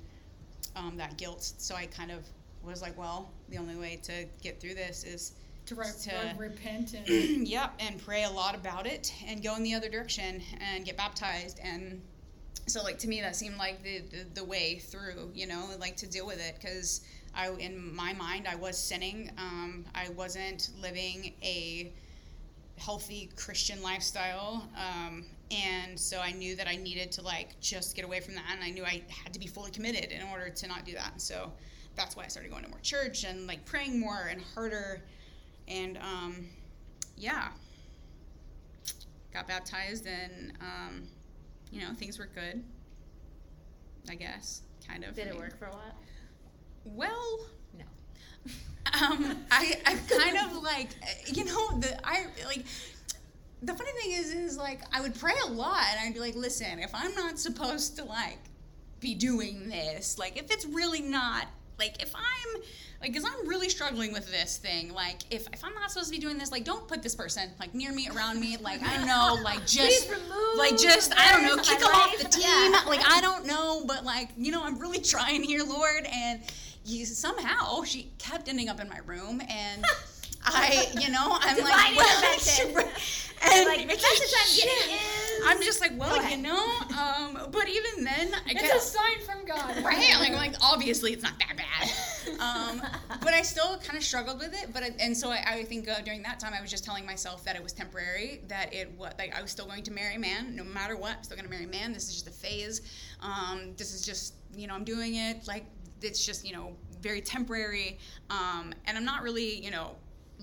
um, 0.76 0.96
that 0.96 1.16
guilt. 1.16 1.42
So 1.58 1.74
I 1.74 1.86
kind 1.86 2.10
of 2.10 2.24
was 2.62 2.82
like, 2.82 2.96
well, 2.98 3.30
the 3.48 3.58
only 3.58 3.76
way 3.76 3.98
to 4.04 4.24
get 4.42 4.60
through 4.60 4.74
this 4.74 5.04
is 5.04 5.32
To, 5.66 5.74
re- 5.74 5.86
To- 6.04 6.34
repent 6.38 6.94
and 6.94 7.08
yep, 7.48 7.74
and 7.78 8.02
pray 8.04 8.24
a 8.24 8.30
lot 8.30 8.54
about 8.54 8.86
it 8.86 9.12
and 9.26 9.42
go 9.42 9.56
in 9.56 9.62
the 9.62 9.74
other 9.74 9.88
direction 9.88 10.42
and 10.60 10.84
get 10.84 10.96
baptized 10.96 11.60
and 11.62 12.00
so 12.66 12.82
like 12.82 12.98
to 12.98 13.08
me 13.08 13.20
that 13.20 13.36
seemed 13.36 13.58
like 13.58 13.82
the 13.82 13.98
the, 14.10 14.24
the 14.34 14.44
way 14.44 14.78
through, 14.78 15.30
you 15.34 15.46
know, 15.46 15.68
like 15.78 15.96
to 15.96 16.06
deal 16.06 16.26
with 16.26 16.40
it 16.40 16.56
because 16.60 17.02
I 17.34 17.50
in 17.58 17.94
my 17.94 18.12
mind 18.14 18.46
I 18.48 18.54
was 18.54 18.78
sinning. 18.78 19.30
Um, 19.36 19.84
I 19.94 20.08
wasn't 20.10 20.70
living 20.80 21.34
a 21.42 21.92
healthy 22.76 23.30
Christian 23.36 23.82
lifestyle. 23.82 24.68
Um, 24.76 25.24
and 25.50 25.98
so 25.98 26.20
I 26.20 26.32
knew 26.32 26.56
that 26.56 26.66
I 26.66 26.76
needed 26.76 27.12
to 27.12 27.22
like 27.22 27.58
just 27.60 27.94
get 27.94 28.04
away 28.04 28.20
from 28.20 28.34
that 28.34 28.44
and 28.52 28.64
I 28.64 28.70
knew 28.70 28.84
I 28.84 29.02
had 29.08 29.32
to 29.32 29.40
be 29.40 29.46
fully 29.46 29.70
committed 29.70 30.10
in 30.10 30.22
order 30.22 30.50
to 30.50 30.66
not 30.66 30.84
do 30.84 30.92
that. 30.94 31.20
So 31.20 31.52
that's 31.96 32.16
why 32.16 32.24
I 32.24 32.28
started 32.28 32.50
going 32.50 32.64
to 32.64 32.70
more 32.70 32.80
church 32.80 33.24
and 33.24 33.46
like 33.46 33.64
praying 33.64 34.00
more 34.00 34.28
and 34.30 34.42
harder 34.54 35.02
and 35.68 35.98
um, 35.98 36.46
yeah 37.16 37.48
got 39.32 39.48
baptized 39.48 40.06
and 40.06 40.52
um, 40.60 41.02
you 41.70 41.80
know 41.80 41.92
things 41.94 42.18
were 42.18 42.28
good 42.34 42.62
i 44.08 44.14
guess 44.14 44.62
kind 44.86 45.04
of 45.04 45.14
Did 45.14 45.28
it 45.28 45.36
work 45.36 45.58
for 45.58 45.66
a 45.66 45.70
while? 45.70 45.94
well. 46.84 47.46
Um, 49.02 49.36
I, 49.50 49.80
I 49.86 49.96
kind 50.08 50.38
of 50.38 50.62
like, 50.62 50.90
you 51.26 51.44
know, 51.44 51.78
the 51.78 51.98
I 52.06 52.26
like. 52.46 52.64
The 53.62 53.72
funny 53.72 53.92
thing 53.92 54.10
is, 54.12 54.34
is 54.34 54.58
like 54.58 54.82
I 54.92 55.00
would 55.00 55.14
pray 55.14 55.32
a 55.46 55.50
lot, 55.50 55.84
and 55.90 56.00
I'd 56.06 56.12
be 56.12 56.20
like, 56.20 56.34
listen, 56.34 56.78
if 56.80 56.90
I'm 56.94 57.14
not 57.14 57.38
supposed 57.38 57.96
to 57.96 58.04
like 58.04 58.38
be 59.00 59.14
doing 59.14 59.70
this, 59.70 60.18
like 60.18 60.38
if 60.38 60.50
it's 60.50 60.66
really 60.66 61.00
not, 61.00 61.46
like 61.78 62.02
if 62.02 62.14
I'm, 62.14 62.62
like, 63.00 63.12
because 63.12 63.24
I'm 63.24 63.48
really 63.48 63.70
struggling 63.70 64.12
with 64.12 64.30
this 64.30 64.58
thing, 64.58 64.92
like 64.92 65.22
if 65.30 65.46
if 65.52 65.64
I'm 65.64 65.72
not 65.74 65.90
supposed 65.90 66.12
to 66.12 66.14
be 66.14 66.20
doing 66.20 66.36
this, 66.36 66.52
like 66.52 66.64
don't 66.64 66.86
put 66.86 67.02
this 67.02 67.14
person 67.14 67.50
like 67.58 67.74
near 67.74 67.90
me, 67.90 68.08
around 68.14 68.38
me, 68.38 68.58
like 68.58 68.82
I 68.82 68.98
don't 68.98 69.06
know, 69.06 69.38
like 69.42 69.60
just 69.66 70.10
like 70.58 70.76
just 70.76 71.14
I 71.18 71.32
don't 71.32 71.44
know, 71.44 71.62
kick 71.62 71.78
them 71.78 71.88
off 71.90 72.18
the 72.18 72.28
team. 72.28 72.44
Yeah. 72.44 72.82
Like 72.86 73.00
I 73.06 73.22
don't 73.22 73.46
know, 73.46 73.84
but 73.86 74.04
like 74.04 74.28
you 74.36 74.52
know, 74.52 74.62
I'm 74.62 74.78
really 74.78 75.00
trying 75.14 75.42
here, 75.42 75.64
Lord, 75.64 76.04
and 76.04 76.42
you 76.84 77.06
somehow 77.06 77.82
she 77.82 78.12
kept 78.18 78.48
ending 78.48 78.68
up 78.68 78.80
in 78.80 78.88
my 78.88 78.98
room, 79.06 79.40
and 79.48 79.84
I, 80.44 80.88
you 81.00 81.10
know, 81.10 81.38
I'm 81.40 81.56
Divine 81.56 81.70
like, 81.70 81.96
well, 81.96 82.86
and 83.46 83.66
like, 83.66 83.80
the 83.80 83.86
message 83.86 84.34
I'm 84.40 84.56
getting 84.56 84.94
is. 84.94 85.42
I'm 85.46 85.62
just 85.62 85.80
like, 85.80 85.92
well, 85.98 86.30
you 86.30 86.38
know, 86.38 86.64
um, 86.98 87.50
but 87.50 87.68
even 87.68 88.04
then, 88.04 88.34
I 88.34 88.52
it's 88.52 88.62
kept, 88.62 88.76
a 88.76 88.80
sign 88.80 89.20
from 89.24 89.44
God. 89.46 89.76
right? 89.84 90.14
Like, 90.18 90.32
like 90.32 90.54
obviously 90.62 91.12
it's 91.12 91.22
not 91.22 91.34
that 91.38 91.56
bad. 91.56 92.40
Um, 92.40 92.80
but 93.20 93.34
I 93.34 93.42
still 93.42 93.76
kind 93.78 93.98
of 93.98 94.02
struggled 94.02 94.38
with 94.38 94.54
it. 94.54 94.72
But 94.72 94.84
and 94.98 95.16
so 95.16 95.30
I, 95.30 95.44
I 95.46 95.64
think 95.64 95.88
uh, 95.88 96.00
during 96.00 96.22
that 96.22 96.40
time 96.40 96.52
I 96.56 96.60
was 96.60 96.70
just 96.70 96.84
telling 96.84 97.04
myself 97.04 97.44
that 97.44 97.56
it 97.56 97.62
was 97.62 97.72
temporary. 97.72 98.40
That 98.48 98.72
it 98.72 98.92
was 98.96 99.12
like 99.18 99.36
I 99.36 99.42
was 99.42 99.50
still 99.50 99.66
going 99.66 99.82
to 99.84 99.92
marry 99.92 100.14
a 100.14 100.18
man 100.18 100.56
no 100.56 100.64
matter 100.64 100.96
what. 100.96 101.16
I'm 101.18 101.22
still 101.22 101.36
going 101.36 101.46
to 101.46 101.50
marry 101.50 101.64
a 101.64 101.68
man. 101.68 101.92
This 101.92 102.08
is 102.08 102.14
just 102.14 102.28
a 102.28 102.32
phase. 102.32 102.80
Um, 103.20 103.74
this 103.76 103.92
is 103.92 104.06
just 104.06 104.34
you 104.56 104.66
know 104.66 104.74
I'm 104.74 104.84
doing 104.84 105.16
it 105.16 105.46
like 105.46 105.66
it's 106.02 106.24
just 106.24 106.46
you 106.46 106.52
know 106.52 106.76
very 107.00 107.20
temporary. 107.20 107.98
Um, 108.30 108.72
and 108.86 108.96
I'm 108.96 109.04
not 109.04 109.22
really 109.22 109.62
you 109.64 109.70
know 109.70 109.96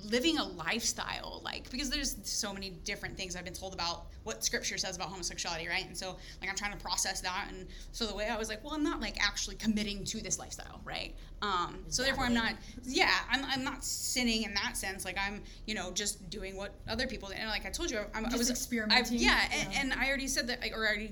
living 0.06 0.38
a 0.38 0.44
lifestyle 0.44 1.42
like 1.44 1.70
because 1.70 1.90
there's 1.90 2.16
so 2.24 2.54
many 2.54 2.72
different 2.86 3.16
things 3.16 3.36
i've 3.36 3.44
been 3.44 3.54
told 3.54 3.74
about 3.74 4.08
what 4.24 4.44
scripture 4.44 4.78
says 4.78 4.96
about 4.96 5.10
homosexuality 5.10 5.68
right 5.68 5.86
and 5.86 5.96
so 5.96 6.16
like 6.40 6.50
i'm 6.50 6.56
trying 6.56 6.72
to 6.72 6.78
process 6.78 7.22
that 7.22 7.48
and 7.50 7.68
so 7.92 8.06
the 8.06 8.16
way 8.16 8.28
i 8.28 8.38
was 8.38 8.50
like 8.50 8.64
well 8.64 8.74
i'm 8.74 8.84
not 8.84 9.02
like 9.02 9.22
actually 9.22 9.56
committing 9.56 10.04
to 10.04 10.22
this 10.22 10.40
lifestyle 10.40 10.82
right 10.86 11.16
um 11.42 11.80
so 11.88 12.04
therefore 12.04 12.26
i'm 12.26 12.34
not 12.34 12.54
yeah 12.84 13.10
I'm, 13.30 13.44
I'm 13.46 13.64
not 13.64 13.84
sinning 13.84 14.44
in 14.44 14.54
that 14.54 14.78
sense 14.78 15.06
like 15.06 15.18
i'm 15.18 15.42
you 15.66 15.74
know 15.74 15.92
just 15.92 16.30
doing 16.30 16.56
what 16.56 16.74
other 16.88 17.08
people 17.08 17.30
do. 17.30 17.36
and 17.36 17.50
like 17.50 17.66
i 17.66 17.70
told 17.70 17.90
you 17.90 18.00
i'm 18.14 18.26
I 18.26 18.38
was 18.38 18.50
experimenting, 18.50 19.06
I've, 19.06 19.22
yeah, 19.22 19.42
and, 19.52 19.74
yeah. 19.74 19.82
and 19.82 19.94
i 19.94 20.08
already 20.08 20.28
said 20.28 20.48
that 20.48 20.60
or 20.74 20.86
I 20.86 20.88
already 20.88 21.12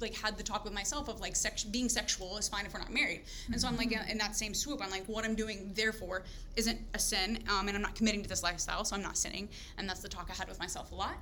like 0.00 0.14
had 0.14 0.36
the 0.36 0.42
talk 0.42 0.64
with 0.64 0.72
myself 0.72 1.08
of 1.08 1.20
like 1.20 1.34
sex 1.34 1.64
being 1.64 1.88
sexual 1.88 2.36
is 2.36 2.48
fine 2.48 2.66
if 2.66 2.74
we're 2.74 2.80
not 2.80 2.92
married. 2.92 3.22
And 3.50 3.60
so 3.60 3.68
i'm 3.68 3.76
like 3.76 3.92
in 3.92 4.18
that 4.18 4.36
same 4.36 4.54
swoop 4.54 4.82
i'm 4.82 4.90
like 4.90 5.06
what 5.06 5.24
i'm 5.24 5.34
doing 5.34 5.72
therefore 5.74 6.24
isn't 6.56 6.78
a 6.94 6.98
sin 6.98 7.38
um, 7.48 7.68
and 7.68 7.76
i'm 7.76 7.82
not 7.82 7.94
committing 7.94 8.22
to 8.22 8.28
this 8.28 8.42
lifestyle 8.42 8.84
so 8.84 8.96
i'm 8.96 9.02
not 9.02 9.16
sinning. 9.16 9.48
And 9.78 9.88
that's 9.88 10.00
the 10.00 10.08
talk 10.08 10.28
i 10.30 10.34
had 10.34 10.48
with 10.48 10.58
myself 10.58 10.92
a 10.92 10.94
lot 10.94 11.16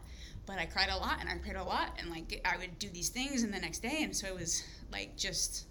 but 0.47 0.59
i 0.59 0.67
cried 0.67 0.89
a 0.91 0.97
lot 0.97 1.19
and 1.21 1.29
i 1.29 1.37
prayed 1.37 1.57
a 1.57 1.63
lot 1.63 1.97
and 1.99 2.11
like 2.11 2.41
i 2.45 2.57
would 2.57 2.79
do 2.79 2.89
these 2.89 3.11
things 3.11 3.43
and 3.43 3.53
the 3.55 3.61
next 3.61 3.81
day. 3.81 4.03
And 4.03 4.17
so 4.17 4.27
it 4.27 4.35
was 4.35 4.65
like 4.91 5.17
just 5.17 5.68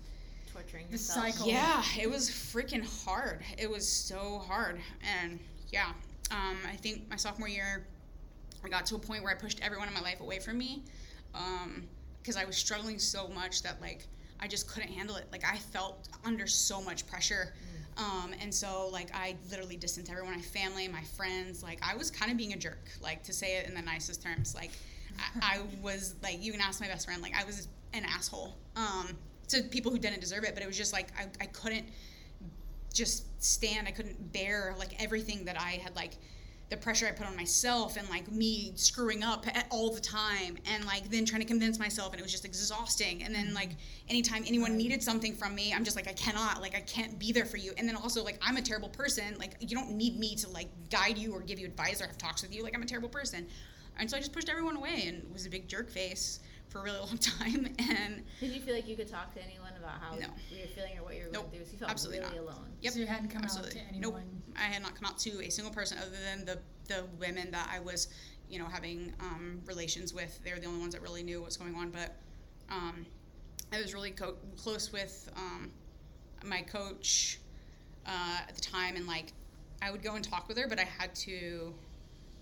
torturing 0.58 0.86
The 0.88 0.94
yourself. 0.94 1.26
cycle. 1.34 1.48
yeah, 1.48 1.84
it 2.00 2.10
was 2.10 2.30
freaking 2.30 2.84
hard. 3.06 3.42
It 3.58 3.70
was 3.70 3.88
so 3.88 4.40
hard. 4.48 4.80
And 5.22 5.40
yeah, 5.72 5.92
um, 6.32 6.58
I 6.68 6.76
think 6.76 7.10
my 7.10 7.16
sophomore 7.16 7.48
year, 7.48 7.86
I 8.66 8.70
got 8.70 8.86
to 8.88 8.96
a 8.96 9.00
point 9.00 9.24
where 9.24 9.32
I 9.32 9.36
pushed 9.36 9.60
everyone 9.64 9.88
in 9.88 9.94
my 9.94 10.02
life 10.02 10.20
away 10.20 10.40
from 10.40 10.58
me 10.58 10.84
because 12.24 12.36
I 12.36 12.46
was 12.46 12.58
struggling 12.58 12.98
so 12.98 13.28
much 13.28 13.62
that 13.64 13.80
like 13.82 14.08
I 14.40 14.48
just 14.48 14.68
couldn't 14.68 14.90
handle 14.92 15.16
it. 15.16 15.26
Like 15.32 15.44
I 15.46 15.58
felt 15.58 16.08
under 16.26 16.48
so 16.48 16.82
much 16.82 17.06
pressure. 17.08 17.54
Um, 17.98 18.32
and 18.42 18.54
so 18.54 18.90
like 18.92 19.10
I 19.16 19.36
literally 19.52 19.76
distanced 19.76 20.12
everyone, 20.12 20.36
my 20.36 20.42
family, 20.42 20.88
my 20.88 21.04
friends. 21.04 21.62
Like 21.64 21.80
I 21.88 21.96
was 21.96 22.10
kind 22.10 22.32
of 22.32 22.38
being 22.38 22.54
a 22.54 22.58
jerk, 22.58 22.90
like 23.02 23.24
to 23.24 23.34
say 23.34 23.58
it 23.58 23.68
in 23.68 23.76
the 23.76 23.82
nicest 23.82 24.24
terms. 24.24 24.56
Like 24.56 24.72
I, 25.42 25.58
I 25.58 25.60
was 25.84 26.16
like, 26.24 26.42
you 26.44 26.52
can 26.52 26.62
ask 26.62 26.82
my 26.82 26.88
best 26.88 27.06
friend. 27.06 27.22
Like 27.22 27.36
I 27.40 27.44
was 27.46 27.68
an 27.94 28.04
asshole 28.06 28.56
um, 28.76 29.10
to 29.50 29.64
people 29.64 29.92
who 29.92 30.00
didn't 30.00 30.22
deserve 30.22 30.44
it, 30.44 30.54
but 30.54 30.64
it 30.64 30.68
was 30.68 30.78
just 30.78 30.94
like 30.94 31.08
I, 31.18 31.28
I 31.42 31.46
couldn't 31.48 31.86
just 32.94 33.44
stand. 33.44 33.88
I 33.88 33.92
couldn't 33.92 34.34
bear 34.34 34.76
like 34.78 35.02
everything 35.02 35.46
that 35.46 35.60
I 35.60 35.82
had 35.84 35.96
like 35.96 36.18
the 36.70 36.76
pressure 36.76 37.08
I 37.08 37.12
put 37.12 37.26
on 37.26 37.36
myself 37.36 37.96
and 37.96 38.10
like 38.10 38.30
me 38.30 38.74
screwing 38.76 39.24
up 39.24 39.46
all 39.70 39.94
the 39.94 40.02
time 40.02 40.58
and 40.66 40.84
like 40.86 41.10
then 41.10 41.24
trying 41.24 41.40
to 41.40 41.48
convince 41.48 41.80
myself 41.80 42.12
and 42.12 42.20
it 42.20 42.24
was 42.24 42.32
just 42.32 42.44
exhausting. 42.44 43.24
And 43.24 43.34
then 43.34 43.54
like 43.54 43.70
anytime 44.10 44.44
anyone 44.46 44.76
needed 44.76 45.02
something 45.02 45.34
from 45.34 45.56
me, 45.56 45.74
I'm 45.74 45.86
just 45.86 45.96
like 45.96 46.10
I 46.10 46.14
cannot 46.14 46.62
like 46.62 46.76
I 46.76 46.82
can't 46.82 47.18
be 47.18 47.32
there 47.32 47.46
for 47.46 47.56
you. 47.56 47.72
And 47.78 47.88
then 47.88 47.96
also 47.96 48.22
like 48.24 48.38
I'm 48.42 48.58
a 48.58 48.62
terrible 48.62 48.90
person. 48.90 49.38
Like 49.40 49.56
you 49.62 49.78
don't 49.78 49.92
need 49.92 50.20
me 50.20 50.36
to 50.36 50.50
like 50.50 50.68
guide 50.90 51.18
you 51.18 51.34
or 51.34 51.40
give 51.40 51.58
you 51.58 51.68
advice 51.68 52.02
or 52.02 52.08
have 52.08 52.18
talks 52.18 52.42
with 52.42 52.54
you. 52.54 52.64
Like 52.64 52.76
I'm 52.76 52.84
a 52.84 52.88
terrible 52.88 53.10
person. 53.10 53.48
And 53.98 54.10
so 54.10 54.18
I 54.18 54.20
just 54.20 54.34
pushed 54.34 54.50
everyone 54.50 54.76
away 54.76 55.06
and 55.08 55.24
was 55.32 55.46
a 55.46 55.50
big 55.50 55.70
jerk 55.70 55.90
face 55.90 56.42
for 56.78 56.82
a 56.82 56.84
really 56.84 57.00
long 57.00 57.18
time. 57.20 57.76
And 57.80 58.24
Did 58.40 58.52
you 58.52 58.62
feel 58.62 58.76
like 58.76 58.88
you 58.88 58.96
could 58.96 59.08
talk 59.08 59.34
to 59.36 59.42
anyone 59.44 59.72
about 59.78 60.00
how 60.02 60.16
No. 60.16 60.28
you 60.52 60.62
were 60.62 60.68
feeling 60.76 60.98
or 61.00 61.04
what 61.04 61.16
you 61.16 61.24
were 61.26 61.32
Nope, 61.32 61.52
going 61.52 61.64
through? 61.64 61.66
So 61.66 61.72
you 61.74 61.78
felt 61.80 61.92
absolutely 61.92 62.22
really 62.26 62.36
not. 62.38 62.44
alone. 62.56 62.70
Yep. 62.82 62.94
So 62.94 63.00
you 63.00 63.06
hadn't 63.08 63.30
come 63.30 63.44
Absolutely. 63.44 63.82
out 63.82 63.88
to 63.90 64.00
Nope. 64.00 64.14
anyone. 64.16 64.42
I 64.56 64.62
had 64.64 64.82
not 64.82 64.96
come 64.96 65.06
out 65.06 65.18
to 65.20 65.42
a 65.44 65.50
single 65.50 65.74
person 65.74 65.98
other 66.00 66.10
than 66.24 66.46
the 66.46 66.60
the 66.88 67.04
women 67.20 67.52
that 67.52 67.70
I 67.70 67.80
was, 67.82 68.08
you 68.50 68.60
know, 68.60 68.66
having 68.66 69.12
um, 69.20 69.60
relations 69.66 70.14
with. 70.14 70.40
They 70.44 70.54
were 70.54 70.60
the 70.60 70.68
only 70.68 70.80
ones 70.80 70.94
that 70.94 71.02
really 71.02 71.22
knew 71.22 71.42
what's 71.42 71.58
going 71.58 71.76
on. 71.76 71.90
But 71.90 72.16
um, 72.70 73.06
I 73.74 73.82
was 73.82 73.94
really 73.94 74.12
co- 74.12 74.38
close 74.56 74.94
with 74.94 75.30
um, 75.36 75.70
my 76.46 76.62
coach 76.62 77.40
uh, 78.06 78.38
at 78.48 78.56
the 78.56 78.62
time, 78.62 78.96
and 78.96 79.06
like 79.06 79.34
I 79.82 79.92
would 79.92 80.02
go 80.02 80.16
and 80.16 80.24
talk 80.24 80.48
with 80.48 80.58
her, 80.58 80.66
but 80.68 80.80
I 80.80 80.86
had 80.86 81.14
to 81.16 81.74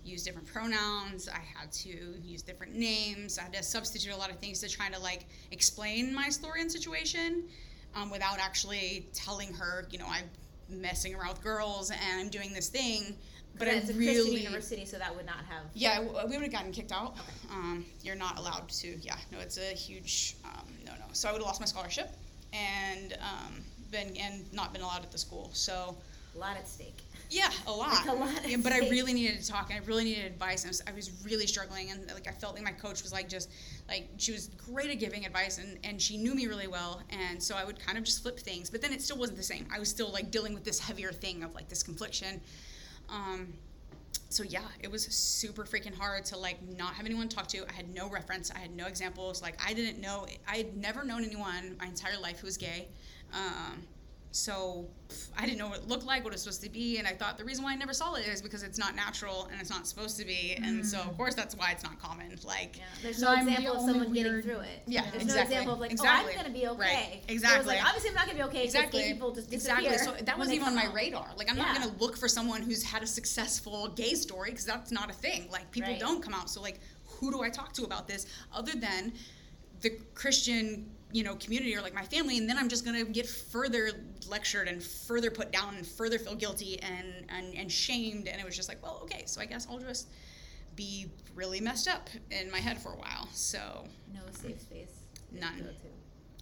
use 0.06 0.22
different 0.22 0.46
pronouns. 0.46 1.28
I 1.28 1.40
had 1.58 1.72
to 1.72 2.14
use 2.22 2.42
different 2.42 2.74
names. 2.74 3.38
I 3.38 3.42
had 3.42 3.52
to 3.54 3.62
substitute 3.62 4.12
a 4.12 4.16
lot 4.16 4.30
of 4.30 4.38
things 4.38 4.60
to 4.60 4.68
try 4.68 4.88
to 4.88 4.98
like 5.00 5.26
explain 5.50 6.14
my 6.14 6.28
story 6.28 6.60
and 6.60 6.70
situation 6.70 7.44
um, 7.94 8.10
without 8.10 8.38
actually 8.38 9.06
telling 9.12 9.52
her, 9.54 9.86
you 9.90 9.98
know, 9.98 10.06
I'm 10.08 10.28
messing 10.68 11.14
around 11.14 11.30
with 11.30 11.42
girls 11.42 11.90
and 11.90 12.20
I'm 12.20 12.28
doing 12.28 12.52
this 12.52 12.68
thing. 12.68 13.16
But 13.58 13.68
it's 13.68 13.88
a 13.88 13.94
really, 13.94 14.14
Christian 14.16 14.36
university, 14.36 14.84
so 14.84 14.98
that 14.98 15.16
would 15.16 15.24
not 15.24 15.42
have. 15.48 15.62
yeah, 15.72 16.00
we 16.00 16.32
would 16.36 16.42
have 16.42 16.52
gotten 16.52 16.72
kicked 16.72 16.92
out. 16.92 17.16
Um, 17.50 17.86
you're 18.02 18.14
not 18.14 18.38
allowed 18.38 18.68
to. 18.68 18.88
Yeah, 19.00 19.16
no, 19.32 19.38
it's 19.38 19.56
a 19.56 19.72
huge 19.74 20.36
um, 20.44 20.68
no, 20.84 20.92
no. 20.92 21.06
So 21.12 21.28
I 21.28 21.32
would 21.32 21.38
have 21.38 21.46
lost 21.46 21.60
my 21.60 21.66
scholarship 21.66 22.10
and 22.52 23.14
um, 23.14 23.54
been 23.90 24.14
and 24.18 24.44
not 24.52 24.74
been 24.74 24.82
allowed 24.82 25.02
at 25.04 25.10
the 25.10 25.16
school. 25.16 25.48
So 25.54 25.96
A 26.34 26.38
lot 26.38 26.58
at 26.58 26.68
stake. 26.68 26.98
Yeah, 27.30 27.50
a 27.66 27.72
lot. 27.72 28.06
Like 28.06 28.06
a 28.06 28.12
lot 28.12 28.48
Yeah, 28.48 28.56
but 28.62 28.72
I 28.72 28.88
really 28.88 29.12
needed 29.12 29.40
to 29.40 29.48
talk, 29.48 29.70
and 29.70 29.82
I 29.82 29.86
really 29.86 30.04
needed 30.04 30.26
advice. 30.26 30.64
I 30.64 30.68
was, 30.68 30.82
I 30.86 30.92
was 30.92 31.10
really 31.24 31.46
struggling, 31.46 31.90
and 31.90 32.06
like 32.14 32.28
I 32.28 32.32
felt 32.32 32.54
like 32.54 32.64
my 32.64 32.72
coach 32.72 33.02
was 33.02 33.12
like 33.12 33.28
just 33.28 33.50
like 33.88 34.08
she 34.16 34.32
was 34.32 34.48
great 34.48 34.90
at 34.90 34.98
giving 34.98 35.26
advice, 35.26 35.58
and 35.58 35.78
and 35.84 36.00
she 36.00 36.16
knew 36.16 36.34
me 36.34 36.46
really 36.46 36.68
well, 36.68 37.02
and 37.10 37.42
so 37.42 37.56
I 37.56 37.64
would 37.64 37.78
kind 37.78 37.98
of 37.98 38.04
just 38.04 38.22
flip 38.22 38.38
things. 38.38 38.70
But 38.70 38.82
then 38.82 38.92
it 38.92 39.02
still 39.02 39.18
wasn't 39.18 39.38
the 39.38 39.44
same. 39.44 39.66
I 39.74 39.78
was 39.78 39.88
still 39.88 40.10
like 40.12 40.30
dealing 40.30 40.54
with 40.54 40.64
this 40.64 40.78
heavier 40.78 41.12
thing 41.12 41.42
of 41.42 41.54
like 41.54 41.68
this 41.68 41.82
confliction. 41.82 42.40
Um, 43.08 43.52
so 44.28 44.42
yeah, 44.42 44.64
it 44.80 44.90
was 44.90 45.04
super 45.04 45.64
freaking 45.64 45.94
hard 45.94 46.24
to 46.26 46.38
like 46.38 46.58
not 46.76 46.94
have 46.94 47.06
anyone 47.06 47.28
to 47.28 47.36
talk 47.36 47.46
to. 47.48 47.64
I 47.68 47.72
had 47.72 47.92
no 47.94 48.08
reference. 48.08 48.50
I 48.50 48.58
had 48.58 48.74
no 48.74 48.86
examples. 48.86 49.42
Like 49.42 49.60
I 49.64 49.72
didn't 49.72 50.00
know. 50.00 50.26
I 50.48 50.58
had 50.58 50.76
never 50.76 51.04
known 51.04 51.24
anyone 51.24 51.76
my 51.78 51.86
entire 51.86 52.18
life 52.18 52.40
who 52.40 52.46
was 52.46 52.56
gay. 52.56 52.88
Um, 53.32 53.82
so 54.36 54.86
pff, 55.08 55.28
I 55.38 55.46
didn't 55.46 55.58
know 55.58 55.68
what 55.68 55.78
it 55.78 55.88
looked 55.88 56.04
like, 56.04 56.22
what 56.24 56.32
it 56.32 56.34
was 56.34 56.42
supposed 56.42 56.62
to 56.62 56.70
be, 56.70 56.98
and 56.98 57.06
I 57.08 57.12
thought 57.12 57.38
the 57.38 57.44
reason 57.44 57.64
why 57.64 57.72
I 57.72 57.76
never 57.76 57.92
saw 57.92 58.14
it 58.14 58.26
is 58.26 58.42
because 58.42 58.62
it's 58.62 58.78
not 58.78 58.94
natural 58.94 59.48
and 59.50 59.60
it's 59.60 59.70
not 59.70 59.86
supposed 59.86 60.18
to 60.18 60.26
be, 60.26 60.58
and 60.62 60.84
so 60.84 60.98
of 60.98 61.06
mm. 61.06 61.16
course 61.16 61.34
that's 61.34 61.54
why 61.56 61.70
it's 61.72 61.82
not 61.82 61.98
common. 62.00 62.36
Like 62.44 62.76
Yeah, 62.76 62.84
there's 63.02 63.20
no 63.20 63.28
I'm 63.28 63.46
the 63.46 63.52
example 63.52 63.72
of 63.72 63.78
only 63.80 63.92
someone 63.92 64.12
getting 64.12 64.42
through 64.42 64.60
it. 64.60 64.82
Yeah, 64.86 65.02
There's 65.10 65.22
exactly. 65.22 65.34
no 65.36 65.42
example 65.60 65.74
of 65.74 65.80
like, 65.80 65.90
Exactly. 65.92 66.32
oh, 66.34 66.38
I'm 66.38 66.42
gonna 66.44 66.54
be 66.54 66.66
okay. 66.68 66.80
Right, 66.80 67.22
It 67.28 67.32
was 67.32 67.42
exactly. 67.42 67.76
like, 67.76 67.84
obviously, 67.84 68.10
I'm 68.10 68.14
not 68.14 68.26
gonna 68.26 68.38
be 68.38 68.44
okay 68.44 68.64
exactly 68.64 69.00
gay 69.02 69.12
people 69.12 69.32
just 69.32 69.50
disappear. 69.50 69.90
exactly 69.92 70.18
so 70.18 70.24
that 70.24 70.38
wasn't 70.38 70.56
even 70.56 70.68
on 70.68 70.74
my 70.74 70.86
out. 70.86 70.94
radar 70.94 71.26
like 71.36 71.50
i'm 71.50 71.56
not 71.56 71.76
going 71.76 71.88
to 71.88 71.96
look 71.98 72.16
for 72.16 72.28
someone 72.28 72.62
who's 72.62 72.82
had 72.82 73.02
a 73.02 73.06
successful 73.06 73.88
gay 73.88 74.14
story 74.14 74.50
because 74.50 74.64
that's 74.64 74.92
not 74.92 75.10
a 75.10 75.12
thing 75.12 75.48
like 75.50 75.70
people 75.70 75.90
Right. 75.90 76.00
don't 76.00 76.22
come 76.22 76.34
out 76.34 76.50
so 76.50 76.60
like 76.60 76.80
who 77.04 77.30
do 77.30 77.42
i 77.42 77.48
talk 77.48 77.72
to 77.74 77.84
about 77.84 78.08
this 78.08 78.26
other 78.54 78.72
than 78.72 79.12
the 79.80 79.90
christian 80.14 80.90
you 81.12 81.22
know 81.22 81.34
community 81.36 81.76
or 81.76 81.80
like 81.82 81.94
my 81.94 82.02
family 82.02 82.38
and 82.38 82.48
then 82.48 82.58
i'm 82.58 82.68
just 82.68 82.84
going 82.84 83.04
to 83.04 83.10
get 83.10 83.26
further 83.28 83.90
lectured 84.28 84.68
and 84.68 84.82
further 84.82 85.30
put 85.30 85.50
down 85.52 85.74
and 85.76 85.86
further 85.86 86.18
feel 86.18 86.34
guilty 86.34 86.80
and, 86.82 87.06
and 87.28 87.54
and 87.54 87.70
shamed. 87.70 88.28
And 88.28 88.40
it 88.40 88.44
was 88.44 88.56
just 88.56 88.68
like 88.68 88.82
well 88.82 89.00
okay 89.04 89.22
so 89.26 89.40
i 89.40 89.46
guess 89.46 89.66
i'll 89.70 89.78
just 89.78 90.08
be 90.76 91.06
really 91.34 91.60
messed 91.60 91.88
up 91.88 92.08
in 92.30 92.50
my 92.50 92.58
head 92.58 92.78
for 92.78 92.92
a 92.92 92.96
while. 92.96 93.28
So 93.32 93.84
No 94.14 94.20
safe 94.30 94.60
space. 94.60 94.92
None. 95.32 95.68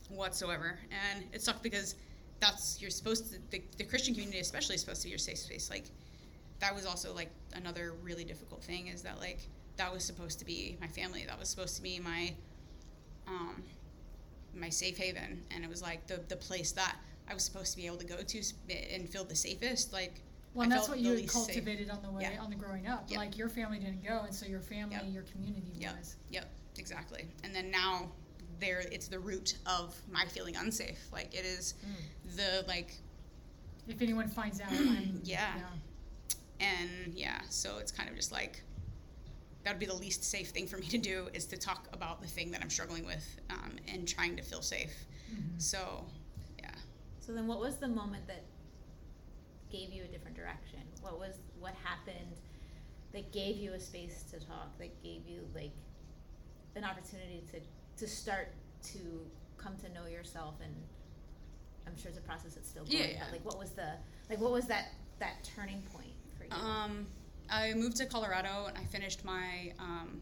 whatsoever. 0.09 0.79
And 0.91 1.25
it 1.33 1.43
sucked 1.43 1.63
because 1.63 1.95
that's 2.41 2.81
you're 2.81 2.91
supposed 2.91 3.33
to 3.33 3.39
the, 3.51 3.63
the 3.79 3.85
christian 3.85 4.13
community 4.13 4.41
especially 4.41 4.75
is 4.75 4.81
supposed 4.81 5.01
to 5.03 5.07
be 5.07 5.11
your 5.11 5.19
safe 5.19 5.39
space. 5.39 5.71
Like 5.71 5.85
that 6.61 6.75
was 6.75 6.85
also 6.87 7.15
like 7.15 7.31
another 7.55 7.95
really 8.03 8.25
difficult 8.25 8.63
thing 8.63 8.89
is 8.89 9.03
that 9.03 9.19
like 9.21 9.41
that 9.77 9.93
was 9.93 10.05
supposed 10.05 10.39
to 10.41 10.45
be 10.45 10.77
my 10.81 10.87
family. 10.89 11.25
That 11.27 11.39
was 11.39 11.49
supposed 11.49 11.77
to 11.77 11.83
be 11.83 11.99
my 12.01 12.33
um 13.27 13.63
my 14.55 14.69
safe 14.69 14.97
haven. 14.97 15.43
And 15.51 15.65
it 15.65 15.71
was 15.71 15.83
like 15.83 16.07
the 16.07 16.21
the 16.29 16.37
place 16.37 16.73
that 16.73 16.97
i 17.29 17.35
was 17.35 17.43
supposed 17.43 17.71
to 17.73 17.77
be 17.77 17.87
able 17.87 17.97
to 17.97 18.07
go 18.07 18.17
to 18.17 18.43
and 18.95 19.09
feel 19.09 19.25
the 19.25 19.35
safest 19.35 19.93
like 19.93 20.21
Well, 20.55 20.69
that's 20.69 20.89
what 20.89 20.99
you 21.01 21.09
had 21.11 21.17
least 21.19 21.33
safe. 21.35 21.47
cultivated 21.47 21.91
on 21.91 22.01
the 22.03 22.11
way 22.11 22.23
Yeah. 22.23 22.41
on 22.43 22.49
the 22.51 22.57
growing 22.57 22.87
up. 22.87 23.11
Yep. 23.11 23.19
Like 23.19 23.37
your 23.37 23.49
family 23.49 23.79
didn't 23.81 24.05
go, 24.05 24.21
and 24.25 24.33
so 24.35 24.47
your 24.47 24.61
family, 24.61 24.95
Yep. 24.97 25.13
your 25.13 25.23
community 25.25 25.73
Yep. 25.81 25.97
was. 25.99 26.17
Yep, 26.31 26.49
exactly. 26.79 27.27
And 27.43 27.53
then 27.55 27.71
now 27.73 28.13
there 28.61 28.79
it's 28.81 29.09
the 29.09 29.19
root 29.19 29.57
of 29.67 29.95
my 30.13 30.25
feeling 30.27 30.55
unsafe. 30.55 31.01
Like 31.13 31.35
it 31.35 31.45
is 31.45 31.75
the 32.37 32.65
like 32.69 32.95
If 33.89 34.01
anyone 34.01 34.29
finds 34.29 34.61
out, 34.61 34.71
I'm 34.73 35.21
Yeah. 35.25 35.59
and 36.61 37.13
yeah, 37.15 37.41
so 37.49 37.79
it's 37.79 37.91
kind 37.93 38.09
of 38.09 38.15
just 38.17 38.31
like 38.33 38.63
that 39.65 39.73
would 39.73 39.81
be 39.81 39.87
the 39.87 39.95
least 39.95 40.23
safe 40.25 40.51
thing 40.51 40.67
for 40.67 40.77
me 40.77 40.87
to 40.89 40.99
do 40.99 41.29
is 41.33 41.47
to 41.47 41.57
talk 41.57 41.89
about 41.93 42.21
the 42.21 42.29
thing 42.29 42.51
that 42.53 42.61
I'm 42.63 42.71
struggling 42.71 43.05
with 43.07 43.41
um, 43.51 43.73
and 43.89 44.07
trying 44.07 44.37
to 44.37 44.43
feel 44.43 44.61
safe. 44.63 44.93
Mhm. 45.33 45.61
So, 45.61 45.79
yeah. 46.07 46.14
So 47.25 47.33
then, 47.33 47.47
what 47.47 47.59
was 47.59 47.77
the 47.77 47.89
moment 47.89 48.27
that 48.27 48.45
gave 49.73 49.93
you 49.93 50.05
a 50.05 50.07
different 50.07 50.37
direction? 50.37 50.81
What 51.01 51.19
was 51.19 51.39
what 51.59 51.75
happened 51.83 52.37
that 53.13 53.33
gave 53.33 53.57
you 53.57 53.73
a 53.73 53.81
space 53.81 54.25
to 54.31 54.39
talk? 54.39 54.77
That 54.79 55.03
gave 55.03 55.23
you 55.27 55.49
like 55.55 55.73
an 56.77 56.85
opportunity 56.85 57.43
to 57.53 57.61
to 58.05 58.11
start 58.11 58.49
to 58.93 58.99
come 59.57 59.75
to 59.77 59.93
know 59.95 60.07
yourself 60.07 60.55
and 60.63 60.75
I'm 61.87 61.97
sure 61.97 62.11
it's 62.11 62.19
a 62.19 62.23
process 62.23 62.55
that's 62.55 62.69
still 62.69 62.85
going. 62.85 62.99
Yeah, 62.99 63.07
yeah. 63.07 63.19
But 63.25 63.33
like, 63.33 63.45
what 63.45 63.59
was 63.59 63.71
the 63.71 63.93
like? 64.29 64.41
What 64.41 64.53
was 64.53 64.67
that 64.67 64.89
that 65.19 65.49
turning 65.57 65.83
point 65.95 66.13
for 66.37 66.45
you? 66.45 66.51
Um, 66.51 67.07
I 67.51 67.73
moved 67.73 67.97
to 67.99 68.07
Colorado 68.07 68.67
and 68.69 68.77
I 68.77 68.85
finished 68.85 69.25
my 69.25 69.73
um, 69.79 70.21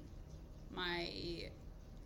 my 0.73 1.09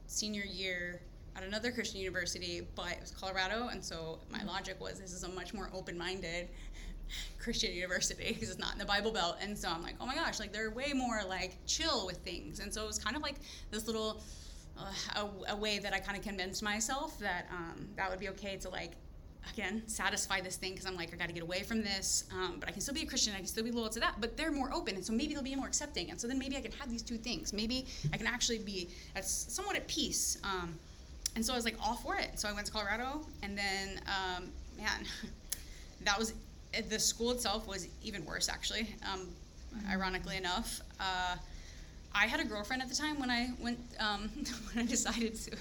senior 0.06 0.44
year 0.44 1.02
at 1.36 1.42
another 1.42 1.70
Christian 1.70 2.00
university, 2.00 2.66
but 2.74 2.92
it 2.92 3.00
was 3.00 3.10
Colorado, 3.10 3.68
and 3.68 3.84
so 3.84 4.18
my 4.30 4.42
logic 4.44 4.80
was 4.80 4.98
this 4.98 5.12
is 5.12 5.22
a 5.22 5.28
much 5.28 5.52
more 5.52 5.70
open-minded 5.74 6.48
Christian 7.38 7.72
university 7.72 8.32
because 8.32 8.50
it's 8.50 8.58
not 8.58 8.72
in 8.72 8.78
the 8.78 8.86
Bible 8.86 9.12
Belt, 9.12 9.36
and 9.40 9.56
so 9.56 9.68
I'm 9.68 9.82
like, 9.82 9.96
oh 10.00 10.06
my 10.06 10.14
gosh, 10.14 10.40
like 10.40 10.52
they're 10.52 10.70
way 10.70 10.92
more 10.94 11.20
like 11.28 11.56
chill 11.66 12.06
with 12.06 12.18
things, 12.18 12.60
and 12.60 12.72
so 12.72 12.82
it 12.84 12.86
was 12.86 12.98
kind 12.98 13.16
of 13.16 13.22
like 13.22 13.36
this 13.70 13.86
little 13.86 14.22
uh, 14.78 15.20
a, 15.48 15.52
a 15.52 15.56
way 15.56 15.78
that 15.78 15.92
I 15.92 15.98
kind 15.98 16.16
of 16.16 16.24
convinced 16.24 16.62
myself 16.62 17.18
that 17.18 17.46
um, 17.50 17.88
that 17.96 18.10
would 18.10 18.20
be 18.20 18.28
okay 18.30 18.56
to 18.56 18.68
like 18.68 18.92
again 19.52 19.82
satisfy 19.86 20.40
this 20.40 20.56
thing 20.56 20.72
because 20.72 20.86
I'm 20.86 20.96
like 20.96 21.12
I 21.12 21.16
got 21.16 21.28
to 21.28 21.34
get 21.34 21.42
away 21.42 21.62
from 21.62 21.82
this, 21.82 22.24
um, 22.32 22.56
but 22.58 22.68
I 22.68 22.72
can 22.72 22.80
still 22.80 22.94
be 22.94 23.02
a 23.02 23.06
Christian, 23.06 23.34
I 23.34 23.38
can 23.38 23.46
still 23.46 23.64
be 23.64 23.70
loyal 23.70 23.90
to 23.90 24.00
that, 24.00 24.14
but 24.20 24.38
they're 24.38 24.52
more 24.52 24.72
open, 24.72 24.94
and 24.94 25.04
so 25.04 25.12
maybe 25.12 25.34
they'll 25.34 25.42
be 25.42 25.54
more 25.54 25.66
accepting, 25.66 26.10
and 26.10 26.20
so 26.20 26.26
then 26.26 26.38
maybe 26.38 26.56
I 26.56 26.62
can 26.62 26.72
have 26.72 26.90
these 26.90 27.02
two 27.02 27.18
things. 27.18 27.52
Maybe 27.52 27.86
I 28.12 28.16
can 28.16 28.26
actually 28.26 28.58
be 28.58 28.88
at, 29.14 29.26
somewhat 29.26 29.76
at 29.76 29.86
peace. 29.86 30.38
Um, 30.42 30.78
and 31.36 31.44
so 31.44 31.52
I 31.52 31.56
was 31.56 31.64
like 31.64 31.76
all 31.80 31.94
for 31.94 32.16
it. 32.16 32.40
So 32.40 32.48
I 32.48 32.52
went 32.52 32.66
to 32.66 32.72
Colorado, 32.72 33.20
and 33.42 33.56
then 33.56 34.00
um, 34.06 34.48
man, 34.76 35.06
that 36.04 36.18
was 36.18 36.32
the 36.88 36.98
school 36.98 37.30
itself 37.30 37.68
was 37.68 37.86
even 38.02 38.24
worse 38.24 38.48
actually. 38.48 38.88
Um, 39.12 39.28
Ironically 39.90 40.38
enough, 40.38 40.80
uh, 40.98 41.36
I 42.14 42.26
had 42.26 42.40
a 42.40 42.44
girlfriend 42.44 42.80
at 42.80 42.88
the 42.88 42.94
time 42.94 43.20
when 43.20 43.30
I 43.30 43.50
went 43.60 43.78
um, 44.00 44.30
when 44.72 44.84
I 44.84 44.88
decided 44.88 45.34
to. 45.34 45.56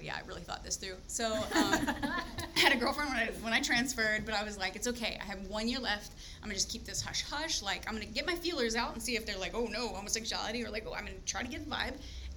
Yeah, 0.00 0.16
I 0.16 0.26
really 0.26 0.42
thought 0.42 0.64
this 0.64 0.76
through. 0.76 0.96
So 1.06 1.32
um, 1.32 1.44
I 1.54 2.58
had 2.58 2.72
a 2.72 2.76
girlfriend 2.76 3.10
when 3.10 3.18
I 3.20 3.26
when 3.40 3.52
I 3.52 3.60
transferred, 3.60 4.26
but 4.26 4.34
I 4.34 4.42
was 4.42 4.58
like, 4.58 4.74
it's 4.74 4.88
okay. 4.88 5.16
I 5.20 5.24
have 5.24 5.46
one 5.46 5.68
year 5.68 5.78
left. 5.78 6.12
I'm 6.42 6.48
gonna 6.48 6.54
just 6.54 6.70
keep 6.70 6.84
this 6.84 7.00
hush 7.00 7.22
hush. 7.22 7.62
Like 7.62 7.86
I'm 7.86 7.94
gonna 7.94 8.06
get 8.06 8.26
my 8.26 8.34
feelers 8.34 8.74
out 8.74 8.94
and 8.94 9.00
see 9.00 9.14
if 9.14 9.24
they're 9.24 9.38
like, 9.38 9.54
oh 9.54 9.66
no, 9.66 9.88
homosexuality, 9.88 10.64
or 10.64 10.70
like, 10.70 10.84
oh, 10.88 10.92
I'm 10.92 11.04
gonna 11.04 11.16
try 11.24 11.42
to 11.42 11.48
get 11.48 11.64
the 11.64 11.70
vibe. 11.70 11.94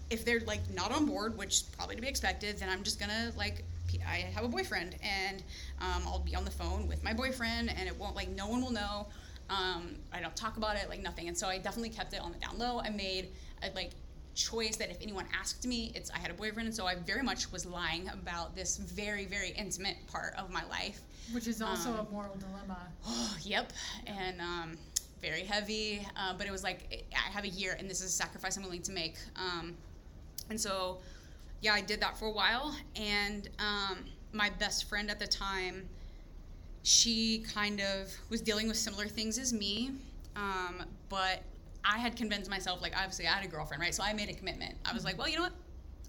If 0.09 0.25
they're 0.25 0.41
like 0.41 0.61
not 0.73 0.91
on 0.91 1.05
board, 1.05 1.37
which 1.37 1.49
is 1.49 1.61
probably 1.61 1.95
to 1.95 2.01
be 2.01 2.07
expected, 2.07 2.57
then 2.57 2.69
I'm 2.69 2.83
just 2.83 2.99
gonna 2.99 3.31
like. 3.37 3.63
I 4.07 4.17
have 4.35 4.43
a 4.43 4.47
boyfriend, 4.47 4.95
and 5.01 5.41
um, 5.81 6.03
I'll 6.05 6.19
be 6.19 6.35
on 6.35 6.45
the 6.45 6.51
phone 6.51 6.87
with 6.87 7.03
my 7.03 7.11
boyfriend, 7.11 7.71
and 7.75 7.87
it 7.87 7.97
won't 7.97 8.15
like 8.15 8.29
no 8.29 8.47
one 8.47 8.61
will 8.61 8.71
know. 8.71 9.07
Um, 9.49 9.95
I 10.13 10.19
don't 10.21 10.35
talk 10.35 10.57
about 10.57 10.75
it, 10.75 10.89
like 10.89 11.01
nothing. 11.01 11.27
And 11.27 11.35
so 11.35 11.47
I 11.47 11.57
definitely 11.57 11.89
kept 11.89 12.13
it 12.13 12.21
on 12.21 12.31
the 12.31 12.37
down 12.37 12.59
low. 12.59 12.79
I 12.79 12.89
made 12.89 13.29
a 13.63 13.71
like 13.73 13.91
choice 14.35 14.77
that 14.77 14.91
if 14.91 14.97
anyone 15.01 15.25
asked 15.37 15.65
me, 15.65 15.91
it's 15.95 16.11
I 16.11 16.19
had 16.19 16.29
a 16.29 16.35
boyfriend, 16.35 16.67
and 16.67 16.75
so 16.75 16.85
I 16.85 16.95
very 16.95 17.23
much 17.23 17.51
was 17.51 17.65
lying 17.65 18.07
about 18.09 18.55
this 18.55 18.77
very, 18.77 19.25
very 19.25 19.49
intimate 19.57 19.97
part 20.07 20.35
of 20.37 20.51
my 20.51 20.63
life. 20.69 21.01
Which 21.31 21.47
is 21.47 21.59
also 21.61 21.89
Um, 21.89 22.07
a 22.07 22.11
moral 22.11 22.35
dilemma. 22.35 22.77
Oh, 23.07 23.37
yep, 23.41 23.73
and 24.05 24.39
um, 24.39 24.77
very 25.19 25.41
heavy. 25.43 26.05
Uh, 26.15 26.33
but 26.37 26.45
it 26.45 26.51
was 26.51 26.63
like 26.63 27.05
I 27.11 27.31
have 27.31 27.43
a 27.43 27.49
year, 27.49 27.75
and 27.79 27.89
this 27.89 28.01
is 28.01 28.07
a 28.07 28.15
sacrifice 28.15 28.55
I'm 28.55 28.63
willing 28.63 28.83
to 28.83 28.91
make. 28.91 29.15
And 30.49 30.59
so, 30.59 30.99
yeah, 31.61 31.73
I 31.73 31.81
did 31.81 32.01
that 32.01 32.17
for 32.17 32.25
a 32.25 32.31
while. 32.31 32.75
And 32.95 33.49
um, 33.59 34.05
my 34.33 34.49
best 34.49 34.89
friend 34.89 35.09
at 35.09 35.19
the 35.19 35.27
time, 35.27 35.87
she 36.83 37.39
kind 37.53 37.81
of 37.81 38.13
was 38.29 38.41
dealing 38.41 38.67
with 38.67 38.77
similar 38.77 39.07
things 39.07 39.37
as 39.37 39.53
me, 39.53 39.91
um, 40.35 40.83
but 41.09 41.43
I 41.83 41.97
had 41.97 42.15
convinced 42.15 42.49
myself, 42.49 42.81
like, 42.81 42.93
obviously, 42.95 43.27
I 43.27 43.31
had 43.31 43.43
a 43.43 43.47
girlfriend, 43.47 43.81
right? 43.81 43.93
So 43.93 44.03
I 44.03 44.13
made 44.13 44.29
a 44.29 44.33
commitment. 44.33 44.75
I 44.85 44.93
was 44.93 45.03
like, 45.03 45.17
well, 45.17 45.27
you 45.27 45.35
know 45.35 45.43
what? 45.43 45.53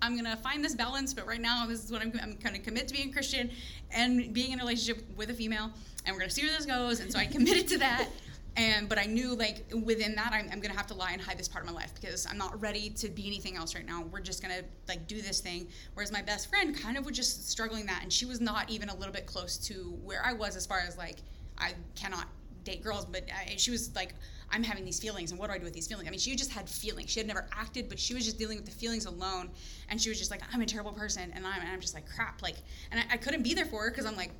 I'm 0.03 0.17
gonna 0.17 0.37
find 0.37 0.65
this 0.65 0.75
balance, 0.75 1.13
but 1.13 1.27
right 1.27 1.41
now, 1.41 1.67
this 1.67 1.85
is 1.85 1.93
what 1.93 2.01
I'm, 2.01 2.19
I'm 2.23 2.37
gonna 2.43 2.59
commit 2.59 2.89
to 2.89 2.95
being 2.95 3.13
Christian 3.13 3.51
and 3.91 4.33
being 4.33 4.53
in 4.53 4.61
a 4.61 4.63
relationship 4.63 5.05
with 5.17 5.31
a 5.31 5.35
female, 5.35 5.71
and 6.07 6.15
we're 6.15 6.21
gonna 6.21 6.31
see 6.31 6.43
where 6.43 6.57
this 6.57 6.65
goes. 6.65 7.01
And 7.01 7.13
so 7.13 7.19
I 7.19 7.27
committed 7.37 7.69
to 7.69 7.79
that. 7.79 8.09
And 8.57 8.89
but 8.89 8.99
I 8.99 9.05
knew 9.05 9.35
like 9.35 9.65
within 9.85 10.15
that 10.17 10.33
I'm, 10.33 10.49
I'm 10.53 10.61
gonna 10.61 10.77
have 10.77 10.87
to 10.89 10.95
lie 10.95 11.13
and 11.13 11.21
hide 11.21 11.39
this 11.39 11.49
part 11.49 11.65
of 11.65 11.71
my 11.71 11.77
life 11.77 11.93
because 11.95 12.27
I'm 12.27 12.39
not 12.39 12.61
ready 12.61 12.91
to 12.91 13.09
be 13.09 13.27
anything 13.27 13.57
else 13.57 13.75
right 13.75 13.87
now. 13.87 14.03
We're 14.11 14.21
just 14.21 14.43
gonna 14.43 14.63
like 14.89 15.07
do 15.07 15.23
this 15.23 15.41
thing. 15.41 15.69
Whereas 15.95 16.11
my 16.11 16.23
best 16.23 16.49
friend 16.49 16.77
kind 16.77 16.99
of 16.99 17.05
was 17.07 17.17
just 17.17 17.49
struggling 17.49 17.87
that, 17.87 18.03
and 18.03 18.13
she 18.13 18.27
was 18.27 18.41
not 18.41 18.69
even 18.69 18.89
a 18.89 18.95
little 18.95 19.13
bit 19.13 19.27
close 19.27 19.57
to 19.69 19.99
where 20.03 20.25
I 20.25 20.33
was 20.33 20.57
as 20.57 20.67
far 20.67 20.81
as 20.81 20.99
like 20.99 21.19
I 21.59 21.75
cannot 21.95 22.27
date 22.65 22.83
girls, 22.83 23.05
but 23.05 23.25
I, 23.33 23.55
she 23.57 23.71
was 23.71 23.95
like, 23.95 24.15
I'm 24.51 24.63
having 24.63 24.85
these 24.85 24.99
feelings, 24.99 25.31
and 25.31 25.39
what 25.39 25.49
do 25.49 25.55
I 25.55 25.59
do 25.59 25.65
with 25.65 25.73
these 25.73 25.87
feelings? 25.87 26.09
I 26.09 26.11
mean, 26.11 26.19
she 26.19 26.35
just 26.35 26.51
had 26.51 26.69
feelings. 26.69 27.11
She 27.11 27.21
had 27.21 27.27
never 27.27 27.47
acted, 27.57 27.89
but 27.89 27.99
she 27.99 28.15
was 28.15 28.25
just 28.25 28.39
dealing 28.39 28.57
with 28.57 28.67
the 28.67 28.73
feelings 28.73 29.07
alone, 29.07 29.51
and 29.89 30.01
she 30.01 30.09
was 30.09 30.19
just 30.19 30.31
like, 30.31 30.43
I'm 30.53 30.61
a 30.61 30.67
terrible 30.67 30.93
person, 30.93 31.31
and 31.35 31.47
I'm, 31.47 31.61
and 31.61 31.71
I'm 31.71 31.81
just 31.81 31.95
like 31.95 32.09
crap, 32.15 32.43
like, 32.43 32.57
and 32.91 33.01
I, 33.01 33.15
I 33.15 33.17
couldn't 33.17 33.43
be 33.43 33.55
there 33.55 33.65
for 33.65 33.85
her 33.85 33.91
because 33.91 34.07
I'm 34.07 34.17
like, 34.17 34.33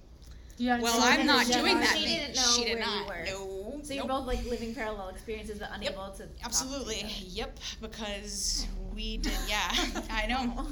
Well, 0.61 1.01
I'm 1.01 1.27
not 1.27 1.47
doing 1.47 1.81
that-. 1.81 1.97
She 1.97 2.05
didn't 2.07 2.37
know 2.37 2.43
she 2.57 2.65
did 2.65 2.79
where 2.79 2.87
you 2.89 3.01
not. 3.01 3.09
were. 3.09 3.25
No. 3.27 3.81
so 3.83 3.95
you're 3.95 4.07
nope. 4.07 4.19
both 4.19 4.27
like 4.27 4.45
living 4.47 4.75
parallel 4.75 5.09
experiences, 5.09 5.59
but 5.59 5.71
unable 5.75 6.09
to. 6.11 6.25
talk 6.25 6.37
to 6.37 6.45
Absolutely. 6.45 6.97
each 6.97 7.05
other. 7.05 7.13
Yep. 7.29 7.59
Because 7.81 8.67
we 8.95 9.17
did. 9.19 9.33
Yeah. 9.49 9.73
I 10.11 10.27
know. 10.27 10.67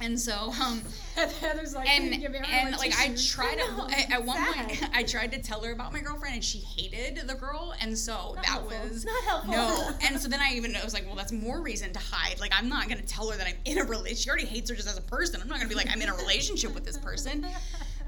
And 0.00 0.18
so, 0.20 0.52
um, 0.62 0.82
Heather's 1.14 1.74
like, 1.74 1.88
and 1.88 2.12
and 2.12 2.76
like 2.76 2.92
I 2.98 3.08
tissues. 3.08 3.30
tried 3.32 3.58
I 3.58 4.04
to, 4.04 4.12
at 4.12 4.24
one 4.24 4.36
sad. 4.36 4.68
point 4.68 4.90
I 4.94 5.02
tried 5.02 5.32
to 5.32 5.40
tell 5.40 5.62
her 5.62 5.72
about 5.72 5.92
my 5.94 6.00
girlfriend 6.00 6.34
and 6.34 6.44
she 6.44 6.58
hated 6.58 7.26
the 7.26 7.34
girl 7.34 7.72
and 7.80 7.96
so 7.96 8.32
that 8.36 8.44
helpful. 8.44 8.78
was 8.90 9.06
Not 9.06 9.24
helpful. 9.24 9.52
no 9.52 9.90
and 10.02 10.20
so 10.20 10.28
then 10.28 10.40
I 10.40 10.52
even 10.52 10.76
I 10.76 10.84
was 10.84 10.92
like 10.92 11.06
well 11.06 11.14
that's 11.14 11.32
more 11.32 11.62
reason 11.62 11.94
to 11.94 11.98
hide 11.98 12.38
like 12.40 12.52
I'm 12.54 12.68
not 12.68 12.90
gonna 12.90 13.00
tell 13.02 13.30
her 13.30 13.38
that 13.38 13.46
I'm 13.46 13.56
in 13.64 13.78
a 13.78 13.84
relationship 13.84 14.18
she 14.18 14.28
already 14.28 14.44
hates 14.46 14.68
her 14.68 14.76
just 14.76 14.88
as 14.88 14.98
a 14.98 15.02
person 15.02 15.40
I'm 15.40 15.48
not 15.48 15.56
gonna 15.58 15.68
be 15.70 15.74
like 15.74 15.88
I'm 15.90 16.02
in 16.02 16.10
a 16.10 16.14
relationship 16.16 16.74
with 16.74 16.84
this 16.84 16.98
person 16.98 17.46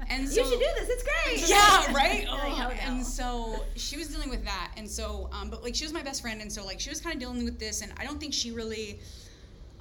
and 0.09 0.27
so 0.27 0.41
you 0.41 0.49
should 0.49 0.59
do 0.59 0.65
this. 0.79 0.89
It's 0.89 1.03
great. 1.03 1.49
yeah, 1.49 1.93
right. 1.93 2.25
Oh. 2.29 2.71
And 2.81 3.05
so 3.05 3.63
she 3.75 3.97
was 3.97 4.07
dealing 4.07 4.29
with 4.29 4.43
that, 4.45 4.71
and 4.77 4.89
so, 4.89 5.29
um, 5.31 5.49
but 5.49 5.63
like 5.63 5.75
she 5.75 5.85
was 5.85 5.93
my 5.93 6.03
best 6.03 6.21
friend, 6.21 6.41
and 6.41 6.51
so 6.51 6.65
like 6.65 6.79
she 6.79 6.89
was 6.89 6.99
kind 7.01 7.13
of 7.13 7.19
dealing 7.19 7.43
with 7.45 7.59
this, 7.59 7.81
and 7.81 7.91
I 7.97 8.03
don't 8.05 8.19
think 8.19 8.33
she 8.33 8.51
really, 8.51 8.99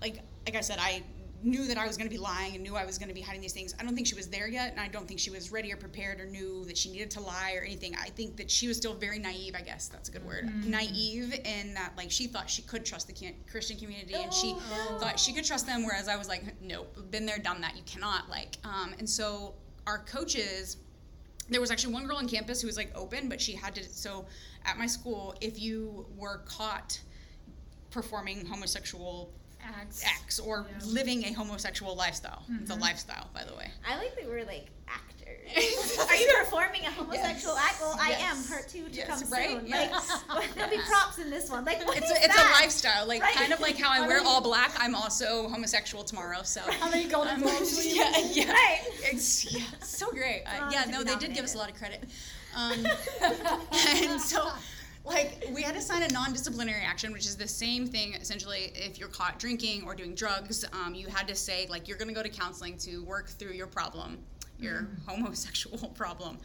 like, 0.01 0.21
like 0.47 0.57
I 0.57 0.61
said, 0.61 0.79
I 0.81 1.03
knew 1.41 1.69
that 1.69 1.79
I 1.79 1.87
was 1.87 1.97
going 1.97 2.09
to 2.09 2.13
be 2.13 2.19
lying 2.21 2.55
and 2.55 2.65
knew 2.65 2.75
I 2.75 2.85
was 2.85 2.99
going 2.99 3.11
to 3.11 3.15
be 3.15 3.21
hiding 3.21 3.41
these 3.41 3.53
things. 3.53 3.73
I 3.79 3.85
don't 3.85 3.95
think 3.95 4.09
she 4.09 4.17
was 4.17 4.27
there 4.27 4.49
yet, 4.49 4.73
and 4.73 4.81
I 4.81 4.89
don't 4.89 5.07
think 5.07 5.21
she 5.21 5.31
was 5.31 5.53
ready 5.53 5.73
or 5.73 5.77
prepared 5.77 6.21
or 6.21 6.27
knew 6.27 6.65
that 6.65 6.77
she 6.77 6.91
needed 6.91 7.13
to 7.13 7.21
lie 7.21 7.55
or 7.57 7.63
anything. 7.63 7.95
I 7.95 8.09
think 8.09 8.37
that 8.39 8.51
she 8.51 8.67
was 8.67 8.77
still 8.77 8.93
very 8.95 9.21
naive. 9.21 9.55
I 9.57 9.61
guess 9.61 9.87
that's 9.87 10.09
a 10.09 10.13
good 10.13 10.27
word. 10.27 10.51
Naive 10.67 11.35
in 11.45 11.75
that 11.75 11.93
like 11.97 12.11
she 12.11 12.27
thought 12.27 12.51
she 12.51 12.63
could 12.63 12.85
trust 12.85 13.07
the 13.07 13.13
can- 13.13 13.37
Christian 13.49 13.79
community, 13.79 14.15
and 14.15 14.35
she 14.35 14.57
Oh. 14.59 14.99
thought 15.01 15.19
she 15.21 15.33
could 15.33 15.45
trust 15.45 15.65
them, 15.65 15.85
whereas 15.87 16.09
I 16.09 16.17
was 16.17 16.29
like, 16.29 16.43
nope, 16.61 16.93
been 17.13 17.25
there, 17.25 17.39
done 17.39 17.61
that. 17.61 17.77
You 17.77 17.83
cannot 17.87 18.29
like. 18.29 18.57
Um, 18.65 18.95
and 18.99 19.09
so 19.09 19.55
our 19.89 19.99
coaches 20.01 20.77
there 21.51 21.61
was 21.63 21.71
actually 21.71 21.95
one 21.95 22.07
girl 22.07 22.19
on 22.19 22.29
campus 22.29 22.61
who 22.61 22.67
was 22.67 22.77
like 22.77 22.93
open, 22.95 23.29
but 23.29 23.41
she 23.41 23.53
had 23.55 23.75
to. 23.75 23.85
So 23.85 24.27
at 24.67 24.77
my 24.77 24.87
school, 24.87 25.35
if 25.41 25.59
you 25.59 26.07
were 26.17 26.43
caught 26.45 27.01
performing 27.91 28.45
homosexual 28.45 29.33
acts. 29.81 30.03
acts 30.05 30.39
or 30.39 30.67
Yeah. 30.71 30.85
living 30.87 31.25
a 31.25 31.33
homosexual 31.33 31.95
lifestyle, 31.95 32.43
it's 32.61 32.71
a 32.71 32.75
Mhm. 32.75 32.81
lifestyle, 32.81 33.29
by 33.35 33.45
the 33.45 33.55
way. 33.55 33.71
I 33.87 33.97
like 33.97 34.15
that 34.17 34.27
we're 34.27 34.45
like 34.45 34.67
actors. 34.89 35.09
Are 36.09 36.15
you 36.17 36.33
performing 36.39 36.85
a 36.87 36.91
homosexual 36.91 37.55
Yes. 37.55 37.65
act? 37.71 37.81
Well, 37.81 37.97
I 38.01 38.11
am. 38.13 38.37
Yes. 38.37 38.47
Part 38.49 38.69
two 38.69 38.89
to 38.89 38.95
Yes, 38.95 39.07
come 39.23 39.31
right? 39.31 39.51
soon. 39.51 39.67
Yes. 39.67 40.11
Like, 40.29 40.55
there'll 40.55 40.71
be 40.71 40.79
props 40.79 41.19
in 41.19 41.31
this 41.31 41.49
one. 41.51 41.65
Like, 41.65 41.85
what 41.87 41.97
It's 41.99 42.07
is 42.11 42.13
a, 42.19 42.25
it's 42.25 42.35
that? 42.37 42.57
a 42.59 42.63
lifestyle, 42.63 43.07
like 43.07 43.23
Right. 43.23 43.35
kind 43.35 43.53
of 43.53 43.61
like 43.61 43.79
how 43.79 43.91
I 43.91 44.01
wear 44.07 44.21
all 44.21 44.41
black. 44.41 44.73
I'm 44.79 44.95
also 44.95 45.49
homosexual 45.49 46.05
tomorrow, 46.05 46.43
so. 46.43 46.61
How 46.61 46.91
many 46.91 47.05
golden 47.05 47.35
Um, 47.37 47.43
globes 47.43 47.73
will 47.77 47.83
yeah, 47.85 48.17
yeah. 48.19 48.53
Right. 48.53 48.81
It's 49.03 49.45
yeah, 49.53 49.63
so 49.83 50.11
great. 50.11 50.45
Uh, 50.47 50.71
yeah, 50.73 50.85
no, 50.87 51.03
they 51.03 51.17
did 51.17 51.35
give 51.35 51.45
us 51.45 51.55
a 51.55 51.59
lot 51.59 51.71
of 51.71 51.77
credit. 51.77 52.05
Um, 52.55 52.87
and 53.73 54.21
so, 54.21 54.51
like, 55.09 55.49
we 55.53 55.63
had 55.63 55.75
to 55.75 55.81
sign 55.81 56.03
a 56.03 56.09
non-disciplinary 56.09 56.83
action, 56.83 57.13
which 57.13 57.27
is 57.27 57.37
the 57.37 57.49
same 57.49 57.87
thing 57.87 58.15
essentially. 58.15 58.73
If 58.75 58.99
you're 58.99 59.09
caught 59.09 59.39
drinking 59.39 59.85
or 59.85 59.95
doing 59.95 60.15
drugs, 60.15 60.65
um, 60.73 60.95
you 60.95 61.09
had 61.09 61.27
to 61.29 61.35
say 61.35 61.67
like 61.69 61.89
you're 61.89 61.99
going 61.99 62.09
to 62.09 62.15
go 62.15 62.23
to 62.23 62.29
counseling 62.29 62.77
to 62.79 63.03
work 63.05 63.29
through 63.29 63.53
your 63.53 63.67
problem, 63.67 64.19
your 64.59 64.89
homosexual 65.07 65.89
problem. 65.95 66.39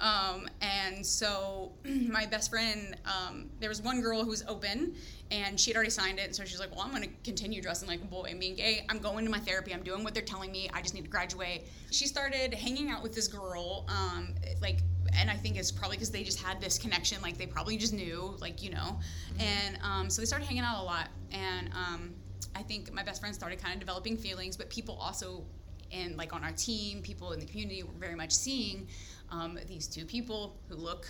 Um, 0.00 0.48
and 0.60 1.04
so, 1.04 1.72
my 1.84 2.26
best 2.26 2.50
friend, 2.50 2.96
um, 3.04 3.50
there 3.58 3.68
was 3.68 3.82
one 3.82 4.00
girl 4.00 4.22
who 4.22 4.30
was 4.30 4.44
open, 4.46 4.94
and 5.30 5.58
she 5.58 5.70
had 5.70 5.76
already 5.76 5.90
signed 5.90 6.18
it. 6.18 6.26
And 6.26 6.34
so 6.34 6.44
she's 6.44 6.60
like, 6.60 6.74
"Well, 6.74 6.84
I'm 6.84 6.90
going 6.90 7.02
to 7.02 7.10
continue 7.24 7.62
dressing 7.62 7.88
like 7.88 8.02
a 8.02 8.06
boy 8.06 8.28
and 8.30 8.40
being 8.40 8.54
gay. 8.54 8.84
I'm 8.88 8.98
going 8.98 9.24
to 9.24 9.30
my 9.30 9.38
therapy. 9.38 9.72
I'm 9.72 9.82
doing 9.82 10.02
what 10.02 10.14
they're 10.14 10.22
telling 10.22 10.50
me. 10.52 10.70
I 10.72 10.82
just 10.82 10.94
need 10.94 11.04
to 11.04 11.10
graduate." 11.10 11.66
She 11.90 12.06
started 12.06 12.54
hanging 12.54 12.90
out 12.90 13.02
with 13.02 13.14
this 13.14 13.28
girl, 13.28 13.86
um, 13.88 14.34
like, 14.60 14.80
and 15.16 15.30
I 15.30 15.36
think 15.36 15.56
it's 15.56 15.70
probably 15.70 15.96
because 15.96 16.10
they 16.10 16.22
just 16.22 16.40
had 16.40 16.60
this 16.60 16.78
connection. 16.78 17.20
Like, 17.22 17.36
they 17.36 17.46
probably 17.46 17.76
just 17.76 17.92
knew, 17.92 18.36
like, 18.40 18.62
you 18.62 18.70
know. 18.70 18.98
And 19.38 19.78
um, 19.82 20.10
so 20.10 20.22
they 20.22 20.26
started 20.26 20.46
hanging 20.46 20.62
out 20.62 20.82
a 20.82 20.84
lot. 20.84 21.08
And 21.32 21.70
um, 21.72 22.14
I 22.54 22.62
think 22.62 22.92
my 22.92 23.02
best 23.02 23.20
friend 23.20 23.34
started 23.34 23.60
kind 23.60 23.74
of 23.74 23.80
developing 23.80 24.16
feelings, 24.16 24.56
but 24.56 24.70
people 24.70 24.96
also, 25.00 25.44
and 25.92 26.16
like 26.16 26.32
on 26.32 26.44
our 26.44 26.52
team, 26.52 27.02
people 27.02 27.32
in 27.32 27.40
the 27.40 27.46
community 27.46 27.82
were 27.82 27.92
very 27.98 28.14
much 28.14 28.32
seeing 28.32 28.86
um, 29.30 29.58
these 29.66 29.86
two 29.86 30.04
people 30.04 30.56
who 30.68 30.76
look 30.76 31.06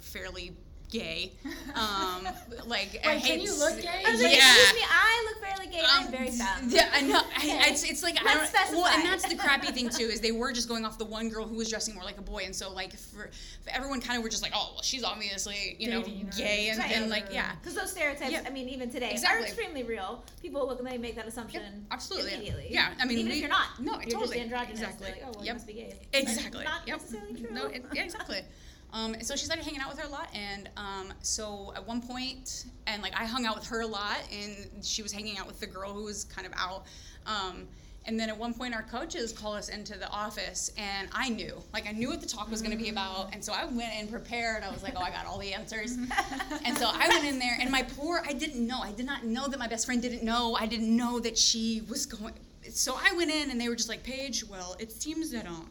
fairly 0.00 0.56
gay. 1.00 1.32
Um, 1.74 2.24
like, 2.66 3.00
Wait, 3.04 3.22
can 3.22 3.40
you 3.40 3.56
look 3.58 3.80
gay? 3.80 4.02
I 4.06 4.10
was 4.12 4.22
like, 4.22 4.36
Yeah. 4.36 4.54
excuse 4.54 4.74
me, 4.82 4.86
I 4.90 5.24
look 5.28 5.44
fairly 5.44 5.72
gay. 5.72 5.82
I'm 5.86 6.06
Um, 6.06 6.10
very 6.12 6.30
fat. 6.30 6.62
Yeah, 6.68 6.88
I 6.92 7.00
know. 7.02 7.20
I, 7.36 7.64
it's, 7.68 7.84
it's 7.84 8.02
like 8.02 8.16
Let's 8.24 8.52
don't. 8.52 8.72
Well, 8.76 8.86
and 8.86 9.04
that's 9.04 9.28
the 9.28 9.36
crappy 9.36 9.68
thing 9.72 9.88
too 9.88 10.04
is 10.04 10.20
they 10.20 10.32
were 10.32 10.52
just 10.52 10.68
going 10.68 10.84
off 10.84 10.98
the 10.98 11.04
one 11.04 11.28
girl 11.28 11.46
who 11.46 11.56
was 11.56 11.68
dressing 11.70 11.94
more 11.94 12.04
like 12.04 12.18
a 12.18 12.22
boy, 12.22 12.42
and 12.46 12.54
so 12.54 12.72
like 12.72 12.96
for, 12.96 13.30
for 13.62 13.70
everyone 13.70 14.00
kind 14.00 14.16
of 14.16 14.22
were 14.22 14.28
just 14.30 14.42
like, 14.42 14.52
oh, 14.54 14.70
well, 14.74 14.82
she's 14.82 15.04
obviously 15.04 15.76
you 15.78 15.90
know 15.90 16.02
Dating 16.02 16.26
her. 16.26 16.32
gay, 16.38 16.68
and, 16.70 16.78
Right. 16.78 16.92
and 16.92 17.10
like 17.10 17.26
yeah, 17.30 17.52
Because 17.60 17.74
those 17.74 17.90
stereotypes, 17.90 18.32
Yeah. 18.32 18.42
I 18.46 18.50
mean, 18.50 18.68
even 18.68 18.90
today, 18.90 19.10
Exactly. 19.12 19.42
are 19.42 19.46
extremely 19.46 19.82
real. 19.82 20.24
People 20.42 20.66
look 20.66 20.78
and 20.78 20.88
they 20.88 20.98
make 20.98 21.16
that 21.16 21.26
assumption 21.26 21.86
absolutely. 21.90 22.32
immediately. 22.34 22.66
Yeah, 22.70 22.92
I 23.00 23.04
mean, 23.04 23.18
even 23.18 23.30
we- 23.30 23.36
if 23.36 23.40
you're 23.40 23.48
not, 23.50 23.66
no, 23.80 23.92
you're 23.94 24.02
totally. 24.04 24.26
just 24.28 24.38
androgynous. 24.38 24.80
Exactly. 24.80 25.06
Like, 25.12 25.22
oh, 25.26 25.30
well, 25.34 25.40
you 25.42 25.46
Yep. 25.46 25.54
must 25.56 25.66
be 25.66 25.72
gay. 25.74 25.94
Exactly. 26.12 26.58
Like, 26.64 26.68
not 26.68 26.80
yep. 26.86 26.98
necessarily 26.98 27.34
true. 27.34 27.50
No, 27.52 27.66
it, 27.66 27.84
yeah, 27.92 28.02
exactly. 28.04 28.40
Um, 28.96 29.14
so 29.20 29.36
she 29.36 29.44
started 29.44 29.62
hanging 29.62 29.82
out 29.82 29.90
with 29.90 29.98
her 29.98 30.08
a 30.08 30.10
lot, 30.10 30.30
and 30.34 30.70
um, 30.78 31.12
so 31.20 31.70
at 31.76 31.86
one 31.86 32.00
point, 32.00 32.64
and 32.86 33.02
like 33.02 33.12
I 33.14 33.26
hung 33.26 33.44
out 33.44 33.54
with 33.54 33.66
her 33.66 33.82
a 33.82 33.86
lot, 33.86 34.22
and 34.32 34.82
she 34.82 35.02
was 35.02 35.12
hanging 35.12 35.36
out 35.36 35.46
with 35.46 35.60
the 35.60 35.66
girl 35.66 35.92
who 35.92 36.04
was 36.04 36.24
kind 36.24 36.46
of 36.46 36.54
out. 36.56 36.86
Um, 37.26 37.68
and 38.06 38.18
then 38.18 38.30
at 38.30 38.38
one 38.38 38.54
point, 38.54 38.72
our 38.72 38.84
coaches 38.84 39.32
called 39.32 39.56
us 39.56 39.68
into 39.68 39.98
the 39.98 40.08
office, 40.08 40.72
and 40.78 41.08
I 41.12 41.28
knew, 41.28 41.60
like, 41.74 41.86
I 41.86 41.92
knew 41.92 42.08
what 42.08 42.22
the 42.22 42.26
talk 42.26 42.50
was 42.50 42.62
going 42.62 42.74
to 42.74 42.82
be 42.82 42.88
about, 42.88 43.34
and 43.34 43.44
so 43.44 43.52
I 43.52 43.66
went 43.66 43.92
in 44.00 44.08
prepared. 44.08 44.62
I 44.62 44.70
was 44.70 44.82
like, 44.82 44.94
oh, 44.96 45.02
I 45.02 45.10
got 45.10 45.26
all 45.26 45.38
the 45.38 45.52
answers, 45.52 45.98
and 46.64 46.78
so 46.78 46.88
I 46.90 47.06
went 47.08 47.26
in 47.26 47.38
there, 47.38 47.58
and 47.60 47.70
my 47.70 47.82
poor, 47.82 48.22
I 48.24 48.32
didn't 48.32 48.66
know, 48.66 48.80
I 48.80 48.92
did 48.92 49.04
not 49.04 49.24
know 49.24 49.46
that 49.46 49.58
my 49.58 49.68
best 49.68 49.84
friend 49.84 50.00
didn't 50.00 50.22
know, 50.22 50.56
I 50.58 50.64
didn't 50.64 50.96
know 50.96 51.20
that 51.20 51.36
she 51.36 51.82
was 51.90 52.06
going. 52.06 52.32
So 52.70 52.96
I 52.98 53.14
went 53.14 53.30
in, 53.30 53.50
and 53.50 53.60
they 53.60 53.68
were 53.68 53.76
just 53.76 53.90
like, 53.90 54.04
Paige, 54.04 54.46
well, 54.48 54.74
it 54.78 54.90
seems 54.90 55.32
that 55.32 55.46
um, 55.46 55.68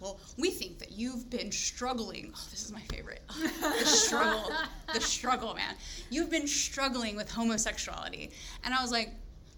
well, 0.00 0.20
we 0.36 0.50
think 0.50 0.78
that 0.78 0.92
you've 0.92 1.28
been 1.28 1.50
struggling. 1.50 2.32
Oh, 2.34 2.46
this 2.50 2.64
is 2.64 2.72
my 2.72 2.80
favorite. 2.82 3.20
the 3.60 3.84
struggle, 3.84 4.52
the 4.92 5.00
struggle, 5.00 5.54
man. 5.54 5.74
You've 6.10 6.30
been 6.30 6.46
struggling 6.46 7.16
with 7.16 7.30
homosexuality, 7.30 8.30
and 8.64 8.74
I 8.74 8.82
was 8.82 8.92
like, 8.92 9.10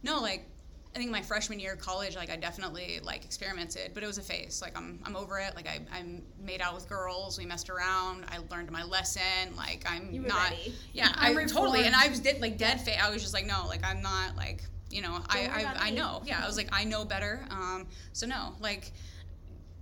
no, 0.02 0.20
like. 0.20 0.46
I 0.92 0.98
think 0.98 1.12
my 1.12 1.22
freshman 1.22 1.60
year 1.60 1.74
of 1.74 1.78
college, 1.78 2.16
like 2.16 2.30
I 2.30 2.36
definitely 2.36 2.98
like 3.04 3.24
experimented, 3.24 3.92
but 3.94 4.02
it 4.02 4.08
was 4.08 4.18
a 4.18 4.22
phase. 4.22 4.60
Like 4.60 4.76
I'm, 4.76 4.98
I'm 5.04 5.14
over 5.14 5.38
it. 5.38 5.54
Like 5.54 5.68
I, 5.68 5.78
I 5.96 6.04
made 6.44 6.60
out 6.60 6.74
with 6.74 6.88
girls. 6.88 7.38
We 7.38 7.46
messed 7.46 7.70
around. 7.70 8.24
I 8.28 8.38
learned 8.50 8.72
my 8.72 8.82
lesson. 8.82 9.54
Like 9.56 9.84
I'm 9.88 10.10
not. 10.26 10.50
ready. 10.50 10.74
Yeah, 10.92 11.12
I'm 11.14 11.38
I 11.38 11.44
totally. 11.44 11.84
And. 11.84 11.94
I 11.94 12.08
was 12.08 12.18
did 12.18 12.40
like 12.40 12.58
dead 12.58 12.80
face. 12.80 12.98
I 13.00 13.08
was 13.08 13.22
just 13.22 13.32
like, 13.32 13.46
no, 13.46 13.66
like 13.68 13.86
I'm 13.86 14.02
not 14.02 14.34
like 14.34 14.64
you 14.90 15.00
know. 15.00 15.20
I, 15.28 15.46
Don't 15.46 15.60
about 15.60 15.80
I, 15.80 15.86
I 15.86 15.90
know. 15.90 16.22
Yeah, 16.24 16.42
I 16.42 16.46
was 16.48 16.56
like, 16.56 16.70
I 16.72 16.82
know 16.82 17.04
better. 17.04 17.46
Um, 17.50 17.86
so 18.12 18.26
no, 18.26 18.56
like 18.58 18.90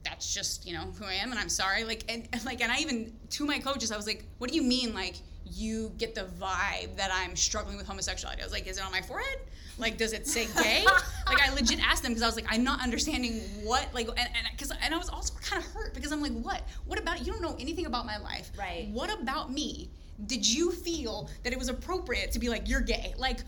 that's 0.08 0.32
just 0.32 0.66
you 0.66 0.72
know 0.74 0.84
who 0.98 1.04
I 1.04 1.14
am, 1.14 1.30
and 1.30 1.38
I'm 1.38 1.48
sorry. 1.48 1.84
Like 1.84 2.04
and 2.08 2.28
and, 2.32 2.44
like 2.44 2.60
and 2.60 2.72
I 2.72 2.78
even 2.78 3.12
to 3.30 3.46
my 3.46 3.58
coaches, 3.58 3.92
I 3.92 3.96
was 3.96 4.06
like, 4.06 4.24
what 4.38 4.50
do 4.50 4.56
you 4.56 4.62
mean 4.62 4.94
like 4.94 5.16
you 5.44 5.92
get 5.98 6.14
the 6.14 6.26
vibe 6.40 6.96
that 6.96 7.10
I'm 7.12 7.36
struggling 7.36 7.76
with 7.76 7.86
homosexuality? 7.86 8.42
I 8.42 8.44
was 8.44 8.52
like, 8.52 8.66
is 8.66 8.78
it 8.78 8.84
on 8.84 8.92
my 8.92 9.02
forehead? 9.02 9.38
Like, 9.78 9.96
does 9.96 10.12
it 10.12 10.26
say 10.26 10.46
gay? 10.60 10.84
like, 11.26 11.40
I 11.40 11.54
legit 11.54 11.80
asked 11.86 12.02
them 12.02 12.12
because 12.12 12.22
I 12.22 12.26
was 12.26 12.34
like, 12.34 12.46
I'm 12.48 12.64
not 12.64 12.82
understanding 12.82 13.40
what 13.62 13.88
like, 13.94 14.08
and 14.08 14.18
and 14.18 14.46
because 14.52 14.72
and 14.82 14.94
I 14.94 14.98
was 14.98 15.08
also 15.08 15.34
kind 15.40 15.62
of 15.62 15.70
hurt 15.70 15.94
because 15.94 16.12
I'm 16.12 16.20
like, 16.20 16.32
what? 16.32 16.62
What 16.86 16.98
about 16.98 17.24
you? 17.24 17.32
Don't 17.32 17.42
know 17.42 17.56
anything 17.58 17.86
about 17.86 18.06
my 18.06 18.18
life. 18.18 18.50
Right. 18.58 18.88
What 18.92 19.12
about 19.20 19.52
me? 19.52 19.90
Did 20.26 20.46
you 20.46 20.72
feel 20.72 21.30
that 21.44 21.52
it 21.52 21.58
was 21.58 21.68
appropriate 21.68 22.32
to 22.32 22.38
be 22.38 22.48
like 22.48 22.68
you're 22.68 22.80
gay? 22.80 23.14
Like, 23.16 23.38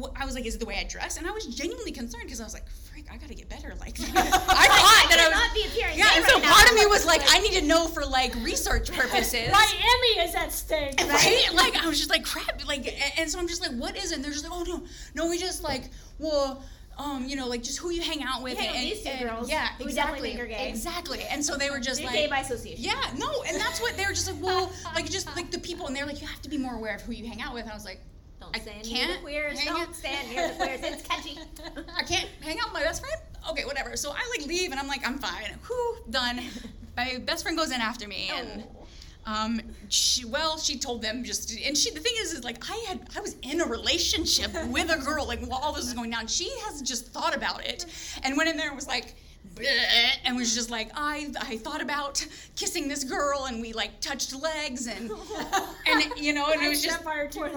wh- 0.00 0.08
I 0.20 0.24
was 0.24 0.34
like, 0.34 0.46
is 0.46 0.56
it 0.56 0.58
the 0.58 0.66
way 0.66 0.76
I 0.80 0.84
dress? 0.84 1.16
And 1.16 1.26
I 1.26 1.30
was 1.30 1.46
genuinely 1.46 1.92
concerned 1.92 2.24
because 2.24 2.40
I 2.40 2.44
was 2.44 2.54
like, 2.54 2.68
frick, 2.90 3.06
I 3.12 3.16
gotta 3.18 3.34
get 3.34 3.48
better. 3.48 3.72
Like, 3.78 4.00
I 4.00 4.04
thought 4.04 5.10
that 5.10 5.20
I 5.20 5.28
was. 5.28 5.38
not 5.38 5.54
be 5.54 5.64
appearing 5.66 5.96
Yeah, 5.96 6.10
and 6.16 6.24
so 6.24 6.34
right 6.34 6.42
now. 6.42 6.52
part 6.54 6.68
of 6.68 6.74
me 6.74 6.86
was 6.86 7.06
like, 7.06 7.22
I 7.28 7.38
need 7.38 7.52
to 7.52 7.62
know 7.64 7.86
for 7.86 8.04
like 8.04 8.34
research 8.42 8.90
purposes. 8.92 9.48
miami 9.52 10.28
is 10.28 10.34
at 10.34 10.50
stake. 10.52 10.94
Right? 11.08 11.44
Like 11.54 11.76
I 11.76 11.86
was 11.86 11.98
just 11.98 12.10
like 12.10 12.24
crap. 12.24 12.66
Like 12.66 12.92
and 13.18 13.30
so 13.30 13.38
I'm 13.38 13.46
just 13.48 13.62
like, 13.62 13.72
what 13.80 13.96
is 13.96 14.10
it? 14.10 14.16
And 14.16 14.24
they're 14.24 14.32
just 14.32 14.44
like, 14.44 14.52
oh 14.52 14.64
no, 14.64 14.82
no, 15.14 15.28
we 15.30 15.38
just 15.38 15.62
like, 15.62 15.90
well, 16.18 16.64
um, 16.98 17.24
you 17.26 17.36
know, 17.36 17.46
like 17.46 17.62
just 17.62 17.78
who 17.78 17.90
you 17.90 18.02
hang 18.02 18.22
out 18.22 18.42
with. 18.42 18.58
Hang 18.58 18.74
and, 18.76 18.84
these 18.84 19.02
two 19.02 19.08
and- 19.10 19.28
girls 19.28 19.48
Yeah, 19.50 19.68
exactly. 19.78 19.92
definitely 19.94 20.28
think 20.30 20.40
are 20.40 20.46
gay. 20.46 20.68
Exactly. 20.68 21.20
And 21.30 21.44
so 21.44 21.56
they 21.56 21.70
were 21.70 21.78
just 21.80 22.00
You're 22.00 22.10
like, 22.10 22.18
gay 22.18 22.26
by 22.28 22.38
association. 22.40 22.84
yeah, 22.84 23.00
no, 23.16 23.42
and 23.46 23.56
that's 23.60 23.80
what 23.80 23.96
they 23.96 24.04
were 24.04 24.10
just 24.12 24.30
like, 24.32 24.42
well, 24.42 24.72
like 24.94 25.08
just 25.10 25.34
like 25.36 25.50
the 25.50 25.58
people, 25.60 25.86
and 25.86 25.94
they're 25.96 26.06
like, 26.06 26.20
you 26.20 26.26
have 26.26 26.42
to 26.42 26.48
be 26.48 26.58
more 26.58 26.74
aware 26.74 26.94
of 26.96 27.02
who 27.02 27.12
you 27.12 27.26
hang 27.28 27.40
out 27.40 27.54
with. 27.54 27.62
And 27.62 27.70
I 27.70 27.74
was 27.74 27.84
like, 27.84 28.00
Don't 28.40 28.54
I 28.56 28.60
stand 28.60 28.84
can't 28.84 29.08
near 29.08 29.14
the 29.16 29.22
queers. 29.22 29.64
Don't 29.64 29.94
stand 29.94 30.28
near 30.30 30.48
the 30.48 30.54
queers. 30.54 30.80
It's 30.82 31.02
catchy. 31.06 31.38
I 31.96 32.02
can't 32.02 32.28
hang 32.40 32.58
out 32.60 32.66
with 32.66 32.74
my 32.74 32.82
best 32.82 33.00
friend. 33.02 33.20
Okay, 33.50 33.64
whatever. 33.64 33.96
So 33.96 34.10
I 34.10 34.28
like 34.36 34.46
leave, 34.48 34.70
and 34.72 34.80
I'm 34.80 34.88
like, 34.88 35.06
I'm 35.06 35.18
fine. 35.18 35.54
Whew, 35.66 35.96
done. 36.10 36.40
My 36.96 37.18
best 37.24 37.44
friend 37.44 37.56
goes 37.56 37.70
in 37.70 37.80
after 37.80 38.08
me, 38.08 38.30
and. 38.34 38.64
Oh. 38.66 38.77
Um, 39.28 39.60
she, 39.88 40.24
well, 40.24 40.58
she 40.58 40.78
told 40.78 41.02
them 41.02 41.22
just, 41.22 41.52
and 41.60 41.76
she, 41.76 41.90
the 41.90 42.00
thing 42.00 42.14
is, 42.18 42.32
is 42.32 42.44
like, 42.44 42.68
I 42.70 42.84
had, 42.88 43.00
I 43.14 43.20
was 43.20 43.36
in 43.42 43.60
a 43.60 43.66
relationship 43.66 44.50
with 44.68 44.90
a 44.90 44.98
girl, 44.98 45.26
like, 45.26 45.40
while 45.40 45.60
all 45.62 45.72
this 45.72 45.84
was 45.84 45.92
going 45.92 46.10
down. 46.10 46.26
She 46.26 46.50
has 46.64 46.80
just 46.80 47.08
thought 47.08 47.36
about 47.36 47.64
it 47.64 47.84
and 48.22 48.36
went 48.36 48.48
in 48.48 48.56
there 48.56 48.68
and 48.68 48.76
was 48.76 48.86
like, 48.86 49.14
and 50.24 50.36
was 50.36 50.54
just 50.54 50.70
like, 50.70 50.90
I 50.94 51.32
I 51.40 51.56
thought 51.56 51.80
about 51.80 52.24
kissing 52.54 52.86
this 52.86 53.02
girl, 53.02 53.46
and 53.46 53.60
we 53.60 53.72
like 53.72 54.00
touched 54.00 54.34
legs, 54.34 54.86
and 54.86 55.10
and 55.86 56.12
you 56.16 56.32
know, 56.32 56.46
and 56.52 56.62
it 56.62 56.68
was 56.68 56.82
just 56.82 57.02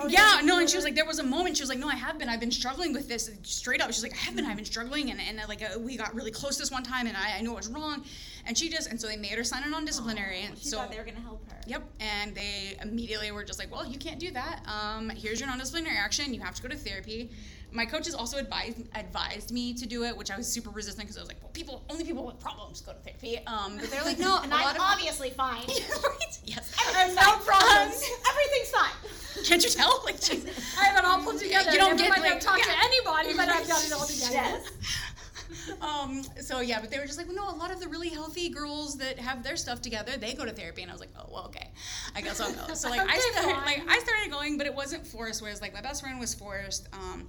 yeah, 0.10 0.42
no, 0.44 0.60
and 0.60 0.70
she 0.70 0.78
was 0.78 0.84
like, 0.86 0.96
there 0.96 1.06
was 1.06 1.20
a 1.20 1.24
moment 1.24 1.58
she 1.58 1.64
was 1.64 1.70
like, 1.70 1.80
no, 1.80 1.88
I 1.88 1.96
have 1.96 2.18
been, 2.18 2.30
I've 2.30 2.40
been 2.40 2.52
struggling 2.52 2.94
with 2.94 3.08
this 3.08 3.30
straight 3.44 3.82
up. 3.82 3.92
She's 3.92 4.04
like, 4.04 4.14
I 4.14 4.18
have 4.18 4.36
been, 4.36 4.46
I've 4.46 4.56
been 4.56 4.66
struggling, 4.66 5.12
and 5.12 5.20
and 5.20 5.40
like 5.48 5.62
uh, 5.62 5.78
we 5.80 5.98
got 5.98 6.16
really 6.16 6.32
close 6.32 6.58
this 6.58 6.72
one 6.72 6.84
time, 6.84 7.08
and 7.08 7.16
I, 7.16 7.38
I 7.38 7.42
knew 7.42 7.52
it 7.52 7.58
was 7.58 7.68
wrong, 7.70 8.04
and 8.46 8.58
she 8.58 8.70
just, 8.70 8.90
and 8.90 9.00
so 9.00 9.08
they 9.08 9.18
made 9.18 9.32
her 9.34 9.44
sign 9.44 9.64
a 9.64 9.70
non-disciplinary, 9.70 10.42
and 10.42 10.58
She 10.58 10.70
so. 10.70 10.78
thought 10.78 10.92
they 10.92 10.98
were 10.98 11.06
gonna 11.06 11.20
help. 11.20 11.41
Yep, 11.68 11.84
and 12.00 12.36
they 12.36 12.78
immediately 12.82 13.32
were 13.32 13.44
just 13.44 13.60
like, 13.60 13.72
"Well, 13.72 13.86
you 13.86 13.98
can't 13.98 14.20
do 14.20 14.32
that. 14.32 14.64
Um, 14.68 15.10
here's 15.10 15.40
your 15.40 15.48
non-disciplinary 15.50 15.98
action. 15.98 16.34
You 16.34 16.42
have 16.42 16.56
to 16.56 16.62
go 16.62 16.68
to 16.70 16.76
therapy." 16.78 17.32
My 17.74 17.86
coaches 17.86 18.14
also 18.14 18.38
advised 18.38 18.80
advised 18.96 19.52
me 19.52 19.74
to 19.76 19.86
do 19.86 20.04
it, 20.04 20.16
which 20.18 20.30
I 20.30 20.36
was 20.36 20.46
super 20.46 20.70
resistant 20.72 21.08
because 21.08 21.18
I 21.18 21.22
was 21.22 21.30
like, 21.30 21.42
"Well, 21.42 21.52
people 21.54 21.84
only 21.90 22.04
people 22.04 22.26
with 22.26 22.40
problems 22.40 22.82
go 22.82 22.92
to 22.92 23.00
therapy." 23.00 23.40
Um, 23.48 23.78
but 23.78 23.90
they're 23.90 24.04
like, 24.04 24.20
"No, 24.20 24.40
And 24.44 24.54
I'm 24.54 24.76
of 24.76 24.82
obviously 24.82 25.30
fine. 25.30 25.66
right? 25.68 26.40
Yes, 26.46 26.74
I 26.78 26.92
have 27.00 27.16
no 27.16 27.32
problems. 27.46 28.04
Everything's 28.30 28.70
fine. 28.72 29.44
Can't 29.46 29.64
you 29.64 29.70
tell? 29.70 30.02
Like, 30.04 30.20
geez. 30.20 30.46
I 30.80 30.86
have 30.86 30.98
it 30.98 31.06
all 31.06 31.22
put 31.24 31.40
together. 31.40 31.72
You 31.72 31.78
don't 31.78 31.96
Never 31.98 32.16
get, 32.16 32.22
like- 32.22 32.40
talked 32.42 32.60
yeah. 32.66 32.74
to 32.74 32.80
anybody, 32.84 33.34
but 33.38 33.48
I've 33.50 33.68
got 33.68 33.86
it 33.86 33.94
all 33.94 34.06
together. 34.06 34.34
Yes. 34.34 34.68
um, 35.82 36.24
so 36.40 36.60
yeah, 36.60 36.80
but 36.80 36.90
they 36.90 37.00
were 37.00 37.06
just 37.06 37.18
like, 37.18 37.28
well, 37.28 37.36
no, 37.36 37.50
a 37.50 37.58
lot 37.58 37.72
of 37.72 37.80
the 37.80 37.88
really 37.88 38.10
healthy 38.10 38.50
girls 38.50 38.98
that 38.98 39.20
have 39.20 39.44
their 39.44 39.56
stuff 39.56 39.82
together, 39.82 40.18
they 40.18 40.34
go 40.34 40.46
to 40.46 40.52
therapy, 40.52 40.82
and 40.82 40.92
I 40.92 40.94
was 40.94 41.02
like, 41.02 41.12
oh, 41.18 41.26
well, 41.32 41.46
okay, 41.46 41.70
I 42.16 42.22
guess 42.22 42.40
I'll 42.40 42.54
go. 42.54 42.74
So 42.74 42.90
like, 42.90 43.02
I 43.02 43.18
started, 43.18 43.56
like, 43.66 43.84
I 43.88 44.00
started 44.00 44.32
going, 44.32 44.58
but 44.58 44.68
it 44.68 44.74
wasn't 44.74 45.06
forced. 45.06 45.42
Whereas 45.42 45.62
like 45.62 45.74
my 45.74 45.82
best 45.82 46.02
friend 46.02 46.20
was 46.20 46.34
forced. 46.34 46.88
Um, 46.94 47.28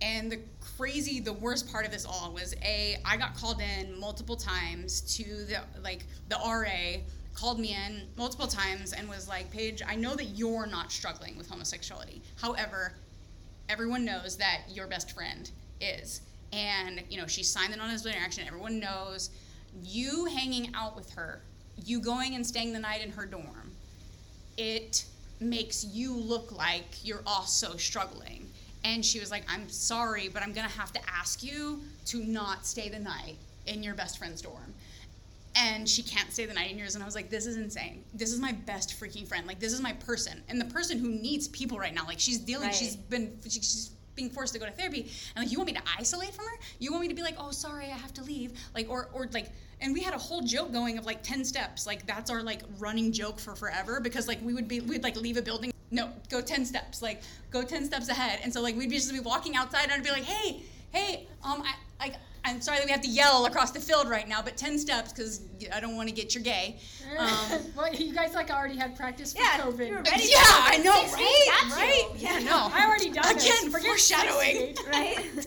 and 0.00 0.32
the 0.32 0.40
crazy, 0.76 1.20
the 1.20 1.32
worst 1.32 1.70
part 1.70 1.86
of 1.86 1.92
this 1.92 2.04
all 2.04 2.32
was 2.32 2.54
a, 2.62 2.96
I 3.04 3.16
got 3.16 3.36
called 3.36 3.60
in 3.60 3.98
multiple 3.98 4.36
times 4.36 5.00
to 5.16 5.22
the 5.44 5.60
like 5.82 6.04
the 6.28 6.36
RA 6.36 7.00
called 7.34 7.58
me 7.58 7.74
in 7.74 8.02
multiple 8.16 8.46
times 8.46 8.92
and 8.92 9.08
was 9.08 9.28
like, 9.28 9.50
Paige, 9.50 9.82
I 9.86 9.94
know 9.94 10.14
that 10.16 10.24
you're 10.24 10.66
not 10.66 10.92
struggling 10.92 11.36
with 11.36 11.48
homosexuality. 11.48 12.20
However, 12.40 12.94
everyone 13.68 14.04
knows 14.04 14.36
that 14.36 14.62
your 14.68 14.86
best 14.86 15.12
friend 15.12 15.50
is. 15.80 16.20
And, 16.52 17.02
you 17.08 17.18
know, 17.18 17.26
she 17.26 17.42
signed 17.42 17.72
the 17.72 17.76
non-disciplinary 17.76 18.22
action. 18.22 18.44
Everyone 18.46 18.78
knows 18.78 19.30
you 19.82 20.26
hanging 20.26 20.70
out 20.74 20.94
with 20.94 21.10
her, 21.12 21.40
you 21.84 22.00
going 22.00 22.34
and 22.34 22.46
staying 22.46 22.72
the 22.72 22.78
night 22.78 23.02
in 23.02 23.10
her 23.12 23.24
dorm, 23.24 23.72
it 24.58 25.04
makes 25.40 25.84
you 25.84 26.14
look 26.14 26.52
like 26.52 26.84
you're 27.02 27.22
also 27.26 27.76
struggling. 27.76 28.46
And 28.84 29.04
she 29.04 29.18
was 29.20 29.30
like, 29.30 29.44
I'm 29.48 29.68
sorry, 29.68 30.28
but 30.28 30.42
I'm 30.42 30.52
to 30.52 30.60
have 30.62 30.92
to 30.92 31.00
ask 31.08 31.42
you 31.42 31.80
to 32.06 32.22
not 32.24 32.66
stay 32.66 32.88
the 32.88 32.98
night 32.98 33.36
in 33.66 33.82
your 33.82 33.94
best 33.94 34.18
friend's 34.18 34.42
dorm 34.42 34.74
and 35.54 35.88
she 35.88 36.02
can't 36.02 36.32
stay 36.32 36.46
the 36.46 36.54
night 36.54 36.70
in 36.70 36.78
yours. 36.78 36.94
And 36.94 37.02
I 37.02 37.06
was 37.06 37.14
like, 37.14 37.28
this 37.30 37.46
is 37.46 37.56
insane. 37.56 38.02
This 38.14 38.32
is 38.32 38.40
my 38.40 38.52
best 38.52 38.98
freaking 38.98 39.26
friend. 39.26 39.46
Like, 39.46 39.60
this 39.60 39.72
is 39.72 39.80
my 39.80 39.92
person. 39.92 40.42
And 40.48 40.60
the 40.60 40.64
person 40.66 40.98
who 40.98 41.08
needs 41.08 41.48
people 41.48 41.78
right 41.78 41.94
now. 41.94 42.06
Like, 42.06 42.18
she's 42.20 42.38
dealing, 42.38 42.68
Right. 42.68 42.74
she's 42.74 42.96
been, 42.96 43.38
she- 43.44 43.60
she's 43.60 43.90
being 44.14 44.30
forced 44.30 44.52
to 44.54 44.58
go 44.58 44.66
to 44.66 44.72
therapy. 44.72 45.10
And 45.34 45.44
like, 45.44 45.52
you 45.52 45.58
want 45.58 45.68
me 45.68 45.74
to 45.74 45.82
isolate 45.98 46.34
from 46.34 46.44
her? 46.46 46.58
You 46.78 46.90
want 46.92 47.02
me 47.02 47.08
to 47.08 47.14
be 47.14 47.22
like, 47.22 47.36
oh, 47.38 47.50
sorry, 47.50 47.86
I 47.86 47.96
have 47.96 48.12
to 48.14 48.22
leave? 48.22 48.52
Like, 48.74 48.88
or, 48.88 49.08
or 49.12 49.28
like, 49.32 49.50
and 49.80 49.92
we 49.92 50.00
had 50.00 50.14
a 50.14 50.18
whole 50.18 50.42
joke 50.42 50.72
going 50.72 50.98
of 50.98 51.06
like 51.06 51.22
10 51.22 51.44
steps. 51.44 51.86
Like, 51.86 52.06
that's 52.06 52.30
our 52.30 52.42
like 52.42 52.62
running 52.78 53.12
joke 53.12 53.38
for 53.38 53.54
forever 53.54 54.00
because 54.00 54.28
like 54.28 54.40
we 54.42 54.54
would 54.54 54.68
be, 54.68 54.80
we'd 54.80 55.02
like 55.02 55.16
leave 55.16 55.36
a 55.36 55.42
building. 55.42 55.72
No, 55.90 56.10
go 56.30 56.40
10 56.40 56.64
steps. 56.64 57.02
Like, 57.02 57.22
go 57.50 57.62
10 57.62 57.84
steps 57.84 58.08
ahead. 58.08 58.40
And 58.42 58.52
so 58.52 58.60
like, 58.62 58.76
we'd 58.76 58.90
be 58.90 58.96
just 58.96 59.12
be 59.12 59.20
walking 59.20 59.56
outside 59.56 59.84
and 59.84 59.92
I'd 59.92 60.04
be 60.04 60.10
like, 60.10 60.24
hey, 60.24 60.62
hey, 60.90 61.26
um, 61.42 61.62
I, 61.62 61.74
like, 61.98 62.14
I'm 62.44 62.60
sorry 62.60 62.78
that 62.78 62.86
we 62.86 62.90
have 62.92 63.02
to 63.02 63.08
yell 63.08 63.46
across 63.46 63.70
the 63.70 63.78
field 63.80 64.08
right 64.08 64.26
now, 64.28 64.42
but 64.42 64.56
10 64.56 64.76
steps 64.78 65.12
because 65.12 65.42
I 65.72 65.78
don't 65.78 65.94
want 65.96 66.08
to 66.08 66.14
get 66.14 66.34
your 66.34 66.42
gay. 66.44 66.78
Um, 67.18 67.28
well, 67.76 67.92
you 67.94 68.14
guys 68.14 68.32
like 68.32 68.50
already 68.50 68.74
had 68.78 68.96
practice 68.96 69.34
for 69.34 69.40
Yeah, 69.42 69.58
COVID. 69.58 69.86
you 69.86 69.94
were 69.96 70.00
ready. 70.02 70.24
yeah, 70.30 70.38
I 70.46 70.78
know, 70.82 70.92
right? 70.92 71.02
weeks, 71.18 71.46
got 71.46 71.66
you. 71.68 71.74
Right? 71.76 72.08
Yeah, 72.16 72.38
no. 72.38 72.70
I 72.72 72.86
already 72.86 73.10
done 73.10 73.34
this. 73.34 73.44
Again, 73.44 73.70
Forget 73.70 73.86
foreshadowing. 73.88 74.76
Right? 74.90 75.46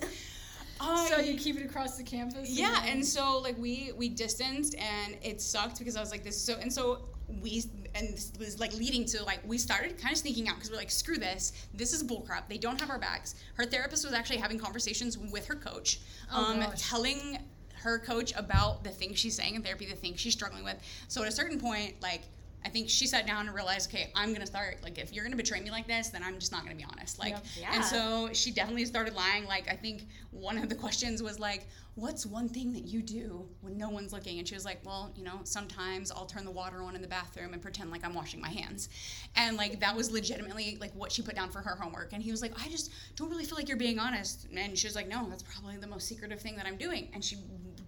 Uh, 0.79 1.07
So 1.07 1.19
you 1.19 1.39
keep 1.39 1.57
it 1.59 1.65
across 1.65 1.97
the 1.97 2.03
campus. 2.03 2.47
yeah, 2.51 2.83
and 2.85 3.03
so 3.03 3.39
like 3.39 3.57
we 3.57 3.91
we 3.97 4.09
distanced 4.09 4.75
and 4.75 5.17
it 5.23 5.41
sucked 5.41 5.79
because 5.79 5.95
I 5.95 6.01
was 6.01 6.11
like 6.11 6.23
this 6.23 6.39
so 6.39 6.55
and 6.61 6.71
so 6.71 6.99
we 7.41 7.63
and 7.93 8.09
this 8.09 8.31
was 8.39 8.59
like 8.59 8.73
leading 8.73 9.05
to 9.05 9.23
like 9.23 9.39
we 9.45 9.57
started 9.57 9.97
kind 9.97 10.11
of 10.11 10.17
sneaking 10.17 10.47
out 10.49 10.55
because 10.55 10.69
we're 10.71 10.77
like 10.77 10.91
screw 10.91 11.17
this. 11.17 11.53
This 11.73 11.93
is 11.93 12.03
bullcrap. 12.03 12.47
They 12.49 12.57
don't 12.57 12.79
have 12.79 12.89
our 12.89 12.99
backs. 12.99 13.35
Her 13.55 13.65
therapist 13.65 14.03
was 14.05 14.13
actually 14.13 14.37
having 14.37 14.59
conversations 14.59 15.17
with 15.17 15.45
her 15.47 15.55
coach 15.55 15.99
Oh, 16.31 16.43
um, 16.53 16.59
gosh. 16.59 16.89
telling 16.89 17.39
her 17.75 17.99
coach 17.99 18.33
about 18.35 18.83
the 18.83 18.89
things 18.89 19.19
she's 19.19 19.35
saying 19.35 19.55
in 19.55 19.61
therapy 19.61 19.85
the 19.85 19.95
things 19.95 20.19
she's 20.19 20.33
struggling 20.33 20.63
with. 20.63 20.77
So 21.07 21.21
at 21.21 21.27
a 21.27 21.31
certain 21.31 21.59
point 21.59 21.95
like 22.01 22.23
I 22.65 22.69
think 22.69 22.89
she 22.89 23.05
sat 23.05 23.27
down 23.27 23.45
and 23.45 23.55
realized, 23.55 23.93
okay, 23.93 24.11
I'm 24.15 24.33
gonna 24.33 24.47
start 24.47 24.79
like 24.81 24.97
if 24.97 25.13
you're 25.13 25.23
gonna 25.23 25.35
betray 25.35 25.61
me 25.61 25.69
like 25.69 25.87
this, 25.87 26.09
then 26.09 26.23
I'm 26.23 26.39
just 26.39 26.51
not 26.51 26.63
gonna 26.63 26.75
be 26.75 26.85
honest. 26.91 27.19
Like. 27.19 27.35
Yeah. 27.59 27.73
and 27.73 27.85
so 27.85 28.29
she 28.33 28.51
definitely 28.51 28.85
started 28.85 29.13
lying. 29.13 29.45
Like, 29.45 29.69
I 29.71 29.75
think 29.75 30.07
one 30.31 30.57
of 30.57 30.67
the 30.67 30.75
questions 30.75 31.21
was 31.21 31.39
like, 31.39 31.67
"What's 31.93 32.25
one 32.25 32.49
thing 32.49 32.73
that 32.73 32.85
you 32.85 33.01
do 33.01 33.47
when 33.61 33.77
no 33.77 33.89
one's 33.89 34.11
looking?" 34.11 34.39
And 34.39 34.47
she 34.47 34.55
was 34.55 34.65
like, 34.65 34.83
"Well, 34.83 35.13
you 35.15 35.23
know, 35.23 35.39
sometimes 35.43 36.11
I'll 36.11 36.25
turn 36.25 36.43
the 36.43 36.51
water 36.51 36.81
on 36.81 36.95
in 36.95 37.01
the 37.01 37.07
bathroom 37.07 37.53
and 37.53 37.61
pretend 37.61 37.91
like 37.91 38.03
I'm 38.03 38.15
washing 38.15 38.41
my 38.41 38.49
hands." 38.49 38.89
And 39.35 39.57
like 39.57 39.79
that 39.81 39.95
was 39.95 40.11
legitimately 40.11 40.77
like 40.81 40.93
what 40.95 41.11
she 41.11 41.21
put 41.21 41.35
down 41.35 41.51
for 41.51 41.61
her 41.61 41.75
homework. 41.75 42.13
And 42.13 42.23
he 42.23 42.31
was 42.31 42.41
like, 42.41 42.53
"I 42.63 42.67
just 42.69 42.91
don't 43.15 43.29
really 43.29 43.45
feel 43.45 43.57
like 43.57 43.67
you're 43.69 43.77
being 43.77 43.99
honest." 43.99 44.47
And 44.55 44.77
she 44.77 44.87
was 44.87 44.95
like, 44.95 45.07
"No, 45.07 45.29
that's 45.29 45.43
probably 45.43 45.77
the 45.77 45.87
most 45.87 46.07
secretive 46.07 46.41
thing 46.41 46.55
that 46.55 46.65
I'm 46.65 46.77
doing." 46.77 47.09
And 47.13 47.23
she 47.23 47.37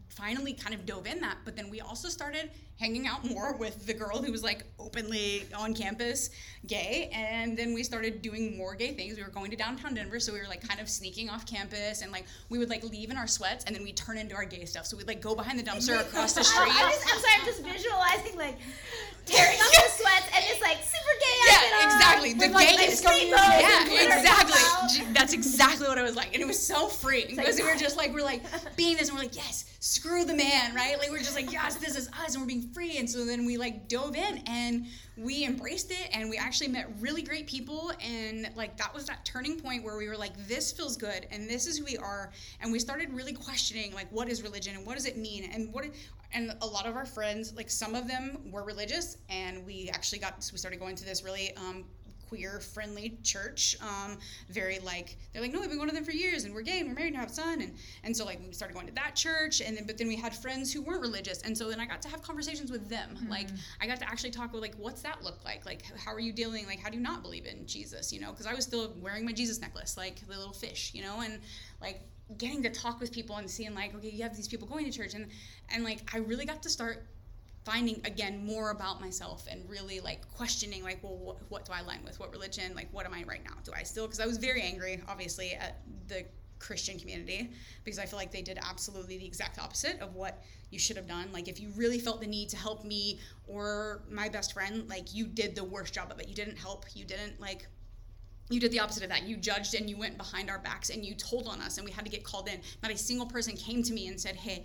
finally 0.10 0.54
kind 0.54 0.74
of 0.74 0.86
dove 0.86 1.06
in 1.08 1.20
that. 1.22 1.38
But 1.46 1.56
then 1.56 1.70
we 1.70 1.82
also 1.82 2.10
started 2.10 2.50
hanging 2.80 3.08
out 3.08 3.26
more 3.26 3.56
with 3.58 3.88
the 3.88 3.94
girl 3.94 4.22
who 4.22 4.32
was 4.32 4.44
like 4.44 4.64
openly 4.80 5.46
on 5.58 5.74
campus 5.74 6.30
gay. 6.68 7.10
And 7.14 7.58
then 7.58 7.74
we 7.74 7.84
started 7.84 8.22
doing 8.22 8.58
more 8.58 8.76
gay 8.76 8.94
things. 8.94 9.18
We 9.18 9.24
were 9.24 9.30
going 9.30 9.50
to 9.52 9.58
downtown 9.58 9.96
Denver, 9.96 10.20
so 10.20 10.32
we 10.32 10.40
were 10.40 10.48
like 10.48 10.68
kind 10.68 10.80
of 10.80 10.88
sneaking 10.90 11.30
off 11.30 11.46
campus 11.46 12.02
and 12.02 12.12
like 12.12 12.26
we 12.50 12.58
would 12.60 12.70
like 12.70 12.84
leave 12.84 13.10
in 13.10 13.18
our 13.18 13.28
sweats 13.28 13.66
and 13.66 13.76
then 13.76 13.84
we 13.84 13.94
turn 13.94 14.18
into 14.18 14.36
our 14.36 14.46
gay 14.46 14.66
stuff. 14.66 14.86
So 14.86 14.98
we'd 14.98 15.08
like 15.08 15.22
go 15.22 15.36
behind 15.36 15.58
the 15.60 15.64
dumpster 15.64 16.00
across 16.08 16.34
the 16.34 16.44
street. 16.44 16.70
I'm, 16.72 16.92
just, 16.92 17.04
I'm 17.14 17.20
sorry, 17.20 17.34
I'm 17.40 17.46
just 17.46 17.64
visualizing 17.64 18.38
like 18.38 18.58
tearing 19.26 19.58
off 19.60 19.72
the 19.72 19.90
sweats 20.02 20.28
and 20.36 20.46
just 20.48 20.62
like 20.62 20.78
super 20.84 21.14
gay 21.20 21.36
outfit 21.50 21.70
Yeah, 21.72 21.77
on, 21.77 21.77
exactly. 21.96 22.34
The 22.34 22.50
like, 22.50 22.78
lace 22.78 23.04
Yeah, 23.04 23.86
exactly. 23.86 24.54
come 24.54 24.84
out. 24.84 24.90
J- 24.90 25.06
That's 25.14 25.34
exactly 25.34 25.88
what 25.88 25.98
it 25.98 26.04
was 26.04 26.16
like, 26.16 26.34
and 26.34 26.42
it 26.42 26.48
was 26.48 26.60
so 26.60 26.88
freeing 26.88 27.36
like, 27.36 27.38
because 27.38 27.58
we 27.58 27.64
were 27.64 27.76
just 27.76 27.98
like 27.98 28.14
we're 28.14 28.24
like 28.24 28.42
being 28.76 28.98
this, 28.98 29.10
and 29.10 29.18
we're 29.18 29.24
like 29.24 29.36
yes, 29.36 29.66
screw 29.80 30.26
the 30.26 30.36
man, 30.36 30.76
right? 30.76 30.98
Like 31.00 31.10
we're 31.10 31.20
just 31.20 31.36
like 31.36 31.52
yes, 31.52 31.76
this 31.76 31.96
is 31.98 32.08
us, 32.24 32.34
and 32.34 32.42
we're 32.42 32.48
being 32.48 32.70
free, 32.74 32.98
and 32.98 33.10
so 33.10 33.26
then 33.26 33.46
we 33.46 33.58
like 33.58 33.88
dove 33.88 34.16
in 34.16 34.44
and 34.48 34.86
we 35.18 35.46
embraced 35.46 35.90
it, 35.92 36.10
and 36.14 36.30
we 36.30 36.38
actually 36.38 36.68
met 36.68 36.88
really 37.00 37.22
great 37.24 37.48
people, 37.48 37.92
and 38.02 38.50
like 38.56 38.78
that 38.78 38.94
was 38.94 39.06
that 39.06 39.26
turning 39.26 39.60
point 39.60 39.84
where 39.84 39.98
we 39.98 40.08
were 40.08 40.18
like 40.18 40.34
this 40.48 40.72
feels 40.72 40.98
good, 40.98 41.28
and 41.32 41.50
this 41.50 41.68
is 41.68 41.78
who 41.80 41.86
we 41.86 41.98
are, 41.98 42.32
and 42.62 42.72
we 42.72 42.80
started 42.80 43.12
really 43.14 43.34
questioning 43.34 43.94
like 43.94 44.08
what 44.12 44.30
is 44.30 44.44
religion 44.44 44.76
and 44.76 44.86
what 44.86 44.96
does 44.96 45.06
it 45.06 45.18
mean, 45.18 45.50
and 45.54 45.74
what. 45.74 45.86
And 46.34 46.56
a 46.62 46.66
lot 46.66 46.86
of 46.86 46.96
our 46.96 47.06
friends, 47.06 47.56
like 47.56 47.70
some 47.70 47.96
of 47.96 48.08
them 48.08 48.40
were 48.52 48.64
religious, 48.64 49.18
and 49.30 49.66
we 49.66 49.90
actually 49.94 50.20
got 50.20 50.36
we 50.52 50.58
started 50.58 50.80
going 50.80 50.96
to 50.96 51.06
this 51.06 51.24
really 51.24 51.56
um, 51.56 51.86
queer 52.28 52.60
friendly 52.60 53.18
church. 53.24 53.78
Um, 53.82 54.18
very 54.50 54.80
like 54.80 55.18
they're 55.32 55.42
like, 55.42 55.54
no, 55.54 55.60
we've 55.60 55.70
been 55.70 55.78
going 55.78 55.90
to 55.90 55.96
them 55.96 56.04
for 56.04 56.12
years, 56.12 56.44
and 56.44 56.54
we're 56.54 56.62
gay, 56.62 56.80
and 56.80 56.90
we're 56.90 56.96
married, 56.96 57.14
and 57.14 57.18
have 57.18 57.30
a 57.30 57.34
son, 57.34 57.62
and 57.62 57.74
and 58.04 58.16
so 58.16 58.26
like 58.26 58.40
we 58.46 58.54
started 58.54 58.74
going 58.74 58.88
to 58.88 58.94
that 58.94 59.16
church, 59.16 59.62
and 59.62 59.78
then 59.78 59.86
but 59.86 59.98
then 59.98 60.08
we 60.08 60.16
had 60.16 60.36
friends 60.36 60.72
who 60.72 60.82
weren't 60.82 61.02
religious, 61.02 61.42
and 61.42 61.58
so 61.58 61.70
then 61.70 61.80
I 61.80 61.86
got 61.86 62.02
to 62.04 62.10
have 62.10 62.22
conversations 62.22 62.72
with 62.72 62.90
them. 62.90 63.18
Like 63.30 63.48
I 63.82 63.88
got 63.88 64.00
to 64.00 64.10
actually 64.10 64.32
talk 64.32 64.54
with 64.54 64.62
like, 64.62 64.76
what's 64.76 65.02
that 65.02 65.24
look 65.24 65.44
like? 65.46 65.66
Like 65.66 65.84
how 65.98 66.14
are 66.14 66.20
you 66.20 66.34
dealing? 66.34 66.66
Like 66.66 66.80
how 66.80 66.90
do 66.90 66.98
you 66.98 67.04
not 67.04 67.22
believe 67.22 67.46
in 67.46 67.66
Jesus? 67.66 68.12
You 68.12 68.20
know, 68.20 68.32
because 68.32 68.46
I 68.46 68.54
was 68.54 68.66
still 68.66 68.94
wearing 69.02 69.26
my 69.26 69.32
Jesus 69.32 69.62
necklace, 69.62 69.98
like 69.98 70.20
the 70.28 70.38
little 70.38 70.54
fish, 70.54 70.92
you 70.94 71.04
know, 71.04 71.22
and 71.22 71.40
like 71.82 72.02
getting 72.38 72.64
to 72.64 72.70
talk 72.70 73.00
with 73.00 73.12
people 73.12 73.38
and 73.38 73.50
seeing 73.50 73.74
like, 73.74 73.96
okay, 73.96 74.10
you 74.10 74.24
have 74.24 74.36
these 74.36 74.48
people 74.48 74.68
going 74.68 74.86
to 74.86 74.92
church, 74.92 75.14
and 75.14 75.28
and 75.70 75.84
like 75.84 76.00
I 76.14 76.20
really 76.20 76.46
got 76.46 76.62
to 76.64 76.70
start 76.70 77.06
finding 77.66 78.00
again 78.06 78.46
more 78.46 78.72
about 78.72 79.02
myself 79.02 79.46
and 79.52 79.70
really 79.70 80.00
like 80.00 80.26
questioning 80.34 80.82
like 80.84 81.04
well 81.04 81.18
what, 81.18 81.38
what 81.50 81.66
do 81.66 81.74
i 81.74 81.80
align 81.80 82.00
with? 82.04 82.20
What 82.20 82.32
religion? 82.32 82.74
Like 82.76 82.88
what 82.92 83.06
am 83.06 83.14
i 83.14 83.24
right 83.24 83.44
now? 83.44 83.56
Do 83.64 83.72
i 83.76 83.84
still 83.84 84.06
because 84.06 84.22
i 84.22 84.26
was 84.26 84.38
very 84.38 84.62
angry 84.62 85.02
obviously 85.08 85.52
at 85.52 85.82
the 86.08 86.24
christian 86.60 86.98
community 86.98 87.52
because 87.84 88.00
i 88.00 88.06
feel 88.06 88.18
like 88.18 88.32
they 88.32 88.42
did 88.42 88.58
absolutely 88.68 89.18
the 89.20 89.26
exact 89.26 89.60
opposite 89.60 90.00
of 90.00 90.16
what 90.16 90.44
you 90.70 90.80
should 90.80 90.98
have 90.98 91.08
done. 91.08 91.30
Like 91.32 91.48
if 91.48 91.60
you 91.60 91.70
really 91.76 92.00
felt 92.00 92.22
the 92.22 92.28
need 92.28 92.50
to 92.50 92.58
help 92.58 92.84
me 92.84 93.20
or 93.48 94.02
my 94.10 94.30
best 94.30 94.54
friend 94.54 94.88
like 94.90 95.14
you 95.14 95.26
did 95.26 95.56
the 95.56 95.64
worst 95.64 95.94
job 95.94 96.12
of 96.12 96.20
it. 96.20 96.28
You 96.28 96.36
didn't 96.36 96.58
help. 96.58 96.86
You 96.94 97.06
didn't 97.06 97.40
like 97.40 97.68
you 98.50 98.60
did 98.60 98.72
the 98.72 98.80
opposite 98.80 99.04
of 99.04 99.10
that. 99.10 99.24
You 99.28 99.38
judged 99.38 99.74
and 99.76 99.90
you 99.90 99.98
went 99.98 100.18
behind 100.18 100.50
our 100.50 100.60
backs 100.60 100.90
and 100.90 101.04
you 101.06 101.14
told 101.16 101.48
on 101.48 101.62
us, 101.62 101.78
and 101.78 101.86
we 101.86 101.92
had 101.92 102.06
to 102.06 102.12
get 102.12 102.24
called 102.24 102.48
in. 102.48 102.60
Not 102.82 102.92
a 102.92 102.98
single 102.98 103.26
person 103.28 103.56
came 103.56 103.84
to 103.84 103.94
me 103.94 104.08
and 104.08 104.20
said, 104.20 104.36
Hey, 104.36 104.64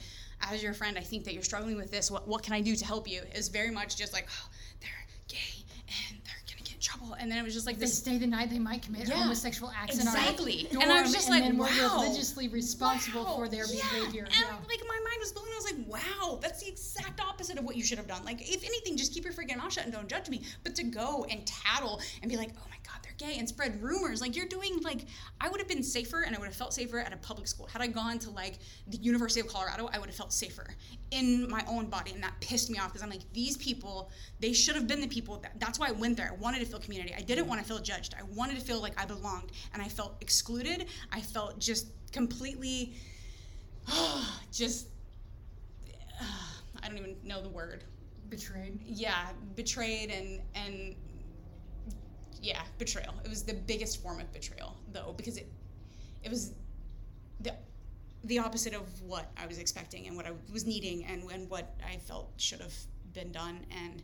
as 0.51 0.63
your 0.63 0.75
friend, 0.75 0.97
I 0.99 1.03
think 1.03 1.25
that 1.25 1.35
you're 1.35 1.43
struggling 1.43 1.77
with 1.77 1.91
this. 1.91 2.11
What, 2.11 2.27
what 2.29 2.43
can 2.43 2.53
I 2.53 2.61
do 2.61 2.75
to 2.77 2.85
help 2.85 3.09
you? 3.09 3.23
It's 3.33 3.49
very 3.49 3.71
much 3.71 3.97
just 3.97 4.13
like, 4.13 4.27
Oh, 4.31 4.49
they're 4.81 4.91
gay 5.29 5.65
and 6.11 6.19
they're 6.25 6.35
going 6.47 6.59
to 6.59 6.65
get 6.65 6.75
in 6.75 6.81
trouble. 6.81 7.15
And 7.19 7.31
then 7.31 7.39
it 7.39 7.43
was 7.45 7.55
just 7.55 7.67
like 7.67 7.75
If 7.75 7.81
they 7.81 7.87
this. 7.87 7.99
stay 7.99 8.19
the 8.19 8.27
night, 8.27 8.51
they 8.51 8.59
might 8.59 8.83
commit 8.83 9.09
Yeah, 9.09 9.17
homosexual 9.17 9.73
acts 9.77 9.97
exactly. 9.97 10.67
in 10.71 10.77
our 10.77 10.83
And 10.85 10.93
I 10.93 10.95
dorm, 10.97 11.03
was 11.05 11.13
just 11.13 11.29
and 11.29 11.37
like, 11.37 11.45
then 11.45 11.59
we're 11.59 11.93
religiously 11.97 12.49
responsible 12.49 13.25
Wow, 13.25 13.37
for 13.37 13.49
their 13.49 13.67
yeah. 13.67 13.83
behavior. 13.93 14.25
And 14.25 14.35
Yeah. 14.35 14.57
like 14.69 14.81
my 14.87 15.01
mind 15.05 15.17
was 15.21 15.33
blown. 15.33 15.47
I 15.53 15.57
was 15.57 15.73
like, 15.73 15.87
wow, 16.03 16.39
that's 16.41 16.63
the 16.63 16.69
exact 16.69 17.21
opposite 17.21 17.59
of 17.59 17.65
what 17.65 17.77
you 17.77 17.83
should 17.85 17.99
have 17.99 18.07
done. 18.09 18.25
Like, 18.25 18.41
if 18.43 18.65
anything, 18.65 18.97
just 18.97 19.13
keep 19.13 19.25
your 19.25 19.33
freaking 19.33 19.57
mouth 19.59 19.73
shut 19.73 19.85
and 19.85 19.93
don't 19.93 20.09
judge 20.09 20.29
me. 20.29 20.43
But 20.65 20.75
to 20.77 20.83
go 20.85 21.27
and 21.31 21.47
tattle 21.47 22.01
and 22.23 22.31
be 22.31 22.37
like, 22.37 22.51
oh 22.57 22.67
my 22.71 22.71
God, 22.71 22.71
they're 22.71 22.72
gay 23.23 23.39
and 23.39 23.49
spread 23.49 23.81
rumors, 23.83 24.21
like 24.21 24.37
you're 24.37 24.47
doing, 24.47 24.81
like, 24.83 25.07
I 25.41 25.49
would 25.49 25.61
have 25.61 25.69
been 25.69 25.83
safer 25.83 26.23
and 26.23 26.35
I 26.35 26.39
would 26.39 26.47
have 26.47 26.57
felt 26.57 26.75
safer 26.75 26.99
at 26.99 27.13
a 27.13 27.17
public 27.19 27.47
school. 27.47 27.67
Had 27.67 27.83
I 27.83 27.87
gone 27.87 28.19
to 28.21 28.31
like 28.31 28.59
the 28.89 28.97
University 28.99 29.41
of 29.41 29.47
Colorado, 29.47 29.89
I 29.93 29.99
would 29.99 30.09
have 30.09 30.17
felt 30.17 30.33
safer 30.33 30.67
in 31.11 31.49
my 31.49 31.65
own 31.69 31.87
body. 31.87 32.13
And 32.13 32.23
that 32.23 32.35
pissed 32.41 32.71
me 32.71 32.79
off 32.79 32.89
because 32.89 33.03
I'm 33.03 33.11
like, 33.11 33.23
these 33.33 33.57
people, 33.57 34.11
they 34.41 34.53
should 34.53 34.75
have 34.75 34.87
been 34.87 35.01
the 35.01 35.09
people. 35.09 35.39
That, 35.39 35.59
that's 35.61 35.79
why 35.79 35.89
I 35.89 35.93
went 35.93 36.17
there. 36.17 36.31
I 36.33 36.41
wanted 36.41 36.61
to 36.61 36.67
feel 36.67 36.81
community. 36.81 37.15
I 37.17 37.21
didn't 37.21 37.47
want 37.47 37.61
to 37.61 37.67
feel 37.67 37.79
judged. 37.79 38.15
I 38.19 38.23
wanted 38.35 38.59
to 38.59 38.65
feel 38.65 38.81
like 38.81 39.01
I 39.01 39.07
belonged. 39.07 39.53
And 39.73 39.83
I 39.83 39.89
felt 39.89 40.17
excluded. 40.21 40.87
I 41.13 41.21
felt 41.21 41.59
just 41.59 41.89
completely, 42.13 42.95
oh, 43.89 44.41
just, 44.53 44.89
I 46.83 46.89
don't 46.89 46.99
even 46.99 47.17
know 47.25 47.41
the 47.41 47.49
word. 47.49 47.85
Betrayed. 48.29 48.81
Yeah, 48.87 49.27
betrayed 49.55 50.11
and 50.11 50.41
and 50.55 50.95
yeah, 52.43 52.61
betrayal. 52.79 53.15
It 53.25 53.31
was 53.31 53.45
the 53.45 53.55
biggest 53.55 54.03
form 54.03 54.21
of 54.21 54.33
betrayal 54.33 54.77
though 54.93 55.15
because 55.17 55.37
it 55.39 55.47
it 56.25 56.31
was 56.31 56.53
the 57.41 57.55
the 58.25 58.39
opposite 58.39 58.75
of 58.75 59.03
what 59.03 59.31
I 59.37 59.47
was 59.47 59.59
expecting 59.59 60.07
and 60.07 60.17
what 60.17 60.27
I 60.27 60.33
was 60.53 60.67
needing 60.67 61.05
and, 61.05 61.23
and 61.31 61.49
what 61.51 61.75
I 61.85 61.97
felt 61.97 62.31
should 62.37 62.61
have 62.61 62.75
been 63.13 63.33
done 63.33 63.67
and 63.71 64.03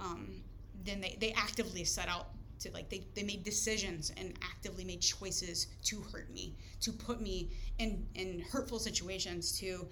um, 0.00 0.42
then 0.84 1.00
they, 1.00 1.16
they 1.20 1.32
actively 1.32 1.84
set 1.84 2.08
out 2.08 2.28
to 2.60 2.70
like 2.72 2.88
they, 2.88 3.04
they 3.14 3.22
made 3.22 3.44
decisions 3.44 4.10
and 4.16 4.34
actively 4.42 4.84
made 4.84 5.00
choices 5.00 5.66
to 5.84 6.00
hurt 6.12 6.32
me 6.32 6.54
to 6.80 6.92
put 6.92 7.20
me 7.20 7.50
in 7.78 8.06
in 8.14 8.40
hurtful 8.50 8.78
situations 8.78 9.58
to 9.58 9.86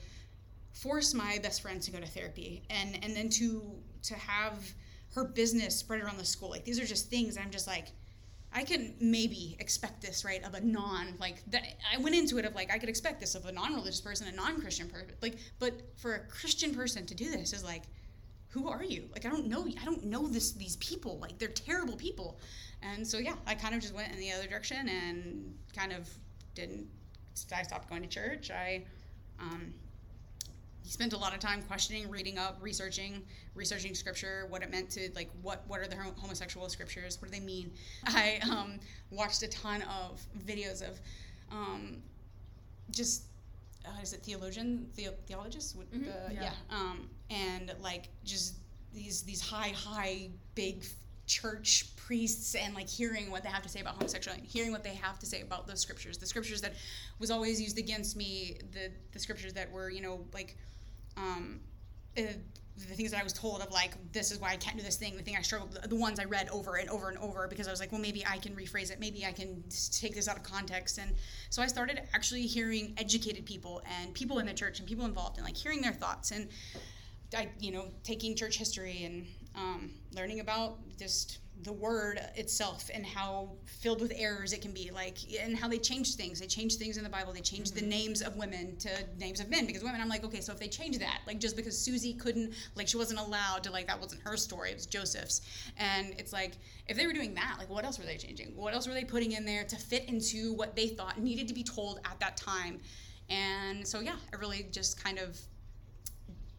force 0.73 1.15
my 1.15 1.39
best 1.43 1.63
friend 1.63 1.81
to 1.83 1.91
go 1.91 1.99
to 2.01 2.07
therapy 2.07 2.63
and 2.71 2.99
and 3.03 3.15
then 3.17 3.29
to 3.29 3.63
to 4.03 4.15
have 4.15 4.73
her 5.17 5.25
business 5.25 5.75
spread 5.75 6.01
around 6.01 6.19
the 6.19 6.25
school. 6.25 6.51
Like 6.51 6.65
these 6.65 6.79
are 6.79 6.87
just 6.87 7.11
things 7.11 7.37
i'm 7.37 7.51
just 7.51 7.67
like 7.67 7.89
i 8.53 8.63
can 8.63 8.95
maybe 9.01 9.57
expect 9.59 10.01
this 10.01 10.25
right 10.25 10.45
of 10.45 10.55
a 10.55 10.61
non 10.61 11.15
like 11.19 11.43
that 11.51 11.63
i 11.93 11.99
went 11.99 12.15
into 12.15 12.39
it 12.39 12.45
of 12.45 12.55
like 12.55 12.73
i 12.73 12.79
could 12.79 12.89
expect 12.89 13.19
this 13.21 13.35
of 13.35 13.45
a 13.47 13.53
non-religious 13.53 14.01
person 14.01 14.29
a 14.29 14.37
non-christian 14.37 14.89
person 14.89 15.09
like 15.21 15.37
but 15.59 15.73
for 15.97 16.15
a 16.15 16.19
christian 16.29 16.75
person 16.75 17.05
to 17.07 17.15
do 17.15 17.31
this 17.31 17.53
is 17.53 17.65
like 17.65 17.83
who 18.57 18.69
are 18.69 18.83
you? 18.83 19.05
Like 19.13 19.27
i 19.27 19.29
don't 19.29 19.47
know 19.47 19.67
i 19.67 19.85
don't 19.85 20.05
know 20.05 20.27
this 20.27 20.53
these 20.53 20.77
people. 20.77 21.19
Like 21.19 21.39
they're 21.39 21.49
terrible 21.49 21.97
people. 21.97 22.39
And 22.83 23.07
so 23.07 23.19
yeah 23.19 23.35
i 23.47 23.55
kind 23.55 23.75
of 23.75 23.81
just 23.81 23.95
went 23.95 24.13
in 24.13 24.19
the 24.19 24.33
other 24.33 24.47
direction 24.47 24.89
and 24.89 25.55
kind 25.75 25.93
of 25.93 26.09
didn't 26.55 26.87
i 27.55 27.63
stopped 27.63 27.91
going 27.91 28.03
to 28.03 28.09
church. 28.09 28.51
I 28.51 28.85
um, 29.39 29.75
he 30.87 30.93
spent 30.93 31.13
a 31.15 31.19
lot 31.19 31.35
of 31.35 31.41
time 31.41 31.63
questioning, 31.63 32.09
reading 32.09 32.39
up, 32.39 32.59
researching, 32.61 33.21
researching 33.57 33.93
scripture, 33.93 34.47
what 34.51 34.63
it 34.63 34.71
meant 34.71 34.89
to 34.91 35.11
like 35.17 35.29
what 35.43 35.65
what 35.67 35.81
are 35.81 35.89
the 35.89 35.97
homosexual 35.97 36.69
scriptures, 36.69 37.21
what 37.21 37.29
do 37.29 37.37
they 37.37 37.45
mean. 37.45 37.73
I 38.07 38.39
um, 38.49 38.79
watched 39.11 39.43
a 39.43 39.49
ton 39.49 39.83
of 39.83 40.25
videos 40.47 40.89
of 40.89 41.01
um, 41.51 41.97
just 42.93 43.25
uh, 43.85 44.01
is 44.01 44.13
it 44.13 44.21
theologian 44.23 44.87
the, 44.95 45.09
theologists 45.27 45.75
mm-hmm. 45.75 46.05
the, 46.05 46.35
yeah, 46.35 46.43
yeah. 46.43 46.53
Um, 46.71 47.11
and 47.31 47.75
like 47.83 48.09
just 48.25 48.55
these 48.95 49.23
these 49.23 49.41
high 49.41 49.73
high 49.75 50.29
big 50.55 50.85
church 51.27 51.87
priests 51.97 52.55
and 52.55 52.77
like 52.77 52.89
hearing 52.89 53.29
what 53.33 53.43
they 53.43 53.49
have 53.49 53.63
to 53.63 53.69
say 53.69 53.81
about 53.81 53.95
homosexuality 53.95 54.47
hearing 54.47 54.71
what 54.71 54.85
they 54.85 54.95
have 54.95 55.19
to 55.19 55.27
say 55.27 55.41
about 55.41 55.67
the 55.67 55.77
scriptures 55.77 56.17
the 56.17 56.27
scriptures 56.27 56.61
that 56.61 56.75
was 57.19 57.33
always 57.33 57.61
used 57.61 57.77
against 57.77 58.17
me 58.17 58.57
the 58.71 58.93
the 59.11 59.19
scriptures 59.19 59.53
that 59.53 59.69
were 59.73 59.91
you 59.91 60.01
know 60.01 60.25
like 60.33 60.57
um, 61.17 61.61
uh, 62.19 62.23
the 62.79 62.95
things 62.95 63.11
that 63.11 63.21
I 63.21 63.25
was 63.25 63.33
told 63.33 63.63
of 63.63 63.71
like 63.71 63.95
this 64.13 64.31
is 64.31 64.39
why 64.39 64.51
I 64.51 64.57
can't 64.57 64.77
do 64.77 64.83
this 64.83 64.97
thing 64.97 65.17
the 65.17 65.23
thing 65.23 65.35
I 65.37 65.41
struggled 65.41 65.79
the 65.83 65.97
ones 65.97 66.21
I 66.21 66.25
read 66.25 66.49
over 66.51 66.77
and 66.77 66.91
over 66.91 67.09
and 67.09 67.17
over 67.19 67.49
because 67.49 67.67
I 67.67 67.71
was 67.71 67.81
like 67.81 67.91
well 67.91 68.01
maybe 68.01 68.25
I 68.27 68.37
can 68.37 68.55
rephrase 68.55 68.91
it 68.91 69.01
maybe 69.01 69.25
I 69.25 69.33
can 69.33 69.65
take 69.93 70.15
this 70.15 70.29
out 70.29 70.37
of 70.37 70.43
context 70.43 70.99
and 70.99 71.15
so 71.49 71.63
I 71.63 71.69
started 71.69 72.03
actually 72.13 72.43
hearing 72.43 72.93
educated 72.99 73.47
people 73.47 73.83
and 73.99 74.13
people 74.13 74.41
in 74.41 74.47
the 74.47 74.53
church 74.53 74.79
and 74.79 74.87
people 74.87 75.07
involved 75.07 75.39
and 75.39 75.47
like 75.47 75.57
hearing 75.57 75.81
their 75.81 75.95
thoughts 75.95 76.33
and 76.33 76.49
I 77.35 77.49
you 77.59 77.73
know 77.73 77.87
taking 78.03 78.37
church 78.37 78.59
history 78.59 79.05
and 79.05 79.27
um, 79.55 79.91
learning 80.13 80.41
about 80.41 80.77
just 80.99 81.39
the 81.63 81.73
word 81.73 82.21
itself 82.37 82.91
and 82.93 83.05
how 83.05 83.51
filled 83.65 84.01
with 84.01 84.13
errors 84.15 84.53
it 84.53 84.61
can 84.61 84.73
be 84.73 84.91
like 84.91 85.19
and 85.41 85.57
how 85.57 85.69
they 85.69 85.79
change 85.79 86.15
things. 86.15 86.39
They 86.39 86.47
change 86.47 86.77
things 86.77 86.97
in 86.99 87.05
the 87.05 87.11
bible. 87.11 87.33
They 87.33 87.41
change 87.41 87.71
mm-hmm. 87.71 87.81
the 87.81 87.87
names 87.87 88.23
of 88.23 88.37
women 88.37 88.77
to 88.77 88.91
names 89.19 89.41
of 89.41 89.49
men 89.49 89.67
because 89.67 89.83
women 89.83 90.01
i'm 90.01 90.09
like 90.09 90.25
okay 90.25 90.41
so 90.41 90.53
if 90.53 90.59
they 90.59 90.69
change 90.69 90.99
that 90.99 91.21
like 91.27 91.41
just 91.41 91.57
because 91.57 91.79
susie 91.79 92.13
couldn't 92.13 92.53
like 92.75 92.87
she 92.87 92.97
wasn't 92.97 93.19
allowed 93.19 93.63
to 93.65 93.71
like 93.71 93.87
that 93.87 94.01
wasn't 94.01 94.21
her 94.23 94.37
story 94.37 94.71
it 94.71 94.77
was 94.77 94.87
joseph's. 94.87 95.41
And 95.79 96.15
it's 96.19 96.33
like 96.33 96.59
if 96.89 96.97
they 96.97 97.07
were 97.07 97.13
doing 97.13 97.35
that 97.35 97.57
like 97.59 97.71
what 97.71 97.85
else 97.85 97.99
were 97.99 98.05
they 98.05 98.17
changing? 98.17 98.55
What 98.55 98.75
else 98.75 98.87
were 98.87 98.95
they 98.95 99.05
putting 99.05 99.33
in 99.33 99.45
there 99.45 99.65
to 99.65 99.77
fit 99.77 100.05
into 100.09 100.53
what 100.55 100.77
they 100.77 100.89
thought 100.89 101.19
needed 101.19 101.49
to 101.49 101.55
be 101.55 101.65
told 101.65 102.01
at 102.05 102.21
that 102.21 102.37
time? 102.37 102.81
And 103.29 103.87
so 103.87 104.01
yeah 104.01 104.17
i 104.33 104.37
really 104.37 104.67
just 104.71 105.03
kind 105.03 105.19
of 105.19 105.39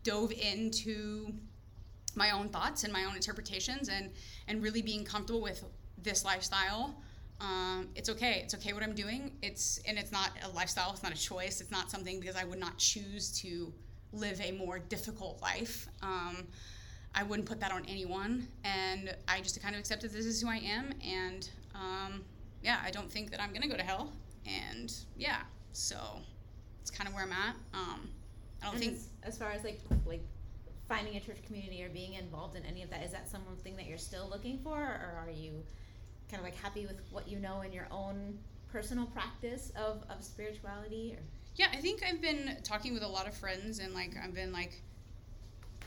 dove 0.03 0.31
into 0.31 1.33
my 2.17 2.31
own 2.31 2.49
thoughts 2.49 2.83
and 2.83 2.91
my 2.91 3.03
own 3.05 3.15
interpretations 3.15 3.89
and 3.89 4.09
and 4.47 4.61
really 4.63 4.81
being 4.81 5.03
comfortable 5.03 5.41
with 5.41 5.63
this 6.03 6.23
lifestyle 6.23 6.95
um, 7.39 7.89
it's 7.95 8.09
okay. 8.09 8.41
It's 8.43 8.55
okay 8.55 8.73
what 8.73 8.83
i'm 8.83 8.95
doing. 8.95 9.31
It's 9.41 9.79
and 9.87 9.97
it's 9.97 10.11
not 10.11 10.31
a 10.43 10.49
lifestyle. 10.49 10.91
It's 10.91 11.03
not 11.03 11.13
a 11.13 11.17
choice. 11.17 11.61
It's 11.61 11.71
not 11.71 11.91
something 11.91 12.19
because 12.19 12.35
i 12.35 12.43
would 12.43 12.59
not 12.59 12.77
choose 12.77 13.31
to 13.41 13.71
live 14.13 14.39
a 14.41 14.51
more 14.51 14.79
difficult 14.79 15.41
life. 15.41 15.87
Um, 16.01 16.47
i 17.13 17.23
wouldn't 17.23 17.47
put 17.47 17.59
that 17.59 17.71
on 17.71 17.85
anyone. 17.87 18.47
And 18.63 19.15
i 19.27 19.41
just 19.41 19.61
kind 19.61 19.75
of 19.75 19.79
accepted 19.79 20.11
this 20.11 20.25
is 20.25 20.41
who 20.41 20.49
i 20.49 20.57
am. 20.57 20.93
And 21.05 21.49
um, 21.75 22.23
yeah 22.63 22.79
i 22.83 22.89
don't 22.89 23.11
think 23.11 23.29
that 23.31 23.41
i'm 23.41 23.53
gonna 23.53 23.67
go 23.67 23.77
to 23.77 23.83
hell. 23.83 24.11
And 24.47 24.93
yeah 25.15 25.41
so 25.73 25.97
it's 26.81 26.89
kind 26.89 27.07
of 27.07 27.13
where 27.13 27.23
i'm 27.23 27.31
at. 27.31 27.55
Um, 27.73 28.09
i 28.61 28.65
don't 28.65 28.75
and 28.75 28.83
think 28.83 28.93
as, 28.95 29.09
as 29.23 29.37
far 29.37 29.51
as 29.51 29.63
like 29.63 29.79
like 30.07 30.23
finding 30.87 31.15
a 31.15 31.19
church 31.19 31.37
community 31.45 31.83
or 31.83 31.89
being 31.89 32.13
involved 32.13 32.55
in 32.55 32.65
any 32.65 32.83
of 32.83 32.89
that 32.89 33.03
is 33.03 33.11
that 33.11 33.29
something 33.29 33.75
that 33.75 33.85
you're 33.85 33.97
still 33.97 34.27
looking 34.29 34.59
for? 34.59 34.77
Or 34.77 35.23
are 35.23 35.29
you 35.29 35.63
kind 36.29 36.39
of 36.39 36.45
like 36.45 36.55
happy 36.55 36.85
with 36.85 37.01
what 37.11 37.27
you 37.27 37.39
know 37.39 37.61
in 37.61 37.71
your 37.71 37.87
own 37.91 38.37
personal 38.71 39.05
practice 39.07 39.71
of, 39.75 40.03
of 40.09 40.23
spirituality 40.23 41.15
or? 41.17 41.23
Yeah 41.55 41.67
i 41.73 41.77
think 41.77 42.03
i've 42.07 42.21
been 42.21 42.57
talking 42.63 42.93
with 42.93 43.03
a 43.03 43.07
lot 43.07 43.27
of 43.27 43.35
friends 43.35 43.79
and 43.79 43.93
like 43.93 44.11
i've 44.23 44.33
been 44.35 44.51
like 44.51 44.81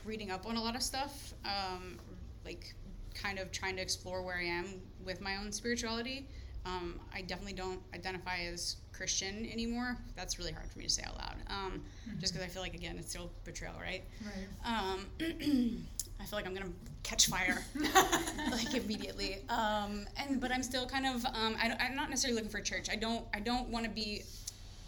reading 0.05 0.31
up 0.31 0.47
on 0.47 0.57
a 0.57 0.63
lot 0.63 0.75
of 0.75 0.83
stuff 0.83 1.35
um, 1.45 1.99
like 2.45 2.75
kind 3.15 3.39
of 3.39 3.53
trying 3.53 3.77
to 3.77 3.83
explore 3.83 4.23
where 4.23 4.37
i 4.37 4.43
am 4.43 4.81
with 5.05 5.21
my 5.21 5.37
own 5.37 5.53
spirituality 5.53 6.27
um, 6.65 7.01
I 7.15 7.23
definitely 7.23 7.55
don't 7.55 7.81
identify 7.95 8.39
as 8.53 8.77
Christian 8.93 9.49
anymore. 9.51 9.97
That's 10.15 10.39
really 10.39 10.53
hard 10.53 10.69
for 10.69 10.79
me 10.79 10.85
to 10.85 10.91
say 10.91 11.03
out 11.07 11.17
loud, 11.17 11.37
um, 11.49 11.83
mm-hmm. 12.07 12.19
just 12.19 12.35
because 12.35 12.47
I 12.47 12.51
feel 12.51 12.63
like 12.63 12.75
again 12.75 12.97
it's 12.99 13.11
still 13.11 13.31
betrayal, 13.45 13.75
right? 13.81 14.05
Right. 14.25 14.47
Um, 14.65 15.07
I 16.21 16.25
feel 16.25 16.39
like 16.39 16.47
I'm 16.47 16.53
gonna 16.53 16.71
catch 17.03 17.29
fire 17.29 17.65
like 18.51 18.75
immediately. 18.75 19.39
Um, 19.49 20.07
and 20.19 20.41
but 20.41 20.53
I'm 20.53 20.63
still 20.63 20.87
kind 20.87 21.07
of 21.07 21.25
um, 21.25 21.57
I 21.61 21.75
am 21.81 21.97
not 21.97 22.11
necessarily 22.11 22.37
looking 22.37 22.51
for 22.51 22.59
a 22.59 22.63
church. 22.63 22.89
I 22.91 22.97
don't 22.97 23.25
I 23.33 23.41
don't 23.41 23.69
want 23.69 23.85
to 23.85 23.91
be. 23.91 24.23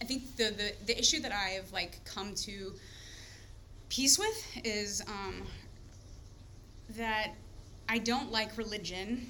I 0.00 0.04
think 0.04 0.36
the, 0.36 0.50
the 0.50 0.72
the 0.86 0.98
issue 0.98 1.20
that 1.20 1.32
I've 1.32 1.72
like 1.72 2.04
come 2.04 2.34
to 2.34 2.74
peace 3.88 4.18
with 4.18 4.58
is 4.64 5.02
um, 5.06 5.42
that 6.96 7.32
I 7.88 7.98
don't 7.98 8.30
like 8.30 8.58
religion 8.58 9.26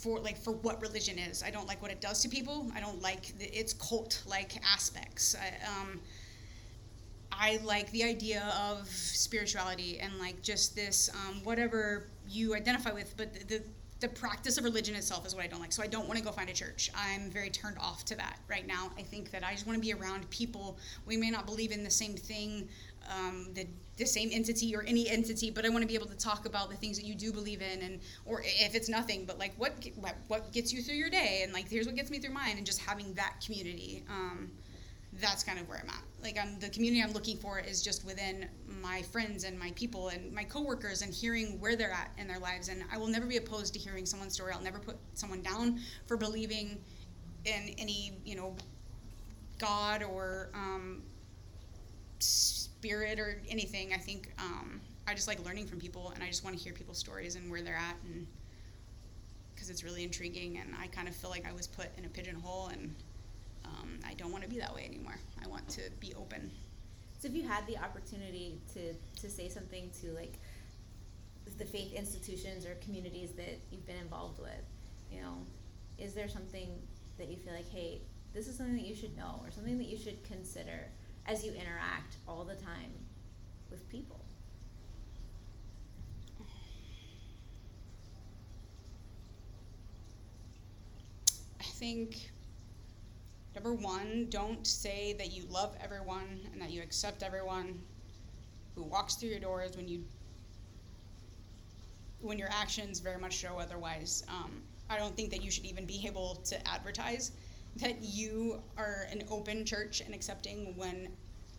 for 0.00 0.18
like 0.20 0.36
for 0.36 0.52
what 0.52 0.80
religion 0.80 1.18
is. 1.18 1.42
I 1.42 1.50
don't 1.50 1.66
like 1.66 1.80
what 1.82 1.90
it 1.90 2.00
does 2.00 2.22
to 2.22 2.28
people. 2.28 2.70
I 2.74 2.80
don't 2.80 3.00
like 3.02 3.38
the, 3.38 3.46
its 3.46 3.72
cult 3.72 4.22
like 4.26 4.60
aspects. 4.64 5.36
I, 5.36 5.66
um, 5.68 6.00
I 7.32 7.60
like 7.64 7.90
the 7.92 8.04
idea 8.04 8.42
of 8.70 8.88
spirituality 8.88 10.00
and 10.00 10.18
like 10.18 10.42
just 10.42 10.74
this 10.74 11.10
um, 11.14 11.40
whatever 11.44 12.06
you 12.28 12.54
identify 12.54 12.92
with, 12.92 13.14
but 13.16 13.32
the, 13.34 13.58
the 13.58 13.62
the 14.00 14.08
practice 14.08 14.56
of 14.56 14.64
religion 14.64 14.94
itself 14.94 15.26
is 15.26 15.34
what 15.34 15.44
I 15.44 15.46
don't 15.46 15.60
like. 15.60 15.72
So 15.72 15.82
I 15.82 15.86
don't 15.86 16.08
want 16.08 16.18
to 16.18 16.24
go 16.24 16.32
find 16.32 16.48
a 16.48 16.54
church. 16.54 16.90
I'm 16.96 17.30
very 17.30 17.50
turned 17.50 17.76
off 17.78 18.02
to 18.06 18.16
that 18.16 18.38
right 18.48 18.66
now. 18.66 18.90
I 18.98 19.02
think 19.02 19.30
that 19.30 19.44
I 19.44 19.52
just 19.52 19.66
want 19.66 19.76
to 19.76 19.80
be 19.80 19.92
around 19.92 20.28
people. 20.30 20.78
We 21.06 21.18
may 21.18 21.30
not 21.30 21.44
believe 21.44 21.70
in 21.70 21.84
the 21.84 21.90
same 21.90 22.14
thing, 22.14 22.66
um, 23.08 23.48
the, 23.54 23.66
the 23.96 24.04
same 24.04 24.30
entity 24.32 24.74
or 24.74 24.82
any 24.82 25.08
entity, 25.08 25.50
but 25.50 25.64
I 25.64 25.68
want 25.68 25.82
to 25.82 25.88
be 25.88 25.94
able 25.94 26.06
to 26.06 26.16
talk 26.16 26.46
about 26.46 26.70
the 26.70 26.76
things 26.76 26.98
that 26.98 27.06
you 27.06 27.14
do 27.14 27.32
believe 27.32 27.62
in, 27.62 27.82
and 27.82 28.00
or 28.24 28.42
if 28.44 28.74
it's 28.74 28.88
nothing, 28.88 29.24
but 29.26 29.38
like 29.38 29.54
what 29.56 29.72
what 30.28 30.52
gets 30.52 30.72
you 30.72 30.82
through 30.82 30.96
your 30.96 31.10
day, 31.10 31.40
and 31.42 31.52
like 31.52 31.68
here's 31.68 31.86
what 31.86 31.96
gets 31.96 32.10
me 32.10 32.18
through 32.18 32.34
mine, 32.34 32.56
and 32.56 32.66
just 32.66 32.80
having 32.80 33.14
that 33.14 33.34
community. 33.44 34.04
Um, 34.08 34.50
that's 35.14 35.42
kind 35.42 35.58
of 35.58 35.68
where 35.68 35.78
I'm 35.78 35.88
at. 35.88 36.02
Like 36.22 36.38
I'm, 36.40 36.58
the 36.60 36.68
community 36.68 37.02
I'm 37.02 37.12
looking 37.12 37.36
for 37.36 37.58
is 37.58 37.82
just 37.82 38.04
within 38.04 38.48
my 38.80 39.02
friends 39.02 39.44
and 39.44 39.58
my 39.58 39.72
people 39.72 40.08
and 40.08 40.32
my 40.32 40.44
coworkers 40.44 41.02
and 41.02 41.12
hearing 41.12 41.58
where 41.60 41.76
they're 41.76 41.90
at 41.90 42.10
in 42.16 42.28
their 42.28 42.38
lives. 42.38 42.68
And 42.68 42.84
I 42.92 42.98
will 42.98 43.08
never 43.08 43.26
be 43.26 43.36
opposed 43.36 43.74
to 43.74 43.80
hearing 43.80 44.06
someone's 44.06 44.34
story. 44.34 44.52
I'll 44.52 44.62
never 44.62 44.78
put 44.78 44.96
someone 45.14 45.42
down 45.42 45.80
for 46.06 46.16
believing 46.16 46.78
in 47.44 47.74
any, 47.78 48.12
you 48.24 48.36
know, 48.36 48.54
God 49.58 50.02
or 50.02 50.50
um, 50.54 51.02
spirit 52.80 53.20
or 53.20 53.36
anything. 53.50 53.92
I 53.92 53.98
think 53.98 54.32
um, 54.38 54.80
I 55.06 55.12
just 55.12 55.28
like 55.28 55.44
learning 55.44 55.66
from 55.66 55.78
people, 55.78 56.12
and 56.14 56.24
I 56.24 56.28
just 56.28 56.44
want 56.44 56.56
to 56.56 56.62
hear 56.62 56.72
people's 56.72 56.96
stories 56.96 57.34
and 57.36 57.50
where 57.50 57.60
they're 57.60 57.76
at, 57.76 57.96
and 58.06 58.26
because 59.54 59.68
it's 59.68 59.84
really 59.84 60.02
intriguing. 60.02 60.58
And 60.58 60.74
I 60.80 60.86
kind 60.86 61.06
of 61.06 61.14
feel 61.14 61.28
like 61.28 61.46
I 61.46 61.52
was 61.52 61.66
put 61.66 61.88
in 61.98 62.06
a 62.06 62.08
pigeonhole, 62.08 62.68
and 62.68 62.94
um, 63.66 63.98
I 64.06 64.14
don't 64.14 64.32
want 64.32 64.44
to 64.44 64.50
be 64.50 64.58
that 64.60 64.74
way 64.74 64.86
anymore. 64.86 65.16
I 65.44 65.48
want 65.48 65.68
to 65.70 65.82
be 66.00 66.14
open. 66.14 66.50
So 67.18 67.28
if 67.28 67.34
you 67.34 67.46
had 67.46 67.66
the 67.66 67.76
opportunity 67.76 68.58
to 68.72 68.94
to 69.20 69.28
say 69.28 69.50
something 69.50 69.90
to 70.00 70.12
like 70.12 70.38
the 71.58 71.66
faith 71.66 71.92
institutions 71.92 72.64
or 72.64 72.76
communities 72.82 73.32
that 73.32 73.58
you've 73.70 73.86
been 73.86 73.98
involved 73.98 74.40
with, 74.40 74.64
you 75.12 75.20
know, 75.20 75.34
is 75.98 76.14
there 76.14 76.28
something 76.28 76.70
that 77.18 77.28
you 77.28 77.36
feel 77.36 77.52
like, 77.52 77.70
hey, 77.70 78.00
this 78.32 78.48
is 78.48 78.56
something 78.56 78.76
that 78.76 78.86
you 78.86 78.94
should 78.94 79.14
know 79.18 79.38
or 79.44 79.50
something 79.50 79.76
that 79.76 79.88
you 79.88 79.98
should 79.98 80.24
consider 80.24 80.86
as 81.30 81.44
you 81.44 81.52
interact 81.52 82.16
all 82.26 82.42
the 82.42 82.56
time 82.56 82.90
with 83.70 83.88
people? 83.88 84.20
I 91.60 91.62
think 91.62 92.32
number 93.54 93.72
one, 93.74 94.26
don't 94.28 94.66
say 94.66 95.12
that 95.18 95.30
you 95.32 95.44
love 95.48 95.76
everyone 95.80 96.40
and 96.52 96.60
that 96.60 96.70
you 96.70 96.82
accept 96.82 97.22
everyone 97.22 97.80
who 98.74 98.82
walks 98.82 99.14
through 99.14 99.28
your 99.28 99.40
doors 99.40 99.76
when 99.76 99.86
you 99.86 100.02
when 102.22 102.38
your 102.38 102.50
actions 102.50 102.98
very 102.98 103.18
much 103.18 103.34
show 103.34 103.56
otherwise. 103.58 104.24
Um, 104.28 104.62
I 104.90 104.98
don't 104.98 105.16
think 105.16 105.30
that 105.30 105.42
you 105.42 105.50
should 105.50 105.64
even 105.64 105.86
be 105.86 106.04
able 106.06 106.34
to 106.46 106.68
advertise 106.68 107.30
that 107.76 108.02
you 108.02 108.60
are 108.76 109.06
an 109.10 109.22
open 109.30 109.64
church 109.64 110.00
and 110.04 110.14
accepting 110.14 110.76
when 110.76 111.08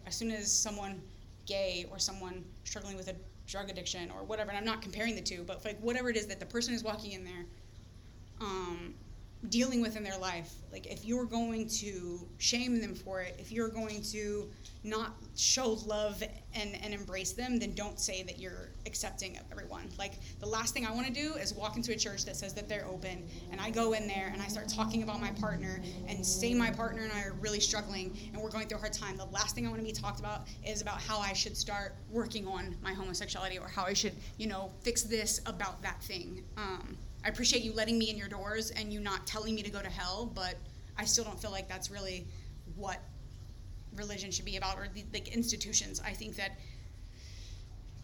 as 0.05 0.15
soon 0.15 0.31
as 0.31 0.51
someone 0.51 1.01
gay 1.45 1.85
or 1.91 1.99
someone 1.99 2.43
struggling 2.63 2.95
with 2.95 3.07
a 3.07 3.15
drug 3.47 3.69
addiction 3.69 4.11
or 4.11 4.23
whatever 4.23 4.49
and 4.49 4.57
i'm 4.57 4.65
not 4.65 4.81
comparing 4.81 5.15
the 5.15 5.21
two 5.21 5.43
but 5.45 5.63
like 5.65 5.79
whatever 5.79 6.09
it 6.09 6.17
is 6.17 6.27
that 6.27 6.39
the 6.39 6.45
person 6.45 6.73
is 6.73 6.83
walking 6.83 7.11
in 7.13 7.23
there 7.23 7.45
um, 8.39 8.93
dealing 9.49 9.81
with 9.81 9.97
in 9.97 10.03
their 10.03 10.17
life. 10.17 10.53
Like 10.71 10.85
if 10.85 11.05
you're 11.05 11.25
going 11.25 11.67
to 11.79 12.27
shame 12.37 12.79
them 12.79 12.95
for 12.95 13.21
it 13.21 13.35
if 13.39 13.51
you're 13.51 13.69
going 13.69 14.01
to 14.03 14.49
not 14.83 15.13
show 15.35 15.77
love 15.85 16.23
and, 16.53 16.75
and 16.83 16.93
embrace 16.93 17.33
them 17.33 17.59
then 17.59 17.73
don't 17.73 17.99
say 17.99 18.23
that 18.23 18.39
you're 18.39 18.69
accepting 18.85 19.37
of 19.37 19.43
everyone. 19.51 19.89
Like 19.97 20.13
the 20.39 20.45
last 20.45 20.73
thing 20.73 20.85
i 20.85 20.91
want 20.91 21.07
to 21.07 21.13
do 21.13 21.33
is 21.35 21.53
walk 21.53 21.75
into 21.75 21.91
a 21.91 21.95
church 21.95 22.25
that 22.25 22.35
says 22.35 22.53
that 22.53 22.69
they're 22.69 22.87
open 22.87 23.27
and 23.51 23.59
i 23.59 23.69
go 23.69 23.93
in 23.93 24.07
there 24.07 24.29
and 24.33 24.41
i 24.41 24.47
start 24.47 24.67
talking 24.69 25.03
about 25.03 25.19
my 25.19 25.31
partner 25.31 25.81
and 26.07 26.25
say 26.25 26.53
my 26.53 26.71
partner 26.71 27.03
and 27.03 27.11
i 27.11 27.23
are 27.23 27.33
really 27.33 27.59
struggling 27.59 28.17
and 28.33 28.41
we're 28.41 28.49
going 28.49 28.67
through 28.67 28.77
a 28.77 28.81
hard 28.81 28.93
time. 28.93 29.17
The 29.17 29.25
last 29.25 29.55
thing 29.55 29.65
i 29.65 29.69
want 29.69 29.81
to 29.81 29.85
be 29.85 29.91
talked 29.91 30.19
about 30.19 30.47
is 30.65 30.81
about 30.81 31.01
how 31.01 31.19
i 31.19 31.33
should 31.33 31.57
start 31.57 31.95
working 32.09 32.47
on 32.47 32.75
my 32.81 32.93
homosexuality 32.93 33.57
or 33.57 33.67
how 33.67 33.85
i 33.85 33.93
should 33.93 34.13
you 34.37 34.47
know 34.47 34.71
fix 34.81 35.03
this 35.03 35.41
about 35.45 35.81
that 35.81 36.01
thing. 36.03 36.43
Um, 36.57 36.97
I 37.23 37.29
appreciate 37.29 37.63
you 37.63 37.73
letting 37.73 37.97
me 37.97 38.09
in 38.09 38.17
your 38.17 38.27
doors 38.27 38.71
and 38.71 38.91
you 38.91 38.99
not 38.99 39.27
telling 39.27 39.55
me 39.55 39.61
to 39.61 39.69
go 39.69 39.81
to 39.81 39.89
hell, 39.89 40.31
but 40.33 40.55
I 40.97 41.05
still 41.05 41.23
don't 41.23 41.39
feel 41.39 41.51
like 41.51 41.67
that's 41.69 41.91
really 41.91 42.25
what 42.75 42.99
religion 43.95 44.31
should 44.31 44.45
be 44.45 44.57
about 44.57 44.77
or 44.77 44.87
the, 44.93 45.03
like 45.13 45.27
institutions. 45.27 46.01
I 46.05 46.11
think 46.11 46.35
that 46.37 46.51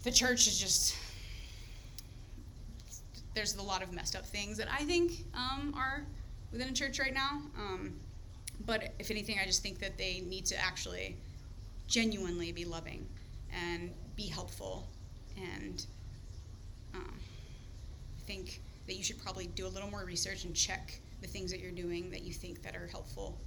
the 0.03 0.11
church 0.11 0.47
is 0.47 0.59
just 0.59 0.95
there's 3.33 3.55
a 3.55 3.61
lot 3.61 3.83
of 3.83 3.93
messed 3.93 4.15
up 4.15 4.25
things 4.25 4.57
that 4.57 4.67
I 4.71 4.83
think 4.83 5.23
um, 5.35 5.73
are 5.77 6.03
within 6.51 6.69
a 6.69 6.73
church 6.73 6.99
right 6.99 7.13
now. 7.13 7.41
Um, 7.57 7.93
but 8.65 8.93
if 8.97 9.11
anything, 9.11 9.37
I 9.39 9.45
just 9.45 9.61
think 9.61 9.79
that 9.79 9.97
they 9.97 10.23
need 10.27 10.45
to 10.47 10.59
actually 10.59 11.15
genuinely 11.87 12.51
be 12.51 12.65
loving 12.65 13.05
and 13.53 13.91
be 14.15 14.23
helpful. 14.23 14.87
And 15.37 15.85
um, 16.95 17.13
I 17.13 18.21
think 18.25 18.59
that 18.87 18.95
you 18.95 19.03
should 19.03 19.21
probably 19.21 19.47
do 19.47 19.67
a 19.67 19.69
little 19.69 19.89
more 19.91 20.05
research 20.05 20.45
and 20.45 20.55
check 20.55 20.99
the 21.21 21.27
things 21.27 21.51
that 21.51 21.59
you're 21.59 21.71
doing 21.71 22.09
that 22.11 22.21
you 22.23 22.33
think 22.33 22.61
that 22.63 22.75
are 22.75 22.87
helpful 22.87 23.39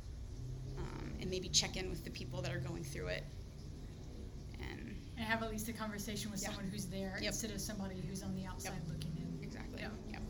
um, 0.78 1.12
and 1.20 1.30
maybe 1.30 1.48
check 1.48 1.76
in 1.76 1.88
with 1.90 2.04
the 2.04 2.10
people 2.10 2.42
that 2.42 2.52
are 2.52 2.58
going 2.60 2.84
through 2.84 3.06
it 3.08 3.24
and 4.60 4.94
And 5.16 5.26
have 5.26 5.42
at 5.42 5.50
least 5.50 5.68
a 5.68 5.72
conversation 5.72 6.30
with 6.30 6.42
Yeah. 6.42 6.48
someone 6.48 6.68
who's 6.70 6.86
there 6.86 7.16
Yep. 7.20 7.32
instead 7.32 7.50
of 7.52 7.60
somebody 7.60 8.00
who's 8.08 8.22
on 8.22 8.34
the 8.34 8.44
outside 8.46 8.80
looking 8.88 9.12
in. 9.16 9.42
exactly 9.42 9.80
Yeah. 9.80 9.88
yep. 10.10 10.22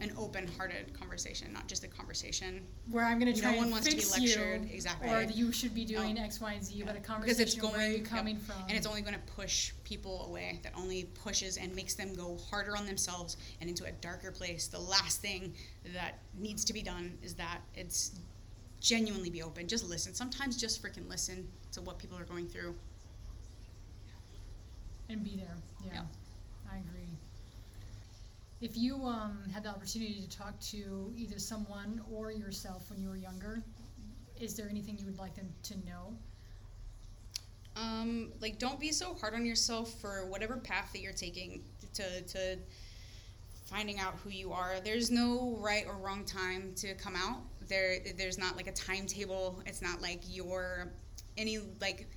An 0.00 0.12
open-hearted 0.16 0.92
conversation 0.98 1.52
not 1.52 1.66
just 1.68 1.84
a 1.84 1.88
conversation 1.88 2.60
Where 2.90 3.04
I'm 3.04 3.18
going 3.18 3.32
to 3.32 3.40
No 3.40 3.48
try 3.48 3.56
one 3.56 3.64
and 3.64 3.72
wants 3.72 3.88
to 3.88 3.96
be 3.96 4.04
lectured, 4.04 4.64
you, 4.64 4.74
exactly. 4.74 5.10
or 5.10 5.22
you 5.22 5.52
should 5.52 5.74
be 5.74 5.84
doing 5.84 6.14
No. 6.14 6.22
X, 6.22 6.40
Y, 6.40 6.52
and 6.52 6.64
Z, 6.64 6.82
but 6.84 6.90
a 6.96 7.00
because 7.00 7.06
conversation 7.06 7.42
it's 7.42 7.54
going 7.54 7.74
where 7.74 7.90
you 7.90 7.96
yep. 7.98 8.06
coming 8.06 8.36
from? 8.38 8.56
and 8.68 8.72
it's 8.76 8.86
only 8.86 9.02
going 9.02 9.14
to 9.14 9.32
push 9.34 9.72
people 9.84 10.26
away 10.26 10.60
that 10.62 10.72
only 10.76 11.04
pushes 11.22 11.56
and 11.56 11.74
makes 11.74 11.94
them 11.94 12.14
go 12.14 12.38
harder 12.50 12.76
on 12.76 12.86
themselves 12.86 13.36
and 13.60 13.68
into 13.68 13.84
a 13.84 13.92
darker 13.92 14.30
place 14.30 14.66
the 14.66 14.78
last 14.78 15.20
thing 15.20 15.52
that 15.94 16.18
needs 16.38 16.64
to 16.64 16.72
be 16.72 16.82
done 16.82 17.16
is 17.22 17.34
that 17.34 17.58
it's 17.74 18.12
genuinely 18.80 19.28
be 19.28 19.42
open 19.42 19.68
just 19.68 19.86
listen 19.88 20.14
sometimes 20.14 20.56
just 20.56 20.82
freaking 20.82 21.06
listen 21.08 21.46
to 21.70 21.82
what 21.82 21.98
people 21.98 22.16
are 22.18 22.24
going 22.24 22.46
through 22.46 22.74
and 25.10 25.24
be 25.24 25.36
there. 25.36 25.56
Yeah, 25.84 25.92
Yeah. 25.92 26.02
I 26.72 26.76
agree. 26.78 27.09
If 28.60 28.76
you 28.76 29.04
um, 29.06 29.42
had 29.52 29.62
the 29.64 29.70
opportunity 29.70 30.20
to 30.20 30.28
talk 30.28 30.58
to 30.60 31.12
either 31.16 31.38
someone 31.38 32.02
or 32.10 32.30
yourself 32.30 32.90
when 32.90 33.00
you 33.00 33.08
were 33.08 33.16
younger, 33.16 33.62
is 34.38 34.54
there 34.54 34.68
anything 34.68 34.98
you 34.98 35.06
would 35.06 35.18
like 35.18 35.34
them 35.34 35.48
to 35.64 35.74
know? 35.86 36.14
um, 37.76 38.32
like 38.40 38.58
don't 38.58 38.80
be 38.80 38.92
so 38.92 39.14
hard 39.14 39.34
on 39.34 39.44
yourself 39.44 39.92
for 40.00 40.26
whatever 40.26 40.56
path 40.56 40.90
that 40.92 41.00
you're 41.00 41.12
taking 41.12 41.62
to, 41.94 42.22
to 42.22 42.58
finding 43.66 43.98
out 43.98 44.14
who 44.24 44.30
you 44.30 44.52
are. 44.52 44.76
There's 44.84 45.10
no 45.10 45.56
right 45.60 45.84
or 45.86 45.94
wrong 45.94 46.24
time 46.24 46.72
to 46.76 46.94
come 46.94 47.16
out. 47.16 47.38
There 47.68 47.98
there's 48.16 48.38
not 48.38 48.56
like 48.56 48.66
a 48.66 48.72
timetable. 48.72 49.62
It's 49.66 49.82
not 49.82 50.02
like 50.02 50.22
you're 50.26 50.92
any 51.38 51.58
like 51.80 52.08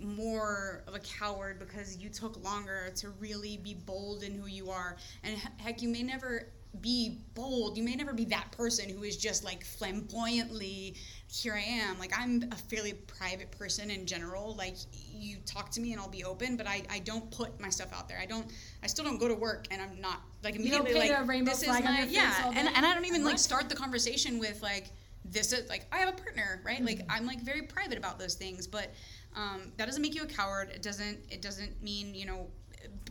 more 0.00 0.82
of 0.86 0.94
a 0.94 1.00
coward 1.00 1.58
because 1.58 1.96
you 1.96 2.08
took 2.08 2.42
longer 2.44 2.90
to 2.96 3.10
really 3.10 3.56
be 3.58 3.74
bold 3.74 4.22
in 4.22 4.34
who 4.34 4.46
you 4.46 4.70
are. 4.70 4.96
And 5.24 5.36
heck 5.58 5.82
you 5.82 5.88
may 5.88 6.02
never 6.02 6.48
be 6.82 7.20
bold. 7.34 7.76
You 7.78 7.82
may 7.82 7.94
never 7.94 8.12
be 8.12 8.26
that 8.26 8.52
person 8.52 8.88
who 8.90 9.02
is 9.02 9.16
just 9.16 9.44
like 9.44 9.64
flamboyantly 9.64 10.94
here 11.28 11.54
i 11.54 11.60
am. 11.60 11.98
Like 11.98 12.12
i'm 12.18 12.44
a 12.52 12.56
fairly 12.56 12.92
private 12.92 13.50
person 13.50 13.90
in 13.90 14.06
general. 14.06 14.54
Like 14.56 14.76
you 15.10 15.38
talk 15.46 15.70
to 15.72 15.80
me 15.80 15.92
and 15.92 16.00
i'll 16.00 16.08
be 16.08 16.24
open 16.24 16.56
but 16.56 16.66
i, 16.66 16.82
I 16.90 16.98
don't 16.98 17.30
put 17.30 17.58
my 17.60 17.70
stuff 17.70 17.92
out 17.94 18.08
there. 18.08 18.18
I 18.20 18.26
don't 18.26 18.46
i 18.82 18.86
still 18.86 19.04
don't 19.04 19.18
go 19.18 19.28
to 19.28 19.34
work 19.34 19.66
and 19.70 19.80
i'm 19.80 20.00
not 20.00 20.20
like 20.44 20.54
immediately 20.56 20.90
You 20.90 20.94
don't 20.94 21.02
paint 21.02 21.12
like 21.12 21.22
a 21.22 21.24
rainbow 21.24 21.50
this 21.52 21.64
flag 21.64 21.82
is 21.82 21.88
my 21.88 22.04
yeah. 22.10 22.52
and, 22.54 22.68
and 22.68 22.84
i 22.86 22.94
don't 22.94 23.06
even 23.06 23.24
like 23.24 23.38
start 23.38 23.68
the 23.68 23.74
conversation 23.74 24.38
with 24.38 24.62
like 24.62 24.90
this 25.24 25.52
is 25.52 25.68
like 25.68 25.86
i 25.92 25.98
have 25.98 26.08
a 26.08 26.12
partner 26.12 26.60
right? 26.64 26.84
Like 26.84 26.98
Mm-hmm. 26.98 27.10
i'm 27.10 27.26
like 27.26 27.40
very 27.40 27.62
private 27.62 27.98
about 27.98 28.18
those 28.18 28.34
things 28.34 28.66
but 28.66 28.92
um, 29.36 29.72
that 29.76 29.86
doesn't 29.86 30.02
make 30.02 30.14
you 30.14 30.22
a 30.22 30.26
coward. 30.26 30.70
It 30.70 30.82
doesn't 30.82 31.18
it 31.30 31.42
doesn't 31.42 31.82
mean 31.82 32.14
you 32.14 32.26
know 32.26 32.48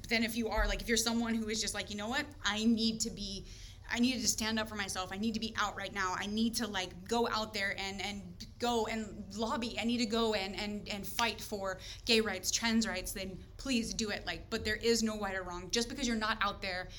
then 0.09 0.23
if 0.23 0.35
you 0.35 0.49
are 0.49 0.67
like 0.67 0.81
if 0.81 0.87
you're 0.87 0.97
someone 0.97 1.33
who 1.35 1.49
is 1.49 1.61
just 1.61 1.73
like 1.73 1.89
you 1.89 1.97
know 1.97 2.09
what? 2.09 2.25
I 2.43 2.65
need 2.65 2.99
to 3.01 3.09
be 3.09 3.45
i 3.91 3.99
needed 3.99 4.21
to 4.21 4.27
stand 4.27 4.59
up 4.59 4.67
for 4.67 4.75
myself. 4.75 5.11
I 5.11 5.17
need 5.17 5.33
to 5.33 5.39
be 5.39 5.53
out 5.59 5.75
right 5.75 5.93
now. 5.93 6.15
I 6.17 6.25
need 6.25 6.55
to 6.55 6.67
like 6.67 6.91
go 7.07 7.27
out 7.29 7.53
there 7.53 7.75
and 7.79 8.01
and 8.01 8.21
go 8.59 8.87
and 8.87 9.23
lobby. 9.35 9.77
I 9.79 9.85
need 9.85 9.97
to 9.99 10.05
go 10.05 10.33
and 10.33 10.55
and 10.59 10.87
and 10.89 11.05
fight 11.05 11.41
for 11.41 11.79
gay 12.05 12.21
rights 12.21 12.51
trans 12.51 12.87
rights 12.87 13.11
then 13.11 13.37
please 13.57 13.93
do 13.93 14.09
it. 14.09 14.25
Like 14.25 14.49
but 14.49 14.65
there 14.65 14.75
is 14.77 15.03
no 15.03 15.19
right 15.19 15.35
or 15.35 15.43
wrong. 15.43 15.69
Just 15.71 15.89
because 15.89 16.07
you're 16.07 16.17
not 16.17 16.37
out 16.41 16.61
there 16.61 16.89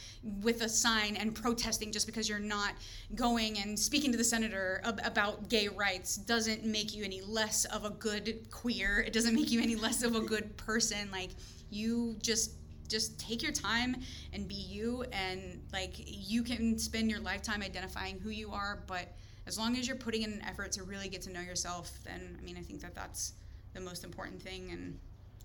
with 0.43 0.63
a 0.63 0.69
sign 0.69 1.17
and 1.17 1.35
protesting 1.35 1.93
just 1.93 2.07
because 2.07 2.29
you're 2.29 2.39
not 2.39 2.75
going 3.15 3.59
and 3.59 3.79
speaking 3.79 4.13
to 4.13 4.19
the 4.19 4.25
senator 4.25 4.81
ab- 4.85 5.01
about 5.05 5.49
gay 5.49 5.69
rights 5.69 6.17
doesn't 6.17 6.65
make 6.65 6.95
you 6.95 7.05
any 7.05 7.21
less 7.23 7.65
of 7.67 7.85
a 7.85 7.91
good 7.91 8.51
queer. 8.51 9.01
It 9.01 9.13
doesn't 9.13 9.35
make 9.35 9.51
you 9.51 9.61
any 9.61 9.77
less 9.77 10.03
of 10.03 10.15
a 10.15 10.21
good 10.21 10.57
person. 10.57 11.11
Like 11.11 11.31
you 11.71 12.17
just 12.23 12.53
just 12.89 13.19
take 13.19 13.43
your 13.43 13.53
time 13.53 13.97
and 14.33 14.47
be 14.49 14.55
you 14.55 15.05
and 15.13 15.61
like 15.73 15.95
you 15.97 16.43
can 16.43 16.79
spend 16.79 17.11
your 17.11 17.21
lifetime 17.21 17.63
identifying 17.63 18.19
who 18.21 18.31
you 18.31 18.53
are 18.53 18.83
but 18.87 19.13
as 19.47 19.59
long 19.59 19.77
as 19.77 19.87
you're 19.87 19.97
putting 19.97 20.23
in 20.23 20.33
an 20.33 20.43
effort 20.49 20.73
to 20.73 20.83
really 20.83 21.09
get 21.09 21.23
to 21.23 21.31
know 21.33 21.41
yourself 21.41 21.99
then 22.05 22.37
i 22.41 22.45
mean 22.45 22.57
i 22.57 22.61
think 22.63 22.81
that 22.81 22.95
that's 22.95 23.33
the 23.75 23.81
most 23.81 24.05
important 24.05 24.41
thing 24.41 24.71
and 24.73 24.99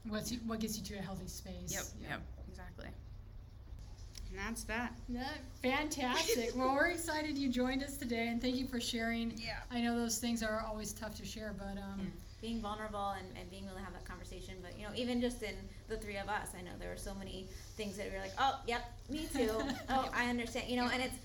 What's 0.08 0.32
you, 0.32 0.40
what 0.48 0.60
gets 0.60 0.78
you 0.80 0.84
to 0.86 0.96
a 0.96 1.02
healthy 1.02 1.28
space? 1.28 1.72
yep 2.02 2.10
yep 2.10 2.22
exactly 2.50 2.88
and 4.30 4.40
that's 4.40 4.64
that 4.64 4.94
Yeah, 5.10 5.28
fantastic. 5.62 6.52
well, 6.56 6.74
we're 6.74 6.88
excited 6.88 7.38
you 7.38 7.50
joined 7.50 7.84
us 7.84 7.98
today, 7.98 8.30
and 8.30 8.42
thank 8.42 8.56
you 8.56 8.66
for 8.66 8.80
sharing. 8.80 9.34
Yeah. 9.38 9.58
I 9.70 9.82
know 9.82 9.98
those 9.98 10.20
things 10.20 10.42
are 10.42 10.64
always 10.66 10.94
tough 10.94 11.16
to 11.16 11.26
share, 11.26 11.54
but 11.58 11.78
um, 11.78 12.00
Yeah. 12.00 12.06
Being 12.42 12.60
vulnerable 12.60 13.14
and, 13.18 13.28
and 13.38 13.50
being 13.50 13.66
able 13.66 13.76
to 13.76 13.84
have 13.84 13.94
that 13.94 14.06
conversation. 14.06 14.56
But 14.62 14.78
you 14.78 14.86
know, 14.86 14.92
even 14.96 15.22
just 15.22 15.44
in 15.44 15.56
the 15.88 15.98
three 15.98 16.18
of 16.18 16.28
us, 16.28 16.50
I 16.58 16.62
know 16.62 16.72
there 16.80 16.90
were 16.90 16.98
so 16.98 17.14
many 17.14 17.48
things 17.78 17.98
that 17.98 18.08
we 18.08 18.16
were 18.16 18.22
like, 18.22 18.34
oh, 18.40 18.60
yep, 18.68 18.82
me 19.10 19.28
too. 19.36 19.52
oh, 19.90 20.10
I 20.14 20.30
understand. 20.30 20.70
You 20.70 20.78
know, 20.78 20.90
and 20.92 21.02
it's 21.02 21.16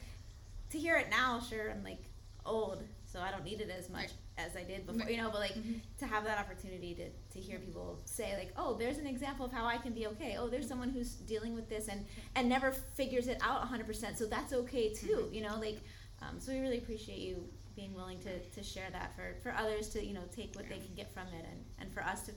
to 0.70 0.78
hear 0.78 0.96
it 0.96 1.08
now. 1.10 1.40
Sure, 1.40 1.70
I'm 1.70 1.82
like 1.82 2.02
old, 2.44 2.82
so 3.06 3.20
I 3.20 3.30
don't 3.30 3.44
need 3.44 3.60
it 3.60 3.70
as 3.76 3.88
much. 3.90 4.10
as 4.38 4.54
I 4.54 4.62
did 4.62 4.86
before, 4.86 5.10
you 5.10 5.16
know, 5.16 5.30
but 5.30 5.40
like 5.40 5.56
to 5.98 6.06
have 6.06 6.24
that 6.24 6.38
opportunity 6.38 6.94
to, 6.94 7.08
to 7.34 7.40
hear 7.40 7.58
people 7.58 7.98
say 8.04 8.36
like, 8.36 8.52
oh, 8.56 8.74
there's 8.74 8.98
an 8.98 9.06
example 9.06 9.46
of 9.46 9.52
how 9.52 9.64
I 9.64 9.78
can 9.78 9.92
be 9.92 10.06
okay. 10.08 10.36
Oh, 10.38 10.48
there's 10.48 10.68
someone 10.68 10.90
who's 10.90 11.12
dealing 11.14 11.54
with 11.54 11.68
this 11.68 11.88
and 11.88 12.04
and 12.34 12.48
never 12.48 12.72
figures 12.72 13.28
it 13.28 13.38
out 13.42 13.62
100%, 13.62 14.16
so 14.16 14.26
that's 14.26 14.52
okay 14.52 14.92
too, 14.92 15.28
you 15.32 15.42
know, 15.42 15.58
like 15.58 15.78
um, 16.22 16.38
so 16.38 16.52
we 16.52 16.60
really 16.60 16.78
appreciate 16.78 17.18
you 17.18 17.44
being 17.76 17.94
willing 17.94 18.18
to, 18.20 18.38
to 18.40 18.62
share 18.62 18.88
that 18.92 19.14
for, 19.14 19.36
for 19.42 19.56
others 19.56 19.88
to 19.90 20.04
you 20.04 20.14
know 20.14 20.22
take 20.34 20.54
what 20.56 20.68
they 20.68 20.76
can 20.78 20.94
get 20.96 21.12
from 21.12 21.28
it 21.28 21.44
and, 21.50 21.60
and 21.78 21.92
for 21.92 22.02
us 22.02 22.22
to 22.22 22.32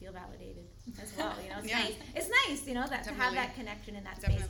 feel 0.00 0.12
validated 0.12 0.64
as 1.02 1.12
well. 1.16 1.34
You 1.42 1.50
know, 1.50 1.56
it's 1.58 1.68
Yeah. 1.74 1.78
nice. 1.82 1.94
It's 2.14 2.30
nice, 2.46 2.66
you 2.66 2.74
know, 2.74 2.86
that 2.86 3.04
to 3.04 3.12
have 3.14 3.34
that 3.34 3.54
connection 3.54 3.94
in 3.96 4.04
that 4.04 4.20
space 4.22 4.42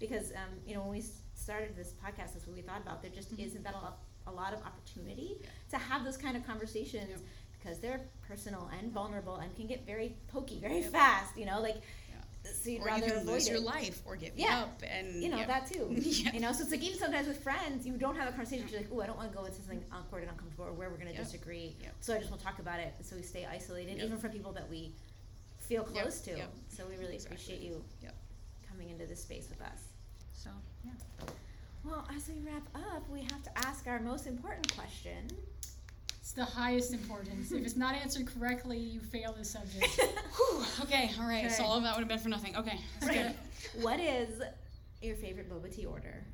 because 0.00 0.32
um, 0.32 0.58
you 0.66 0.74
know 0.74 0.80
when 0.80 0.90
we 0.90 1.04
started 1.34 1.76
this 1.76 1.92
podcast, 2.04 2.32
that's 2.34 2.46
what 2.46 2.56
we 2.56 2.62
thought 2.62 2.80
about. 2.82 3.02
There 3.02 3.10
just 3.10 3.32
isn't 3.38 3.62
that 3.64 3.74
a 3.74 3.78
lot, 3.78 3.98
a 4.26 4.32
lot 4.32 4.52
of 4.54 4.60
opportunity 4.62 5.36
Yeah. 5.40 5.46
to 5.70 5.76
have 5.78 6.04
those 6.04 6.16
kind 6.16 6.36
of 6.36 6.46
conversations 6.46 7.08
Yep. 7.10 7.20
because 7.60 7.78
they're 7.80 8.00
personal 8.26 8.70
and 8.80 8.90
vulnerable 8.92 9.36
and 9.36 9.54
can 9.54 9.66
get 9.66 9.84
very 9.86 10.16
pokey 10.28 10.58
very 10.60 10.80
Yep. 10.80 10.92
fast. 10.92 11.36
You 11.36 11.46
know, 11.46 11.60
like. 11.60 11.76
So 12.44 12.70
you'd 12.70 12.80
Or 12.80 12.84
you 12.84 12.86
rather 12.86 13.06
can 13.06 13.16
avoid 13.18 13.26
lose 13.32 13.46
it. 13.46 13.50
your 13.52 13.60
life 13.60 14.02
or 14.04 14.16
give 14.16 14.32
Yeah. 14.36 14.60
up 14.62 14.82
and 14.88 15.22
You 15.22 15.28
know 15.30 15.38
yeah. 15.38 15.46
that 15.46 15.66
too. 15.70 15.88
Yeah. 15.98 16.32
You 16.32 16.40
know, 16.40 16.52
so 16.52 16.62
it's 16.62 16.70
like 16.70 16.82
even 16.82 16.98
sometimes 16.98 17.26
with 17.28 17.42
friends, 17.42 17.86
you 17.86 17.96
don't 17.96 18.16
have 18.16 18.28
a 18.28 18.32
conversation. 18.32 18.66
You're 18.68 18.80
like, 18.80 18.90
oh, 18.92 19.00
I 19.00 19.06
don't 19.06 19.16
want 19.16 19.30
to 19.32 19.36
go 19.36 19.44
into 19.44 19.56
something 19.56 19.82
awkward 19.92 20.22
and 20.22 20.30
uncomfortable, 20.30 20.66
or 20.66 20.72
where 20.72 20.90
we're 20.90 20.96
going 20.96 21.08
to 21.08 21.14
Yep. 21.14 21.24
disagree. 21.24 21.76
Yep. 21.82 21.94
So 22.00 22.14
I 22.14 22.18
just 22.18 22.30
won't 22.30 22.42
talk 22.42 22.58
about 22.58 22.80
it. 22.80 22.94
So 23.02 23.16
we 23.16 23.22
stay 23.22 23.46
isolated, 23.46 23.96
Yep. 23.96 24.06
even 24.06 24.18
from 24.18 24.30
people 24.30 24.52
that 24.52 24.68
we 24.68 24.92
feel 25.58 25.82
close 25.84 26.20
to. 26.22 26.36
So 26.68 26.86
we 26.86 26.96
really 26.96 27.14
Exactly. 27.14 27.36
appreciate 27.36 27.60
you 27.62 27.82
coming 28.68 28.90
into 28.90 29.06
this 29.06 29.22
space 29.22 29.48
with 29.48 29.60
us. 29.62 29.80
So 30.34 30.50
yeah. 30.84 30.92
Well, 31.84 32.06
as 32.16 32.28
we 32.28 32.34
wrap 32.40 32.62
up, 32.94 33.08
we 33.10 33.20
have 33.20 33.42
to 33.42 33.58
ask 33.58 33.86
our 33.86 34.00
most 34.00 34.26
important 34.26 34.74
question. 34.74 35.28
It's 36.24 36.32
the 36.32 36.42
highest 36.42 36.94
importance. 36.94 37.52
if 37.52 37.66
it's 37.66 37.76
not 37.76 37.94
answered 37.94 38.26
correctly, 38.26 38.78
you 38.78 38.98
fail 38.98 39.34
the 39.36 39.44
subject. 39.44 39.84
Whew, 40.36 40.64
okay, 40.80 41.10
all 41.20 41.28
right. 41.28 41.52
So 41.52 41.64
all 41.64 41.76
of 41.76 41.82
that 41.82 41.94
would 41.94 42.00
have 42.00 42.08
been 42.08 42.18
for 42.18 42.30
nothing. 42.30 42.56
Okay, 42.56 42.80
that's 42.98 43.14
Right. 43.14 43.36
good. 43.74 43.82
what 43.84 44.00
is 44.00 44.40
your 45.02 45.16
favorite 45.16 45.50
boba 45.50 45.70
tea 45.70 45.84
order? 45.84 46.24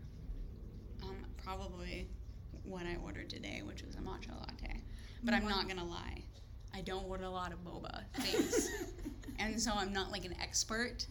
Um, 1.03 1.16
probably 1.43 2.07
what 2.62 2.86
I 2.86 2.99
ordered 3.03 3.28
today, 3.28 3.62
which 3.64 3.82
was 3.82 3.97
a 3.97 3.99
matcha 3.99 4.30
latte. 4.38 4.80
But 5.24 5.34
I'm 5.34 5.49
not 5.49 5.66
gonna 5.66 5.84
lie, 5.84 6.22
I 6.72 6.82
don't 6.82 7.05
order 7.09 7.24
a 7.24 7.30
lot 7.30 7.53
of 7.53 7.64
boba 7.64 8.05
things, 8.20 8.70
and 9.41 9.61
so 9.61 9.72
I'm 9.74 9.93
not 9.93 10.12
like 10.12 10.24
an 10.24 10.36
expert. 10.41 11.05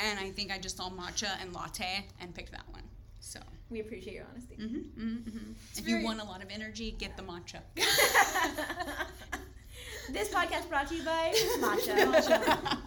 And 0.00 0.18
I 0.18 0.32
think 0.32 0.50
I 0.50 0.58
just 0.58 0.76
saw 0.76 0.90
matcha 0.90 1.40
and 1.40 1.52
latte 1.54 2.04
and 2.18 2.34
picked 2.34 2.50
that 2.50 2.68
one. 2.72 2.82
So. 3.20 3.38
We 3.70 3.80
appreciate 3.80 4.14
your 4.14 4.26
honesty. 4.30 4.56
Mm-hmm, 4.56 5.00
mm-hmm. 5.00 5.52
If 5.76 5.84
very- 5.84 6.00
you 6.00 6.04
want 6.04 6.20
a 6.20 6.24
lot 6.24 6.42
of 6.42 6.50
energy, 6.50 6.94
get 6.98 7.16
the 7.16 7.22
matcha. 7.22 7.60
this 10.12 10.28
podcast 10.28 10.68
brought 10.68 10.88
to 10.88 10.96
you 10.96 11.04
by 11.04 11.32
Matcha. 11.60 12.78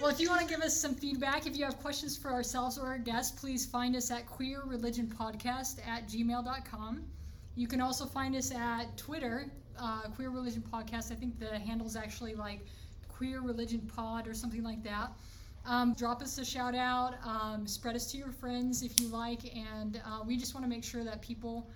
Well, 0.00 0.08
if 0.08 0.18
you 0.18 0.30
want 0.30 0.40
to 0.40 0.46
give 0.46 0.62
us 0.62 0.74
some 0.74 0.94
feedback, 0.94 1.46
if 1.46 1.58
you 1.58 1.64
have 1.66 1.78
questions 1.78 2.16
for 2.16 2.32
ourselves 2.32 2.78
or 2.78 2.86
our 2.86 2.96
guests, 2.96 3.38
please 3.38 3.66
find 3.66 3.94
us 3.94 4.10
at 4.10 4.26
queerreligionpodcast 4.26 5.86
at 5.86 6.08
gmail.com. 6.08 7.02
You 7.54 7.68
can 7.68 7.82
also 7.82 8.06
find 8.06 8.34
us 8.34 8.50
at 8.50 8.96
Twitter, 8.96 9.50
uh, 9.78 10.04
Queer 10.16 10.30
Religion 10.30 10.64
Podcast. 10.72 11.12
I 11.12 11.16
think 11.16 11.38
the 11.38 11.58
handle's 11.58 11.96
actually 11.96 12.34
like 12.34 12.60
Queer 13.08 13.42
Religion 13.42 13.80
Pod 13.94 14.26
or 14.26 14.32
something 14.32 14.62
like 14.62 14.82
that. 14.84 15.12
Um, 15.66 15.94
drop 15.94 16.22
us 16.22 16.38
a 16.38 16.44
shout 16.44 16.74
out, 16.74 17.14
um, 17.24 17.66
spread 17.66 17.94
us 17.94 18.10
to 18.12 18.18
your 18.18 18.32
friends 18.32 18.82
if 18.82 18.98
you 18.98 19.08
like, 19.08 19.54
and 19.54 20.00
uh, 20.06 20.20
we 20.26 20.36
just 20.36 20.54
want 20.54 20.64
to 20.64 20.70
make 20.70 20.82
sure 20.82 21.04
that 21.04 21.20
people 21.22 21.68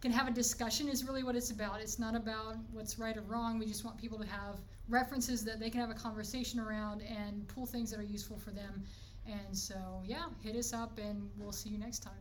can 0.00 0.12
have 0.12 0.28
a 0.28 0.30
discussion, 0.30 0.88
is 0.88 1.04
really 1.04 1.22
what 1.24 1.34
it's 1.34 1.50
about. 1.50 1.80
It's 1.80 1.98
not 1.98 2.14
about 2.14 2.56
what's 2.72 2.98
right 2.98 3.16
or 3.16 3.22
wrong. 3.22 3.58
We 3.58 3.66
just 3.66 3.84
want 3.84 3.96
people 3.96 4.18
to 4.18 4.26
have 4.26 4.60
references 4.88 5.42
that 5.44 5.58
they 5.58 5.70
can 5.70 5.80
have 5.80 5.90
a 5.90 5.94
conversation 5.94 6.60
around 6.60 7.02
and 7.02 7.48
pull 7.48 7.64
things 7.64 7.90
that 7.90 7.98
are 7.98 8.04
useful 8.04 8.36
for 8.38 8.50
them. 8.50 8.82
And 9.26 9.56
so, 9.56 10.02
yeah, 10.04 10.24
hit 10.42 10.54
us 10.56 10.74
up, 10.74 10.98
and 10.98 11.30
we'll 11.38 11.52
see 11.52 11.70
you 11.70 11.78
next 11.78 12.00
time. 12.00 12.12